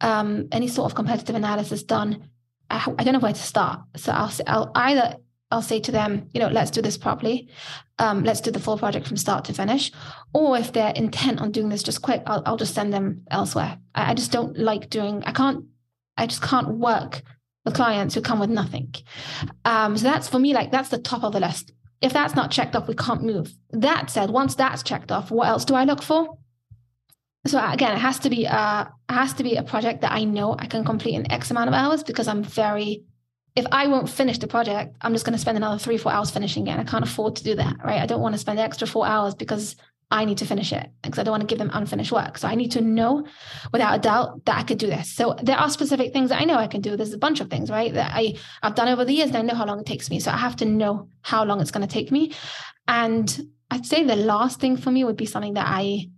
um, 0.00 0.48
any 0.52 0.68
sort 0.68 0.90
of 0.90 0.96
competitive 0.96 1.36
analysis 1.36 1.82
done, 1.82 2.28
I, 2.70 2.92
I 2.98 3.04
don't 3.04 3.14
know 3.14 3.20
where 3.20 3.32
to 3.32 3.42
start. 3.42 3.80
So 3.96 4.12
I'll 4.12 4.32
I'll 4.46 4.72
either 4.74 5.16
I'll 5.50 5.62
say 5.62 5.80
to 5.80 5.92
them, 5.92 6.28
you 6.34 6.40
know, 6.40 6.48
let's 6.48 6.72
do 6.72 6.82
this 6.82 6.98
properly. 6.98 7.48
Um, 7.98 8.24
let's 8.24 8.40
do 8.40 8.50
the 8.50 8.58
full 8.58 8.78
project 8.78 9.06
from 9.06 9.16
start 9.16 9.44
to 9.44 9.52
finish. 9.52 9.92
Or 10.34 10.58
if 10.58 10.72
they're 10.72 10.92
intent 10.92 11.40
on 11.40 11.52
doing 11.52 11.68
this 11.68 11.84
just 11.84 12.02
quick, 12.02 12.22
I'll, 12.26 12.42
I'll 12.44 12.56
just 12.56 12.74
send 12.74 12.92
them 12.92 13.22
elsewhere. 13.30 13.78
I, 13.94 14.10
I 14.10 14.14
just 14.14 14.32
don't 14.32 14.58
like 14.58 14.90
doing, 14.90 15.22
I 15.24 15.30
can't, 15.30 15.66
I 16.16 16.26
just 16.26 16.42
can't 16.42 16.78
work 16.78 17.22
with 17.66 17.74
clients 17.74 18.14
who 18.14 18.22
come 18.22 18.38
with 18.38 18.48
nothing. 18.48 18.94
Um, 19.66 19.98
so 19.98 20.04
that's 20.04 20.28
for 20.28 20.38
me, 20.38 20.54
like 20.54 20.70
that's 20.70 20.88
the 20.88 20.98
top 20.98 21.24
of 21.24 21.34
the 21.34 21.40
list. 21.40 21.72
If 22.00 22.12
that's 22.12 22.34
not 22.34 22.50
checked 22.50 22.76
off, 22.76 22.88
we 22.88 22.94
can't 22.94 23.22
move. 23.22 23.52
That 23.70 24.08
said, 24.08 24.30
once 24.30 24.54
that's 24.54 24.82
checked 24.82 25.12
off, 25.12 25.30
what 25.30 25.48
else 25.48 25.64
do 25.64 25.74
I 25.74 25.84
look 25.84 26.02
for? 26.02 26.38
So 27.46 27.58
again, 27.64 27.94
it 27.94 27.98
has 27.98 28.18
to 28.20 28.30
be 28.30 28.44
a 28.44 28.92
it 29.08 29.12
has 29.12 29.34
to 29.34 29.42
be 29.42 29.56
a 29.56 29.62
project 29.62 30.00
that 30.00 30.12
I 30.12 30.24
know 30.24 30.56
I 30.58 30.66
can 30.66 30.84
complete 30.84 31.14
in 31.14 31.30
X 31.30 31.50
amount 31.50 31.68
of 31.68 31.74
hours 31.74 32.02
because 32.02 32.28
I'm 32.28 32.42
very 32.42 33.04
if 33.56 33.66
I 33.72 33.86
won't 33.86 34.08
finish 34.08 34.38
the 34.38 34.46
project, 34.46 34.96
I'm 35.00 35.12
just 35.12 35.24
going 35.24 35.32
to 35.32 35.38
spend 35.38 35.56
another 35.56 35.78
three, 35.78 35.96
four 35.96 36.12
hours 36.12 36.30
finishing 36.30 36.66
it. 36.66 36.72
And 36.72 36.80
I 36.80 36.84
can't 36.84 37.04
afford 37.04 37.36
to 37.36 37.44
do 37.44 37.54
that, 37.54 37.76
right? 37.82 38.02
I 38.02 38.06
don't 38.06 38.20
want 38.20 38.34
to 38.34 38.38
spend 38.38 38.58
the 38.58 38.62
extra 38.62 38.86
four 38.86 39.06
hours 39.06 39.34
because 39.34 39.76
I 40.10 40.24
need 40.24 40.38
to 40.38 40.46
finish 40.46 40.72
it 40.72 40.88
because 41.02 41.18
I 41.18 41.24
don't 41.24 41.32
want 41.32 41.40
to 41.40 41.46
give 41.48 41.58
them 41.58 41.70
unfinished 41.72 42.12
work. 42.12 42.38
So 42.38 42.46
I 42.46 42.54
need 42.54 42.70
to 42.72 42.80
know 42.80 43.26
without 43.72 43.96
a 43.96 43.98
doubt 43.98 44.44
that 44.44 44.56
I 44.56 44.62
could 44.62 44.78
do 44.78 44.86
this. 44.86 45.12
So 45.12 45.34
there 45.42 45.56
are 45.56 45.68
specific 45.68 46.12
things 46.12 46.30
that 46.30 46.40
I 46.40 46.44
know 46.44 46.56
I 46.56 46.68
can 46.68 46.80
do. 46.80 46.96
There's 46.96 47.12
a 47.12 47.18
bunch 47.18 47.40
of 47.40 47.50
things, 47.50 47.70
right? 47.70 47.92
That 47.92 48.12
I, 48.14 48.36
I've 48.62 48.76
done 48.76 48.88
over 48.88 49.04
the 49.04 49.12
years 49.12 49.28
and 49.28 49.36
I 49.36 49.42
know 49.42 49.54
how 49.54 49.66
long 49.66 49.80
it 49.80 49.86
takes 49.86 50.08
me. 50.08 50.20
So 50.20 50.30
I 50.30 50.36
have 50.36 50.56
to 50.56 50.64
know 50.64 51.08
how 51.22 51.44
long 51.44 51.60
it's 51.60 51.72
going 51.72 51.86
to 51.86 51.92
take 51.92 52.12
me. 52.12 52.32
And 52.86 53.48
I'd 53.70 53.84
say 53.84 54.04
the 54.04 54.14
last 54.14 54.60
thing 54.60 54.76
for 54.76 54.92
me 54.92 55.02
would 55.02 55.16
be 55.16 55.26
something 55.26 55.54
that 55.54 55.66
I 55.66 56.08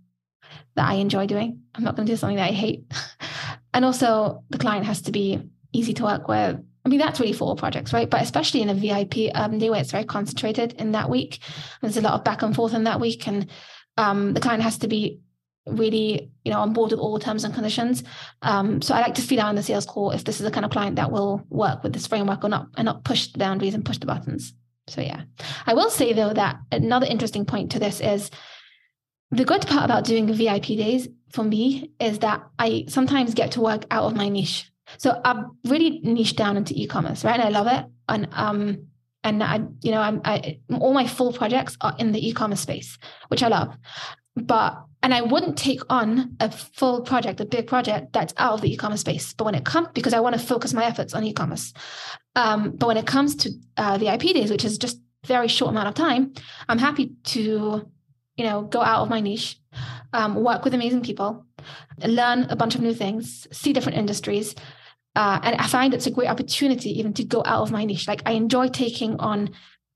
that 0.75 0.87
I 0.87 0.95
enjoy 0.95 1.25
doing. 1.25 1.63
I'm 1.73 1.83
not 1.83 1.95
going 1.95 2.05
to 2.05 2.13
do 2.13 2.17
something 2.17 2.37
that 2.37 2.49
I 2.49 2.53
hate. 2.53 2.83
and 3.73 3.83
also 3.83 4.43
the 4.51 4.59
client 4.59 4.85
has 4.85 5.01
to 5.03 5.11
be 5.11 5.41
easy 5.73 5.93
to 5.95 6.03
work 6.03 6.27
with 6.27 6.59
I 6.85 6.89
mean, 6.89 6.99
that's 6.99 7.19
really 7.19 7.33
for 7.33 7.45
all 7.45 7.55
projects, 7.55 7.93
right? 7.93 8.09
But 8.09 8.21
especially 8.21 8.61
in 8.61 8.69
a 8.69 8.73
VIP 8.73 9.31
um, 9.35 9.59
day 9.59 9.69
where 9.69 9.81
it's 9.81 9.91
very 9.91 10.05
concentrated 10.05 10.73
in 10.73 10.93
that 10.93 11.09
week, 11.09 11.39
there's 11.81 11.97
a 11.97 12.01
lot 12.01 12.13
of 12.13 12.23
back 12.23 12.41
and 12.41 12.55
forth 12.55 12.73
in 12.73 12.85
that 12.85 12.99
week, 12.99 13.27
and 13.27 13.47
um, 13.99 14.33
the 14.33 14.39
client 14.39 14.63
has 14.63 14.77
to 14.79 14.87
be 14.87 15.19
really, 15.67 16.31
you 16.45 16.51
know, 16.51 16.59
on 16.59 16.73
board 16.73 16.91
with 16.91 16.99
all 16.99 17.19
terms 17.19 17.43
and 17.43 17.53
conditions. 17.53 18.03
Um, 18.41 18.81
so 18.81 18.95
I 18.95 19.01
like 19.01 19.15
to 19.15 19.21
feel 19.21 19.41
out 19.41 19.49
in 19.49 19.55
the 19.55 19.63
sales 19.63 19.85
call 19.85 20.11
if 20.11 20.23
this 20.23 20.39
is 20.39 20.45
the 20.45 20.51
kind 20.51 20.65
of 20.65 20.71
client 20.71 20.95
that 20.95 21.11
will 21.11 21.45
work 21.49 21.83
with 21.83 21.93
this 21.93 22.07
framework 22.07 22.43
or 22.43 22.49
not, 22.49 22.69
and 22.77 22.85
not 22.85 23.03
push 23.03 23.27
the 23.27 23.39
boundaries 23.39 23.75
and 23.75 23.85
push 23.85 23.97
the 23.97 24.05
buttons. 24.05 24.53
So 24.87 25.01
yeah, 25.01 25.23
I 25.67 25.73
will 25.73 25.89
say 25.89 26.13
though 26.13 26.33
that 26.33 26.59
another 26.71 27.05
interesting 27.05 27.45
point 27.45 27.71
to 27.71 27.79
this 27.79 27.99
is 27.99 28.31
the 29.31 29.45
good 29.45 29.67
part 29.67 29.85
about 29.85 30.05
doing 30.05 30.31
VIP 30.33 30.67
days 30.67 31.07
for 31.31 31.43
me 31.43 31.91
is 31.99 32.19
that 32.19 32.41
I 32.57 32.85
sometimes 32.87 33.35
get 33.35 33.51
to 33.51 33.61
work 33.61 33.85
out 33.91 34.05
of 34.05 34.15
my 34.15 34.29
niche. 34.29 34.71
So 34.97 35.21
I've 35.23 35.43
really 35.65 35.99
niched 35.99 36.37
down 36.37 36.57
into 36.57 36.73
e-commerce, 36.73 37.23
right? 37.23 37.39
And 37.39 37.43
I 37.43 37.49
love 37.49 37.67
it. 37.67 37.85
And 38.07 38.27
um, 38.31 38.87
and 39.23 39.43
I, 39.43 39.61
you 39.81 39.91
know, 39.91 40.01
I'm 40.01 40.21
I, 40.23 40.59
all 40.79 40.93
my 40.93 41.07
full 41.07 41.33
projects 41.33 41.77
are 41.81 41.95
in 41.99 42.11
the 42.11 42.27
e-commerce 42.27 42.61
space, 42.61 42.97
which 43.27 43.43
I 43.43 43.47
love. 43.47 43.75
But 44.35 44.81
and 45.01 45.13
I 45.13 45.21
wouldn't 45.21 45.57
take 45.57 45.81
on 45.89 46.35
a 46.39 46.51
full 46.51 47.01
project, 47.01 47.39
a 47.39 47.45
big 47.45 47.67
project 47.67 48.13
that's 48.13 48.33
out 48.37 48.53
of 48.53 48.61
the 48.61 48.71
e-commerce 48.71 49.01
space. 49.01 49.33
But 49.33 49.45
when 49.45 49.55
it 49.55 49.65
comes, 49.65 49.87
because 49.93 50.13
I 50.13 50.19
want 50.19 50.37
to 50.37 50.45
focus 50.45 50.73
my 50.73 50.85
efforts 50.85 51.13
on 51.13 51.23
e-commerce. 51.23 51.73
Um, 52.35 52.71
but 52.71 52.87
when 52.87 52.97
it 52.97 53.07
comes 53.07 53.35
to 53.37 53.51
uh, 53.77 53.97
the 53.97 54.05
VIP 54.05 54.33
days, 54.33 54.51
which 54.51 54.65
is 54.65 54.77
just 54.77 54.99
very 55.25 55.47
short 55.47 55.71
amount 55.71 55.87
of 55.87 55.93
time, 55.93 56.33
I'm 56.67 56.79
happy 56.79 57.13
to, 57.25 57.89
you 58.35 58.43
know, 58.43 58.63
go 58.63 58.81
out 58.81 59.01
of 59.01 59.09
my 59.09 59.21
niche, 59.21 59.59
um, 60.11 60.35
work 60.35 60.63
with 60.63 60.73
amazing 60.73 61.01
people, 61.01 61.45
learn 62.05 62.43
a 62.49 62.55
bunch 62.55 62.75
of 62.75 62.81
new 62.81 62.93
things, 62.93 63.47
see 63.51 63.73
different 63.73 63.97
industries, 63.97 64.53
uh, 65.15 65.39
and 65.43 65.55
I 65.55 65.67
find 65.67 65.93
it's 65.93 66.07
a 66.07 66.11
great 66.11 66.29
opportunity 66.29 66.97
even 66.99 67.13
to 67.15 67.23
go 67.23 67.41
out 67.45 67.61
of 67.61 67.71
my 67.71 67.85
niche. 67.85 68.07
Like 68.07 68.21
I 68.25 68.31
enjoy 68.31 68.69
taking 68.69 69.19
on 69.19 69.51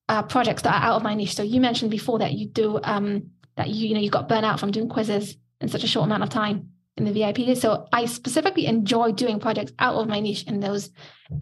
uh, 0.10 0.24
projects 0.24 0.64
that 0.64 0.74
are 0.74 0.88
out 0.90 0.96
of 0.98 1.04
my 1.04 1.14
niche. 1.14 1.36
So 1.36 1.44
you 1.44 1.62
mentioned 1.62 1.92
before 1.92 2.20
that 2.20 2.34
you 2.34 2.48
do 2.48 2.80
um, 2.84 3.32
that 3.56 3.70
you 3.70 3.88
you 3.88 3.94
know 3.94 4.02
you 4.02 4.10
got 4.10 4.28
burnt 4.28 4.46
out 4.46 4.60
from 4.60 4.72
doing 4.72 4.90
quizzes 4.90 5.38
in 5.62 5.70
such 5.70 5.84
a 5.84 5.88
short 5.88 6.06
amount 6.06 6.24
of 6.24 6.30
time 6.30 6.70
in 6.98 7.06
the 7.06 7.12
VIP. 7.12 7.38
Days. 7.38 7.62
So 7.62 7.88
I 7.92 8.06
specifically 8.06 8.66
enjoy 8.66 9.12
doing 9.12 9.40
projects 9.40 9.72
out 9.80 9.96
of 9.96 10.08
my 10.08 10.20
niche 10.20 10.44
in 10.44 10.60
those 10.60 10.90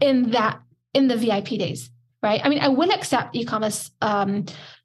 in 0.00 0.30
that 0.30 0.60
in 0.94 1.08
the 1.08 1.16
VIP 1.16 1.58
days. 1.58 1.90
Right. 2.22 2.40
I 2.44 2.48
mean, 2.48 2.60
I 2.60 2.68
will 2.68 2.92
accept 2.92 3.34
e-commerce 3.34 3.90
um, 4.00 4.44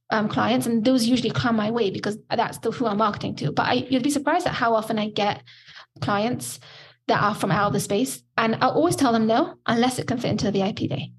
um, 0.09 0.27
clients, 0.27 0.65
and 0.65 0.83
those 0.83 1.05
usually 1.05 1.29
come 1.29 1.55
my 1.55 1.69
way 1.69 1.91
because 1.91 2.17
that's 2.35 2.57
the, 2.59 2.71
who 2.71 2.87
I'm 2.87 2.97
marketing 2.97 3.35
to. 3.35 3.51
But 3.51 3.67
I, 3.67 3.73
you'd 3.73 4.01
be 4.01 4.09
surprised 4.09 4.47
at 4.47 4.53
how 4.53 4.73
often 4.73 4.97
I 4.97 5.09
get 5.09 5.43
clients 6.01 6.59
that 7.07 7.21
are 7.21 7.35
from 7.35 7.51
out 7.51 7.67
of 7.67 7.73
the 7.73 7.79
space. 7.79 8.21
And 8.37 8.55
I'll 8.61 8.71
always 8.71 8.95
tell 8.95 9.13
them 9.13 9.27
no, 9.27 9.55
unless 9.65 9.97
it 9.97 10.07
can 10.07 10.17
fit 10.17 10.31
into 10.31 10.45
the 10.45 10.51
VIP 10.51 10.89
day. 10.89 11.11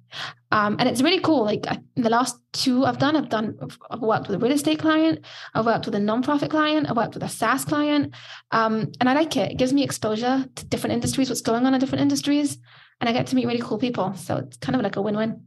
Um, 0.51 0.77
and 0.79 0.89
it's 0.89 1.03
really 1.03 1.21
cool. 1.21 1.45
Like 1.45 1.67
the 1.97 2.11
last 2.11 2.39
two 2.53 2.85
I've 2.85 2.99
done, 2.99 3.17
I've 3.17 3.29
done, 3.29 3.59
I've 3.91 4.01
worked 4.01 4.29
with 4.29 4.37
a 4.37 4.39
real 4.39 4.53
estate 4.53 4.79
client, 4.79 5.25
I've 5.55 5.67
worked 5.67 5.87
with 5.87 5.95
a 5.95 5.99
nonprofit 5.99 6.51
client, 6.51 6.89
I've 6.89 6.97
worked 6.97 7.15
with 7.15 7.23
a 7.23 7.29
SaaS 7.29 7.65
client. 7.65 8.15
Um, 8.51 8.93
and 9.01 9.09
I 9.09 9.15
like 9.15 9.37
it. 9.37 9.53
It 9.53 9.59
gives 9.59 9.73
me 9.73 9.83
exposure 9.83 10.47
to 10.55 10.67
different 10.67 10.95
industries, 10.95 11.29
what's 11.29 11.43
going 11.43 11.67
on 11.67 11.75
in 11.75 11.81
different 11.81 12.03
industries. 12.03 12.59
And 13.01 13.09
I 13.09 13.13
get 13.13 13.27
to 13.29 13.37
meet 13.37 13.47
really 13.47 13.61
cool 13.61 13.79
people. 13.79 14.15
So 14.15 14.37
it's 14.37 14.57
kind 14.59 14.77
of 14.77 14.83
like 14.83 14.97
a 14.97 15.03
win 15.03 15.17
win. 15.17 15.45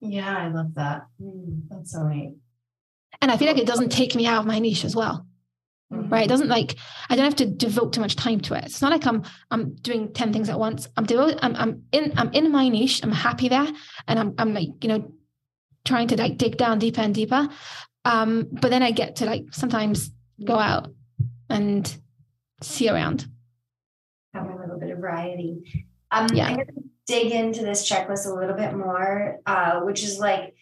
Yeah, 0.00 0.36
I 0.36 0.48
love 0.48 0.74
that. 0.74 1.06
Mm, 1.22 1.62
that's 1.68 1.92
so 1.92 2.06
neat. 2.06 2.34
And 3.20 3.30
I 3.30 3.36
feel 3.36 3.48
like 3.48 3.58
it 3.58 3.66
doesn't 3.66 3.90
take 3.90 4.14
me 4.14 4.26
out 4.26 4.40
of 4.40 4.46
my 4.46 4.58
niche 4.58 4.84
as 4.84 4.94
well 4.94 5.26
mm-hmm. 5.92 6.08
right? 6.08 6.24
It 6.24 6.28
doesn't 6.28 6.48
like 6.48 6.76
I 7.08 7.16
don't 7.16 7.24
have 7.24 7.36
to 7.36 7.46
devote 7.46 7.92
too 7.92 8.00
much 8.00 8.16
time 8.16 8.40
to 8.40 8.54
it. 8.54 8.64
It's 8.64 8.82
not 8.82 8.92
like 8.92 9.06
I'm 9.06 9.22
I'm 9.50 9.74
doing 9.76 10.12
ten 10.12 10.32
things 10.32 10.48
at 10.48 10.58
once. 10.58 10.88
I'm 10.96 11.04
devoted. 11.04 11.38
I'm 11.42 11.56
I'm 11.56 11.82
in 11.92 12.12
I'm 12.16 12.32
in 12.32 12.50
my 12.50 12.68
niche. 12.68 13.00
I'm 13.02 13.12
happy 13.12 13.48
there, 13.48 13.68
and 14.08 14.18
I'm 14.18 14.34
I'm 14.38 14.54
like 14.54 14.68
you 14.82 14.88
know 14.88 15.12
trying 15.84 16.08
to 16.08 16.16
like 16.16 16.36
dig 16.36 16.56
down 16.56 16.78
deeper 16.78 17.00
and 17.00 17.14
deeper. 17.14 17.48
Um, 18.04 18.48
but 18.50 18.70
then 18.70 18.82
I 18.82 18.90
get 18.90 19.16
to 19.16 19.26
like 19.26 19.46
sometimes 19.52 20.10
go 20.44 20.58
out 20.58 20.92
and 21.48 21.96
see 22.62 22.88
around. 22.88 23.26
Have 24.34 24.48
a 24.48 24.56
little 24.56 24.78
bit 24.78 24.90
of 24.90 24.98
variety. 24.98 25.86
Um, 26.10 26.28
yeah. 26.32 26.48
I'm 26.48 26.56
to 26.56 26.66
dig 27.06 27.32
into 27.32 27.62
this 27.62 27.88
checklist 27.88 28.26
a 28.26 28.34
little 28.34 28.56
bit 28.56 28.74
more, 28.74 29.40
uh, 29.46 29.80
which 29.80 30.02
is 30.02 30.18
like 30.18 30.54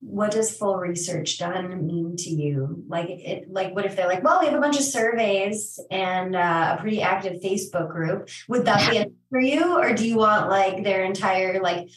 what 0.00 0.30
does 0.30 0.56
full 0.56 0.76
research 0.76 1.38
done 1.38 1.86
mean 1.86 2.16
to 2.16 2.30
you? 2.30 2.84
Like 2.86 3.08
it, 3.08 3.50
like 3.50 3.74
what 3.74 3.86
if 3.86 3.96
they're 3.96 4.06
like, 4.06 4.22
well, 4.22 4.40
we 4.40 4.46
have 4.46 4.54
a 4.54 4.60
bunch 4.60 4.76
of 4.76 4.84
surveys 4.84 5.80
and 5.90 6.36
uh, 6.36 6.76
a 6.78 6.80
pretty 6.80 7.02
active 7.02 7.40
Facebook 7.42 7.90
group. 7.90 8.28
Would 8.48 8.66
that 8.66 8.90
be 8.90 8.96
enough 8.98 9.12
for 9.30 9.40
you, 9.40 9.78
or 9.78 9.94
do 9.94 10.06
you 10.06 10.18
want 10.18 10.48
like 10.48 10.84
their 10.84 11.04
entire 11.04 11.60
like 11.60 11.88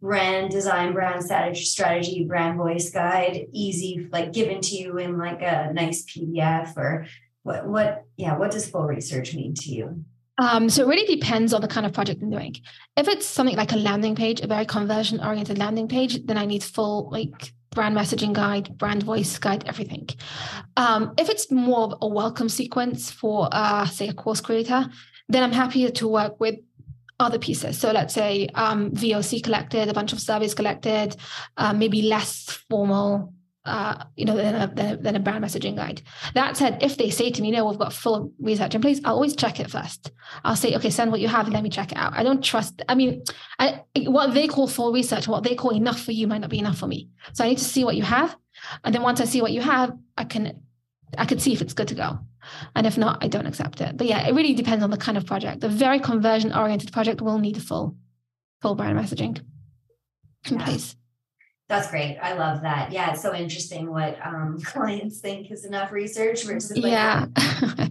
brand 0.00 0.50
design, 0.50 0.92
brand 0.92 1.24
strategy, 1.24 1.64
strategy, 1.64 2.24
brand 2.24 2.58
voice 2.58 2.90
guide, 2.90 3.46
easy 3.52 4.08
like 4.12 4.32
given 4.32 4.60
to 4.60 4.76
you 4.76 4.98
in 4.98 5.18
like 5.18 5.42
a 5.42 5.72
nice 5.72 6.04
PDF 6.04 6.76
or 6.76 7.06
what? 7.42 7.66
What? 7.66 8.04
Yeah, 8.16 8.36
what 8.36 8.50
does 8.50 8.68
full 8.68 8.84
research 8.84 9.34
mean 9.34 9.54
to 9.54 9.70
you? 9.70 10.04
Um, 10.38 10.68
so 10.68 10.82
it 10.82 10.88
really 10.88 11.06
depends 11.16 11.54
on 11.54 11.60
the 11.60 11.68
kind 11.68 11.86
of 11.86 11.92
project 11.92 12.22
I'm 12.22 12.30
doing. 12.30 12.56
If 12.96 13.08
it's 13.08 13.26
something 13.26 13.56
like 13.56 13.72
a 13.72 13.76
landing 13.76 14.14
page, 14.14 14.40
a 14.40 14.46
very 14.46 14.66
conversion 14.66 15.20
oriented 15.24 15.58
landing 15.58 15.88
page, 15.88 16.24
then 16.26 16.36
I 16.36 16.44
need 16.44 16.62
full 16.62 17.08
like 17.10 17.52
brand 17.70 17.96
messaging 17.96 18.32
guide, 18.32 18.76
brand 18.76 19.02
voice 19.02 19.38
guide, 19.38 19.64
everything. 19.66 20.08
Um, 20.76 21.14
if 21.18 21.28
it's 21.28 21.50
more 21.50 21.84
of 21.84 21.94
a 22.02 22.08
welcome 22.08 22.48
sequence 22.48 23.10
for, 23.10 23.48
uh, 23.52 23.86
say, 23.86 24.08
a 24.08 24.14
course 24.14 24.40
creator, 24.40 24.88
then 25.28 25.42
I'm 25.42 25.52
happy 25.52 25.90
to 25.90 26.08
work 26.08 26.40
with 26.40 26.56
other 27.18 27.38
pieces. 27.38 27.78
So 27.78 27.92
let's 27.92 28.12
say 28.14 28.48
um, 28.54 28.90
VOC 28.90 29.42
collected, 29.42 29.88
a 29.88 29.94
bunch 29.94 30.12
of 30.12 30.20
surveys 30.20 30.54
collected, 30.54 31.16
uh, 31.56 31.72
maybe 31.72 32.02
less 32.02 32.62
formal 32.68 33.32
uh, 33.66 34.04
you 34.16 34.24
know, 34.24 34.36
than 34.36 34.54
a, 34.54 34.96
than 34.96 35.16
a 35.16 35.20
brand 35.20 35.44
messaging 35.44 35.76
guide. 35.76 36.00
That 36.34 36.56
said, 36.56 36.82
if 36.82 36.96
they 36.96 37.10
say 37.10 37.30
to 37.30 37.42
me, 37.42 37.50
no, 37.50 37.66
we've 37.66 37.78
got 37.78 37.92
full 37.92 38.32
research 38.38 38.74
in 38.74 38.80
place, 38.80 39.00
I'll 39.04 39.14
always 39.14 39.36
check 39.36 39.60
it 39.60 39.70
first. 39.70 40.12
I'll 40.44 40.56
say, 40.56 40.74
okay, 40.76 40.90
send 40.90 41.10
what 41.10 41.20
you 41.20 41.28
have 41.28 41.46
and 41.46 41.54
let 41.54 41.62
me 41.62 41.70
check 41.70 41.92
it 41.92 41.98
out. 41.98 42.14
I 42.14 42.22
don't 42.22 42.42
trust, 42.42 42.82
I 42.88 42.94
mean, 42.94 43.24
I, 43.58 43.82
what 43.96 44.32
they 44.34 44.46
call 44.46 44.68
full 44.68 44.92
research, 44.92 45.28
what 45.28 45.42
they 45.42 45.54
call 45.54 45.74
enough 45.74 46.00
for 46.00 46.12
you 46.12 46.26
might 46.26 46.40
not 46.40 46.50
be 46.50 46.58
enough 46.58 46.78
for 46.78 46.86
me. 46.86 47.10
So 47.32 47.44
I 47.44 47.48
need 47.48 47.58
to 47.58 47.64
see 47.64 47.84
what 47.84 47.96
you 47.96 48.04
have. 48.04 48.36
And 48.84 48.94
then 48.94 49.02
once 49.02 49.20
I 49.20 49.24
see 49.24 49.42
what 49.42 49.52
you 49.52 49.60
have, 49.60 49.92
I 50.16 50.24
can, 50.24 50.62
I 51.18 51.26
can 51.26 51.38
see 51.38 51.52
if 51.52 51.60
it's 51.60 51.74
good 51.74 51.88
to 51.88 51.94
go. 51.94 52.18
And 52.76 52.86
if 52.86 52.96
not, 52.96 53.22
I 53.24 53.28
don't 53.28 53.46
accept 53.46 53.80
it. 53.80 53.96
But 53.96 54.06
yeah, 54.06 54.26
it 54.28 54.34
really 54.34 54.54
depends 54.54 54.84
on 54.84 54.90
the 54.90 54.96
kind 54.96 55.18
of 55.18 55.26
project. 55.26 55.64
A 55.64 55.68
very 55.68 55.98
conversion 55.98 56.54
oriented 56.54 56.92
project 56.92 57.20
will 57.20 57.38
need 57.38 57.56
a 57.56 57.60
full, 57.60 57.96
full 58.62 58.76
brand 58.76 58.96
messaging 58.98 59.40
in 60.48 60.58
yeah. 60.58 60.64
place. 60.64 60.96
That's 61.68 61.90
great. 61.90 62.18
I 62.22 62.34
love 62.34 62.62
that. 62.62 62.92
Yeah, 62.92 63.12
it's 63.12 63.22
so 63.22 63.34
interesting 63.34 63.90
what 63.90 64.18
um, 64.24 64.58
clients 64.64 65.18
think 65.20 65.50
is 65.50 65.64
enough 65.64 65.90
research 65.90 66.44
versus 66.44 66.76
like 66.78 66.92
yeah. 66.92 67.26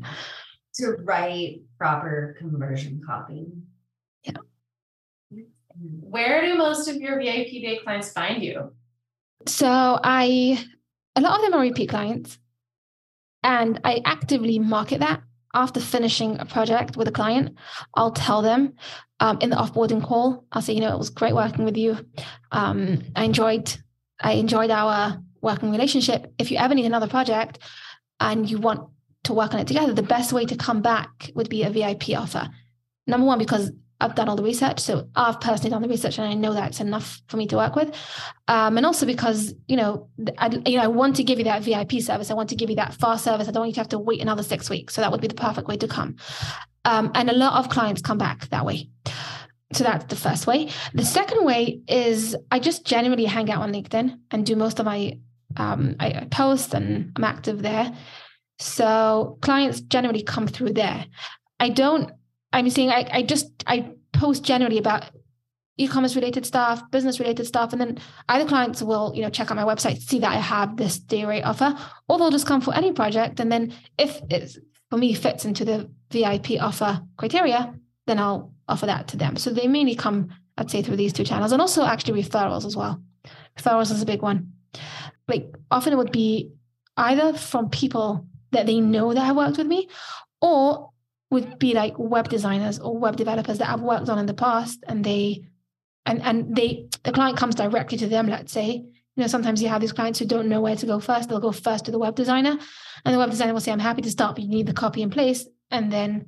to 0.75 0.95
write 1.03 1.61
proper 1.77 2.35
conversion 2.39 3.01
copy. 3.05 3.47
Yeah. 4.23 4.37
Where 5.77 6.41
do 6.45 6.55
most 6.55 6.87
of 6.87 6.95
your 6.97 7.19
VIP 7.19 7.47
day 7.47 7.79
clients 7.83 8.11
find 8.11 8.41
you? 8.41 8.71
So 9.45 9.67
I, 9.67 10.65
a 11.15 11.21
lot 11.21 11.35
of 11.35 11.41
them 11.41 11.53
are 11.53 11.61
repeat 11.61 11.89
clients. 11.89 12.39
And 13.43 13.79
I 13.83 14.01
actively 14.05 14.57
market 14.57 15.01
that 15.01 15.21
after 15.55 15.79
finishing 15.79 16.39
a 16.39 16.45
project 16.45 16.97
with 16.97 17.07
a 17.07 17.11
client. 17.11 17.57
I'll 17.95 18.11
tell 18.11 18.41
them 18.41 18.73
um, 19.19 19.39
in 19.41 19.49
the 19.49 19.55
offboarding 19.55 20.03
call. 20.03 20.45
I'll 20.51 20.61
say, 20.61 20.73
you 20.73 20.81
know, 20.81 20.93
it 20.93 20.97
was 20.99 21.09
great 21.09 21.33
working 21.33 21.65
with 21.65 21.77
you. 21.77 21.97
Um, 22.51 23.01
I 23.15 23.23
enjoyed 23.23 23.75
I 24.21 24.33
enjoyed 24.33 24.69
our 24.69 25.21
working 25.41 25.71
relationship. 25.71 26.33
If 26.37 26.51
you 26.51 26.57
ever 26.57 26.75
need 26.75 26.85
another 26.85 27.07
project 27.07 27.59
and 28.19 28.49
you 28.49 28.59
want 28.59 28.89
to 29.23 29.33
work 29.33 29.53
on 29.53 29.59
it 29.59 29.67
together, 29.67 29.93
the 29.93 30.03
best 30.03 30.31
way 30.31 30.45
to 30.45 30.55
come 30.55 30.81
back 30.81 31.31
would 31.35 31.49
be 31.49 31.63
a 31.63 31.69
VIP 31.69 32.09
offer. 32.17 32.49
Number 33.07 33.25
one, 33.27 33.39
because 33.39 33.71
I've 34.01 34.15
done 34.15 34.27
all 34.27 34.35
the 34.35 34.43
research. 34.43 34.79
So 34.79 35.09
I've 35.15 35.39
personally 35.39 35.69
done 35.69 35.81
the 35.81 35.87
research 35.87 36.17
and 36.17 36.27
I 36.27 36.33
know 36.33 36.53
that's 36.53 36.81
enough 36.81 37.21
for 37.27 37.37
me 37.37 37.47
to 37.47 37.55
work 37.55 37.75
with. 37.75 37.95
Um, 38.47 38.77
and 38.77 38.85
also 38.85 39.05
because, 39.05 39.53
you 39.67 39.77
know, 39.77 40.09
I, 40.37 40.49
you 40.65 40.77
know, 40.77 40.83
I 40.83 40.87
want 40.87 41.15
to 41.17 41.23
give 41.23 41.37
you 41.37 41.45
that 41.45 41.63
VIP 41.63 42.01
service. 42.01 42.29
I 42.29 42.33
want 42.33 42.49
to 42.49 42.55
give 42.55 42.69
you 42.69 42.75
that 42.75 42.93
fast 42.93 43.23
service. 43.23 43.47
I 43.47 43.51
don't 43.51 43.61
want 43.61 43.69
you 43.69 43.75
to 43.75 43.79
have 43.79 43.89
to 43.89 43.99
wait 43.99 44.21
another 44.21 44.43
six 44.43 44.69
weeks. 44.69 44.93
So 44.93 45.01
that 45.01 45.11
would 45.11 45.21
be 45.21 45.27
the 45.27 45.33
perfect 45.33 45.67
way 45.67 45.77
to 45.77 45.87
come. 45.87 46.17
Um, 46.83 47.11
and 47.15 47.29
a 47.29 47.33
lot 47.33 47.53
of 47.53 47.69
clients 47.69 48.01
come 48.01 48.17
back 48.17 48.49
that 48.49 48.65
way. 48.65 48.89
So 49.73 49.83
that's 49.83 50.05
the 50.05 50.15
first 50.15 50.45
way. 50.45 50.69
The 50.93 51.05
second 51.05 51.43
way 51.43 51.81
is 51.87 52.35
I 52.51 52.59
just 52.59 52.85
generally 52.85 53.25
hang 53.25 53.49
out 53.49 53.61
on 53.61 53.73
LinkedIn 53.73 54.19
and 54.31 54.45
do 54.45 54.55
most 54.55 54.79
of 54.79 54.85
my 54.85 55.19
um, 55.57 55.95
I, 55.99 56.27
post 56.31 56.73
and 56.73 57.13
I'm 57.15 57.23
active 57.23 57.61
there. 57.61 57.95
So 58.59 59.37
clients 59.41 59.81
generally 59.81 60.23
come 60.23 60.47
through 60.47 60.73
there. 60.73 61.05
I 61.59 61.69
don't 61.69 62.11
I'm 62.55 62.69
saying 62.69 62.89
I, 62.89 63.07
I 63.11 63.21
just 63.21 63.47
I 63.67 63.91
post 64.13 64.43
generally 64.43 64.77
about 64.77 65.03
e-commerce 65.77 66.15
related 66.15 66.45
stuff, 66.45 66.89
business 66.89 67.19
related 67.19 67.45
stuff, 67.45 67.73
and 67.73 67.81
then 67.81 67.99
either 68.29 68.47
clients 68.47 68.81
will 68.81 69.11
you 69.13 69.21
know 69.21 69.29
check 69.29 69.51
out 69.51 69.57
my 69.57 69.63
website, 69.63 69.99
see 69.99 70.19
that 70.19 70.31
I 70.31 70.37
have 70.37 70.77
this 70.77 70.97
day 70.97 71.25
rate 71.25 71.43
offer, 71.43 71.77
or 72.07 72.17
they'll 72.17 72.31
just 72.31 72.47
come 72.47 72.61
for 72.61 72.73
any 72.73 72.93
project, 72.93 73.41
and 73.41 73.51
then 73.51 73.73
if 73.99 74.21
it 74.29 74.57
for 74.89 74.97
me 74.97 75.13
fits 75.13 75.43
into 75.43 75.65
the 75.65 75.89
VIP 76.11 76.61
offer 76.61 77.01
criteria, 77.17 77.75
then 78.07 78.19
I'll 78.19 78.53
offer 78.69 78.85
that 78.85 79.09
to 79.09 79.17
them. 79.17 79.35
So 79.35 79.51
they 79.51 79.67
mainly 79.67 79.95
come, 79.95 80.29
I'd 80.57 80.71
say, 80.71 80.81
through 80.81 80.95
these 80.95 81.11
two 81.11 81.25
channels, 81.25 81.51
and 81.51 81.61
also 81.61 81.83
actually 81.83 82.23
referrals 82.23 82.65
as 82.65 82.77
well. 82.77 83.03
Referrals 83.59 83.91
is 83.91 84.01
a 84.01 84.05
big 84.05 84.21
one. 84.21 84.53
Like 85.27 85.53
often 85.69 85.91
it 85.91 85.97
would 85.97 86.13
be 86.13 86.51
either 86.95 87.33
from 87.33 87.69
people 87.69 88.25
that 88.51 88.65
they 88.65 88.79
know 88.79 89.13
that 89.13 89.25
have 89.25 89.35
worked 89.35 89.57
with 89.57 89.67
me, 89.67 89.89
or 90.39 90.91
would 91.31 91.59
be 91.59 91.73
like 91.73 91.93
web 91.97 92.29
designers 92.29 92.79
or 92.79 92.97
web 92.97 93.15
developers 93.15 93.57
that 93.57 93.69
I've 93.69 93.81
worked 93.81 94.09
on 94.09 94.19
in 94.19 94.25
the 94.25 94.33
past 94.33 94.83
and 94.87 95.03
they 95.03 95.45
and 96.05 96.21
and 96.21 96.55
they 96.55 96.87
the 97.03 97.11
client 97.11 97.37
comes 97.37 97.55
directly 97.55 97.97
to 97.99 98.07
them, 98.07 98.27
let's 98.27 98.51
say. 98.51 98.85
You 99.17 99.21
know, 99.21 99.27
sometimes 99.27 99.61
you 99.61 99.69
have 99.69 99.79
these 99.79 99.93
clients 99.93 100.19
who 100.19 100.25
don't 100.25 100.49
know 100.49 100.59
where 100.59 100.75
to 100.75 100.85
go 100.85 100.99
first. 100.99 101.29
They'll 101.29 101.39
go 101.39 101.53
first 101.53 101.85
to 101.85 101.91
the 101.91 101.97
web 101.97 102.15
designer. 102.15 102.57
And 103.05 103.13
the 103.13 103.17
web 103.17 103.29
designer 103.29 103.53
will 103.53 103.61
say, 103.61 103.71
I'm 103.71 103.79
happy 103.79 104.01
to 104.01 104.11
start, 104.11 104.35
but 104.35 104.43
you 104.43 104.49
need 104.49 104.67
the 104.67 104.73
copy 104.73 105.01
in 105.01 105.09
place. 105.09 105.47
And 105.71 105.89
then 105.89 106.27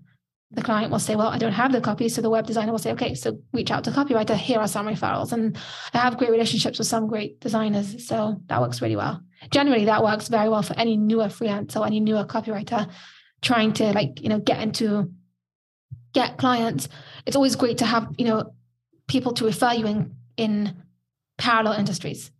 the 0.51 0.61
client 0.61 0.89
will 0.89 0.99
say, 0.99 1.17
Well, 1.17 1.27
I 1.27 1.37
don't 1.37 1.51
have 1.51 1.73
the 1.73 1.81
copy. 1.81 2.07
So 2.07 2.21
the 2.21 2.29
web 2.29 2.47
designer 2.47 2.71
will 2.71 2.79
say, 2.79 2.91
Okay, 2.93 3.13
so 3.13 3.39
reach 3.51 3.71
out 3.71 3.83
to 3.83 3.91
copywriter. 3.91 4.35
Here 4.35 4.59
are 4.59 4.69
some 4.69 4.87
referrals. 4.87 5.33
And 5.33 5.57
I 5.93 5.97
have 5.97 6.17
great 6.17 6.31
relationships 6.31 6.79
with 6.79 6.87
some 6.87 7.07
great 7.07 7.41
designers. 7.41 8.07
So 8.07 8.41
that 8.47 8.61
works 8.61 8.81
really 8.81 8.95
well. 8.95 9.21
Generally, 9.51 9.85
that 9.85 10.03
works 10.03 10.29
very 10.29 10.47
well 10.49 10.63
for 10.63 10.73
any 10.79 10.95
newer 10.95 11.25
freelancer 11.25 11.81
or 11.81 11.85
any 11.85 11.99
newer 11.99 12.23
copywriter 12.23 12.89
trying 13.41 13.73
to 13.73 13.91
like 13.93 14.21
you 14.21 14.29
know 14.29 14.39
get 14.39 14.61
into 14.61 15.11
get 16.13 16.37
clients. 16.37 16.89
It's 17.25 17.35
always 17.35 17.55
great 17.55 17.79
to 17.79 17.85
have 17.85 18.13
you 18.17 18.25
know 18.25 18.53
people 19.07 19.33
to 19.33 19.45
refer 19.45 19.73
you 19.73 19.87
in 19.87 20.15
in 20.37 20.75
parallel 21.37 21.73
industries. 21.73 22.31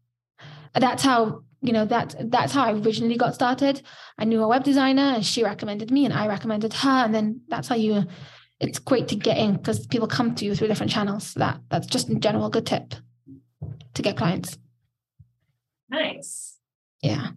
That's 0.73 1.03
how 1.03 1.43
you 1.61 1.73
know 1.73 1.85
that 1.85 2.15
that's 2.31 2.53
how 2.53 2.65
i 2.65 2.73
originally 2.73 3.17
got 3.17 3.35
started. 3.35 3.81
I 4.17 4.25
knew 4.25 4.43
a 4.43 4.47
web 4.47 4.63
designer 4.63 5.13
and 5.15 5.25
she 5.25 5.43
recommended 5.43 5.91
me 5.91 6.05
and 6.05 6.13
i 6.13 6.27
recommended 6.27 6.71
her 6.73 7.05
and 7.05 7.13
then 7.13 7.41
that's 7.47 7.67
how 7.67 7.75
you 7.75 8.05
it's 8.59 8.79
great 8.79 9.07
to 9.09 9.15
get 9.15 9.37
in 9.37 9.53
because 9.55 9.85
people 9.87 10.07
come 10.07 10.33
to 10.35 10.45
you 10.45 10.55
through 10.55 10.67
different 10.67 10.91
channels. 10.91 11.33
That 11.35 11.59
that's 11.69 11.87
just 11.87 12.09
in 12.09 12.19
general 12.19 12.47
a 12.47 12.49
good 12.49 12.65
tip 12.65 12.95
to 13.93 14.01
get 14.01 14.17
clients. 14.17 14.57
Nice. 15.89 16.57
Yeah. 17.01 17.29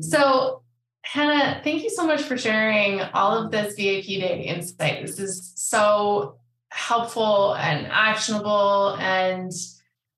So 0.00 0.62
Hannah, 1.10 1.62
thank 1.64 1.82
you 1.82 1.88
so 1.88 2.06
much 2.06 2.20
for 2.20 2.36
sharing 2.36 3.00
all 3.00 3.34
of 3.34 3.50
this 3.50 3.74
VIP 3.76 4.20
Day 4.20 4.42
insight. 4.42 5.06
This 5.06 5.18
is 5.18 5.54
so 5.56 6.36
helpful 6.68 7.54
and 7.54 7.86
actionable. 7.86 8.94
And 9.00 9.50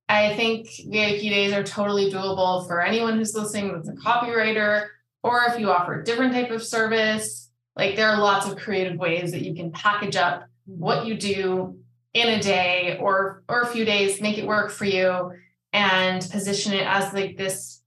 I 0.08 0.34
think 0.34 0.66
VIP 0.88 1.20
days 1.20 1.52
are 1.52 1.62
totally 1.62 2.10
doable 2.10 2.66
for 2.66 2.80
anyone 2.80 3.16
who's 3.16 3.36
listening 3.36 3.72
that's 3.72 3.88
a 3.88 3.92
copywriter, 3.92 4.88
or 5.22 5.44
if 5.44 5.60
you 5.60 5.70
offer 5.70 6.00
a 6.00 6.04
different 6.04 6.32
type 6.32 6.50
of 6.50 6.60
service. 6.60 7.52
Like 7.76 7.94
there 7.94 8.08
are 8.08 8.20
lots 8.20 8.48
of 8.48 8.58
creative 8.58 8.98
ways 8.98 9.30
that 9.30 9.42
you 9.42 9.54
can 9.54 9.70
package 9.70 10.16
up 10.16 10.48
what 10.66 11.06
you 11.06 11.16
do 11.16 11.78
in 12.14 12.30
a 12.30 12.42
day 12.42 12.98
or 13.00 13.44
or 13.48 13.60
a 13.60 13.68
few 13.68 13.84
days, 13.84 14.20
make 14.20 14.38
it 14.38 14.46
work 14.46 14.72
for 14.72 14.86
you 14.86 15.30
and 15.72 16.28
position 16.32 16.72
it 16.72 16.84
as 16.84 17.12
like 17.12 17.36
this 17.36 17.79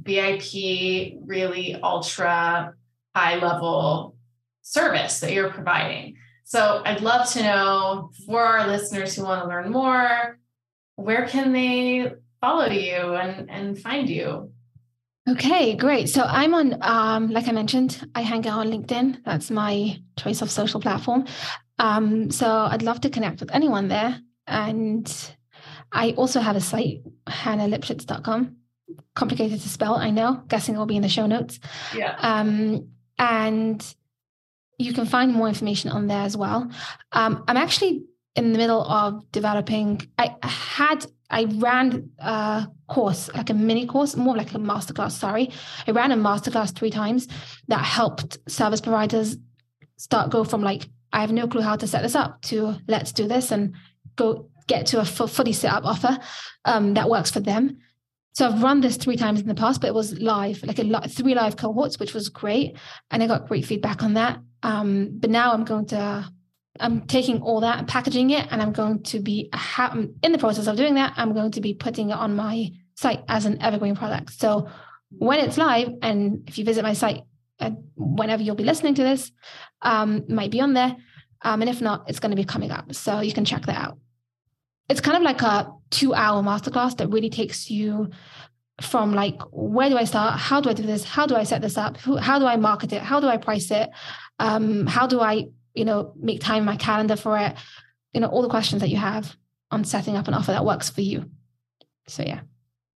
VIP 0.00 1.18
really 1.24 1.76
ultra 1.82 2.74
high 3.14 3.36
level 3.36 4.16
service 4.62 5.20
that 5.20 5.32
you're 5.32 5.50
providing. 5.50 6.16
So 6.44 6.82
I'd 6.84 7.00
love 7.00 7.28
to 7.30 7.42
know 7.42 8.10
for 8.26 8.42
our 8.42 8.66
listeners 8.66 9.14
who 9.14 9.24
want 9.24 9.42
to 9.42 9.48
learn 9.48 9.70
more, 9.70 10.38
where 10.96 11.26
can 11.26 11.52
they 11.52 12.12
follow 12.40 12.66
you 12.66 13.14
and, 13.14 13.50
and 13.50 13.78
find 13.78 14.08
you? 14.08 14.52
Okay, 15.28 15.76
great. 15.76 16.08
So 16.08 16.22
I'm 16.22 16.52
on, 16.52 16.76
um, 16.82 17.30
like 17.30 17.48
I 17.48 17.52
mentioned, 17.52 18.06
I 18.14 18.22
hang 18.22 18.46
out 18.46 18.58
on 18.58 18.72
LinkedIn. 18.72 19.24
That's 19.24 19.50
my 19.50 20.00
choice 20.18 20.42
of 20.42 20.50
social 20.50 20.80
platform. 20.80 21.26
Um, 21.78 22.30
so 22.30 22.48
I'd 22.48 22.82
love 22.82 23.00
to 23.02 23.10
connect 23.10 23.40
with 23.40 23.54
anyone 23.54 23.88
there. 23.88 24.20
And 24.48 25.10
I 25.92 26.10
also 26.12 26.40
have 26.40 26.56
a 26.56 26.60
site, 26.60 27.02
hannahlipschutz.com 27.26 28.56
complicated 29.14 29.60
to 29.60 29.68
spell, 29.68 29.96
I 29.96 30.10
know. 30.10 30.42
Guessing 30.48 30.74
it 30.74 30.78
will 30.78 30.86
be 30.86 30.96
in 30.96 31.02
the 31.02 31.08
show 31.08 31.26
notes. 31.26 31.60
Yeah. 31.94 32.16
Um, 32.18 32.88
and 33.18 33.94
you 34.78 34.92
can 34.92 35.06
find 35.06 35.32
more 35.32 35.48
information 35.48 35.90
on 35.90 36.06
there 36.06 36.22
as 36.22 36.36
well. 36.36 36.70
Um, 37.12 37.44
I'm 37.46 37.56
actually 37.56 38.04
in 38.34 38.52
the 38.52 38.58
middle 38.58 38.82
of 38.82 39.30
developing. 39.32 40.02
I 40.18 40.36
had 40.42 41.06
I 41.30 41.44
ran 41.44 42.10
a 42.18 42.68
course, 42.88 43.30
like 43.34 43.50
a 43.50 43.54
mini 43.54 43.86
course, 43.86 44.16
more 44.16 44.36
like 44.36 44.52
a 44.52 44.58
masterclass. 44.58 45.12
Sorry, 45.12 45.50
I 45.86 45.90
ran 45.92 46.12
a 46.12 46.16
masterclass 46.16 46.74
three 46.74 46.90
times 46.90 47.28
that 47.68 47.84
helped 47.84 48.38
service 48.48 48.80
providers 48.80 49.36
start 49.96 50.30
go 50.30 50.44
from 50.44 50.62
like 50.62 50.88
I 51.12 51.20
have 51.20 51.32
no 51.32 51.46
clue 51.46 51.60
how 51.60 51.76
to 51.76 51.86
set 51.86 52.02
this 52.02 52.14
up 52.14 52.42
to 52.42 52.76
let's 52.88 53.12
do 53.12 53.28
this 53.28 53.50
and 53.52 53.74
go 54.16 54.48
get 54.66 54.86
to 54.86 55.00
a 55.00 55.04
fully 55.04 55.52
set 55.52 55.72
up 55.72 55.84
offer 55.84 56.18
um, 56.64 56.94
that 56.94 57.10
works 57.10 57.30
for 57.30 57.40
them. 57.40 57.78
So 58.34 58.48
I've 58.48 58.62
run 58.62 58.80
this 58.80 58.96
three 58.96 59.16
times 59.16 59.40
in 59.40 59.46
the 59.46 59.54
past, 59.54 59.80
but 59.80 59.88
it 59.88 59.94
was 59.94 60.18
live, 60.18 60.62
like 60.62 60.78
a 60.78 61.08
three 61.08 61.34
live 61.34 61.56
cohorts, 61.56 61.98
which 61.98 62.14
was 62.14 62.30
great, 62.30 62.76
and 63.10 63.22
I 63.22 63.26
got 63.26 63.46
great 63.46 63.66
feedback 63.66 64.02
on 64.02 64.14
that. 64.14 64.38
Um, 64.62 65.18
but 65.18 65.30
now 65.30 65.52
I'm 65.52 65.64
going 65.64 65.86
to, 65.86 66.28
I'm 66.80 67.02
taking 67.02 67.42
all 67.42 67.60
that 67.60 67.78
and 67.78 67.86
packaging 67.86 68.30
it, 68.30 68.48
and 68.50 68.62
I'm 68.62 68.72
going 68.72 69.02
to 69.04 69.20
be 69.20 69.50
I'm 69.52 70.14
in 70.22 70.32
the 70.32 70.38
process 70.38 70.66
of 70.66 70.76
doing 70.76 70.94
that. 70.94 71.12
I'm 71.16 71.34
going 71.34 71.50
to 71.52 71.60
be 71.60 71.74
putting 71.74 72.10
it 72.10 72.14
on 72.14 72.34
my 72.34 72.70
site 72.94 73.22
as 73.28 73.44
an 73.44 73.60
evergreen 73.60 73.96
product. 73.96 74.32
So 74.32 74.68
when 75.10 75.40
it's 75.40 75.58
live, 75.58 75.90
and 76.00 76.48
if 76.48 76.56
you 76.56 76.64
visit 76.64 76.82
my 76.82 76.94
site, 76.94 77.22
uh, 77.60 77.70
whenever 77.96 78.42
you'll 78.42 78.56
be 78.56 78.64
listening 78.64 78.94
to 78.94 79.02
this, 79.02 79.30
um, 79.82 80.24
might 80.28 80.50
be 80.50 80.60
on 80.60 80.72
there. 80.72 80.96
Um, 81.42 81.60
and 81.60 81.68
if 81.68 81.82
not, 81.82 82.08
it's 82.08 82.20
going 82.20 82.30
to 82.30 82.36
be 82.36 82.44
coming 82.44 82.70
up. 82.70 82.94
So 82.94 83.20
you 83.20 83.32
can 83.32 83.44
check 83.44 83.66
that 83.66 83.76
out 83.76 83.98
it's 84.88 85.00
kind 85.00 85.16
of 85.16 85.22
like 85.22 85.42
a 85.42 85.72
two 85.90 86.14
hour 86.14 86.42
masterclass 86.42 86.96
that 86.96 87.08
really 87.08 87.30
takes 87.30 87.70
you 87.70 88.10
from 88.80 89.12
like 89.12 89.40
where 89.52 89.88
do 89.88 89.96
i 89.96 90.04
start? 90.04 90.38
How 90.38 90.60
do 90.60 90.70
i 90.70 90.72
do 90.72 90.82
this? 90.82 91.04
How 91.04 91.26
do 91.26 91.36
i 91.36 91.44
set 91.44 91.62
this 91.62 91.78
up? 91.78 91.96
How 91.98 92.38
do 92.38 92.46
i 92.46 92.56
market 92.56 92.92
it? 92.92 93.02
How 93.02 93.20
do 93.20 93.28
i 93.28 93.36
price 93.36 93.70
it? 93.70 93.90
Um, 94.38 94.86
how 94.86 95.06
do 95.06 95.20
i 95.20 95.46
you 95.74 95.84
know 95.84 96.12
make 96.18 96.40
time 96.40 96.58
in 96.58 96.64
my 96.64 96.76
calendar 96.76 97.16
for 97.16 97.38
it? 97.38 97.54
You 98.12 98.20
know 98.20 98.28
all 98.28 98.42
the 98.42 98.48
questions 98.48 98.80
that 98.82 98.88
you 98.88 98.96
have 98.96 99.36
on 99.70 99.84
setting 99.84 100.16
up 100.16 100.28
an 100.28 100.34
offer 100.34 100.52
that 100.52 100.64
works 100.64 100.90
for 100.90 101.00
you. 101.00 101.30
So 102.08 102.22
yeah. 102.22 102.40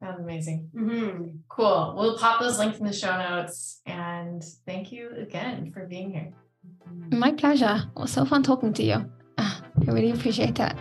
That's 0.02 0.20
amazing. 0.20 0.70
Mm-hmm. 0.76 1.28
cool. 1.48 1.96
We'll 1.98 2.18
pop 2.18 2.42
those 2.42 2.60
links 2.60 2.78
in 2.78 2.86
the 2.86 2.92
show 2.92 3.18
notes 3.18 3.80
and 3.86 4.44
thank 4.66 4.92
you 4.92 5.12
again 5.18 5.72
for 5.74 5.86
being 5.86 6.12
here. 6.12 6.34
My 7.10 7.32
pleasure. 7.32 7.84
It 7.96 8.00
was 8.00 8.12
so 8.12 8.26
fun 8.26 8.44
talking 8.44 8.74
to 8.74 8.84
you. 8.84 9.10
I 9.38 9.62
really 9.88 10.12
appreciate 10.12 10.60
it 10.60 10.74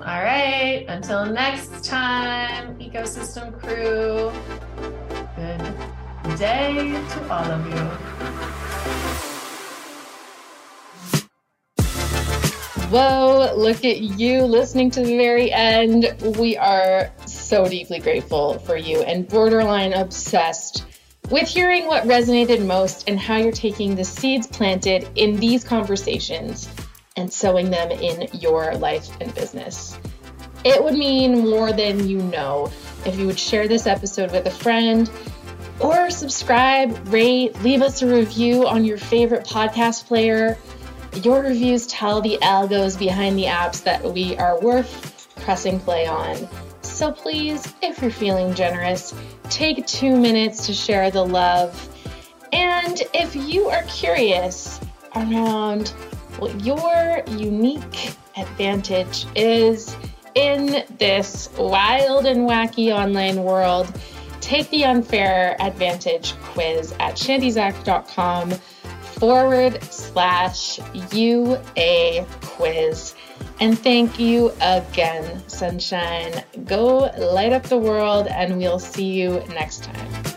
all 0.00 0.22
right. 0.22 0.84
Until 0.88 1.26
next 1.26 1.84
time, 1.84 2.78
ecosystem 2.78 3.58
crew. 3.58 4.32
Good 5.36 6.38
day 6.38 6.92
to 6.92 7.32
all 7.32 7.44
of 7.44 7.66
you. 7.66 8.28
Whoa, 12.90 13.52
look 13.54 13.84
at 13.84 14.00
you 14.00 14.44
listening 14.44 14.90
to 14.92 15.02
the 15.02 15.16
very 15.16 15.52
end. 15.52 16.14
We 16.38 16.56
are 16.56 17.10
so 17.26 17.68
deeply 17.68 17.98
grateful 17.98 18.60
for 18.60 18.76
you 18.76 19.02
and 19.02 19.28
borderline 19.28 19.92
obsessed 19.92 20.84
with 21.30 21.46
hearing 21.46 21.86
what 21.86 22.04
resonated 22.04 22.64
most 22.64 23.08
and 23.08 23.20
how 23.20 23.36
you're 23.36 23.52
taking 23.52 23.94
the 23.94 24.04
seeds 24.04 24.46
planted 24.46 25.06
in 25.16 25.36
these 25.36 25.64
conversations 25.64 26.68
and 27.18 27.32
sowing 27.32 27.70
them 27.70 27.90
in 27.90 28.28
your 28.32 28.74
life 28.76 29.08
and 29.20 29.34
business. 29.34 29.98
It 30.64 30.82
would 30.82 30.94
mean 30.94 31.48
more 31.50 31.72
than 31.72 32.08
you 32.08 32.18
know 32.18 32.70
if 33.04 33.18
you 33.18 33.26
would 33.26 33.38
share 33.38 33.68
this 33.68 33.86
episode 33.86 34.30
with 34.32 34.46
a 34.46 34.50
friend 34.50 35.10
or 35.80 36.10
subscribe, 36.10 37.08
rate, 37.08 37.60
leave 37.62 37.82
us 37.82 38.02
a 38.02 38.06
review 38.06 38.66
on 38.66 38.84
your 38.84 38.98
favorite 38.98 39.44
podcast 39.44 40.06
player. 40.06 40.58
Your 41.22 41.42
reviews 41.42 41.86
tell 41.86 42.20
the 42.20 42.38
algos 42.42 42.98
behind 42.98 43.38
the 43.38 43.44
apps 43.44 43.82
that 43.84 44.02
we 44.02 44.36
are 44.36 44.60
worth 44.60 45.28
pressing 45.36 45.78
play 45.80 46.06
on. 46.06 46.36
So 46.82 47.12
please, 47.12 47.72
if 47.80 48.02
you're 48.02 48.10
feeling 48.10 48.54
generous, 48.54 49.14
take 49.50 49.86
two 49.86 50.16
minutes 50.16 50.66
to 50.66 50.72
share 50.72 51.10
the 51.10 51.24
love. 51.24 51.88
And 52.52 53.00
if 53.14 53.36
you 53.36 53.68
are 53.68 53.82
curious 53.84 54.80
around 55.14 55.92
what 56.38 56.64
your 56.64 57.22
unique 57.26 58.14
advantage 58.36 59.26
is 59.34 59.96
in 60.34 60.84
this 60.98 61.50
wild 61.58 62.26
and 62.26 62.48
wacky 62.48 62.94
online 62.94 63.42
world, 63.42 63.92
take 64.40 64.70
the 64.70 64.84
unfair 64.84 65.56
advantage 65.60 66.34
quiz 66.40 66.92
at 67.00 67.16
shandyzak.com 67.16 68.52
forward 69.18 69.82
slash 69.82 70.78
UA 71.12 72.24
quiz. 72.42 73.14
And 73.60 73.76
thank 73.76 74.20
you 74.20 74.52
again, 74.60 75.42
sunshine. 75.48 76.44
Go 76.64 77.10
light 77.18 77.52
up 77.52 77.64
the 77.64 77.78
world, 77.78 78.28
and 78.28 78.58
we'll 78.58 78.78
see 78.78 79.20
you 79.20 79.42
next 79.48 79.82
time. 79.82 80.27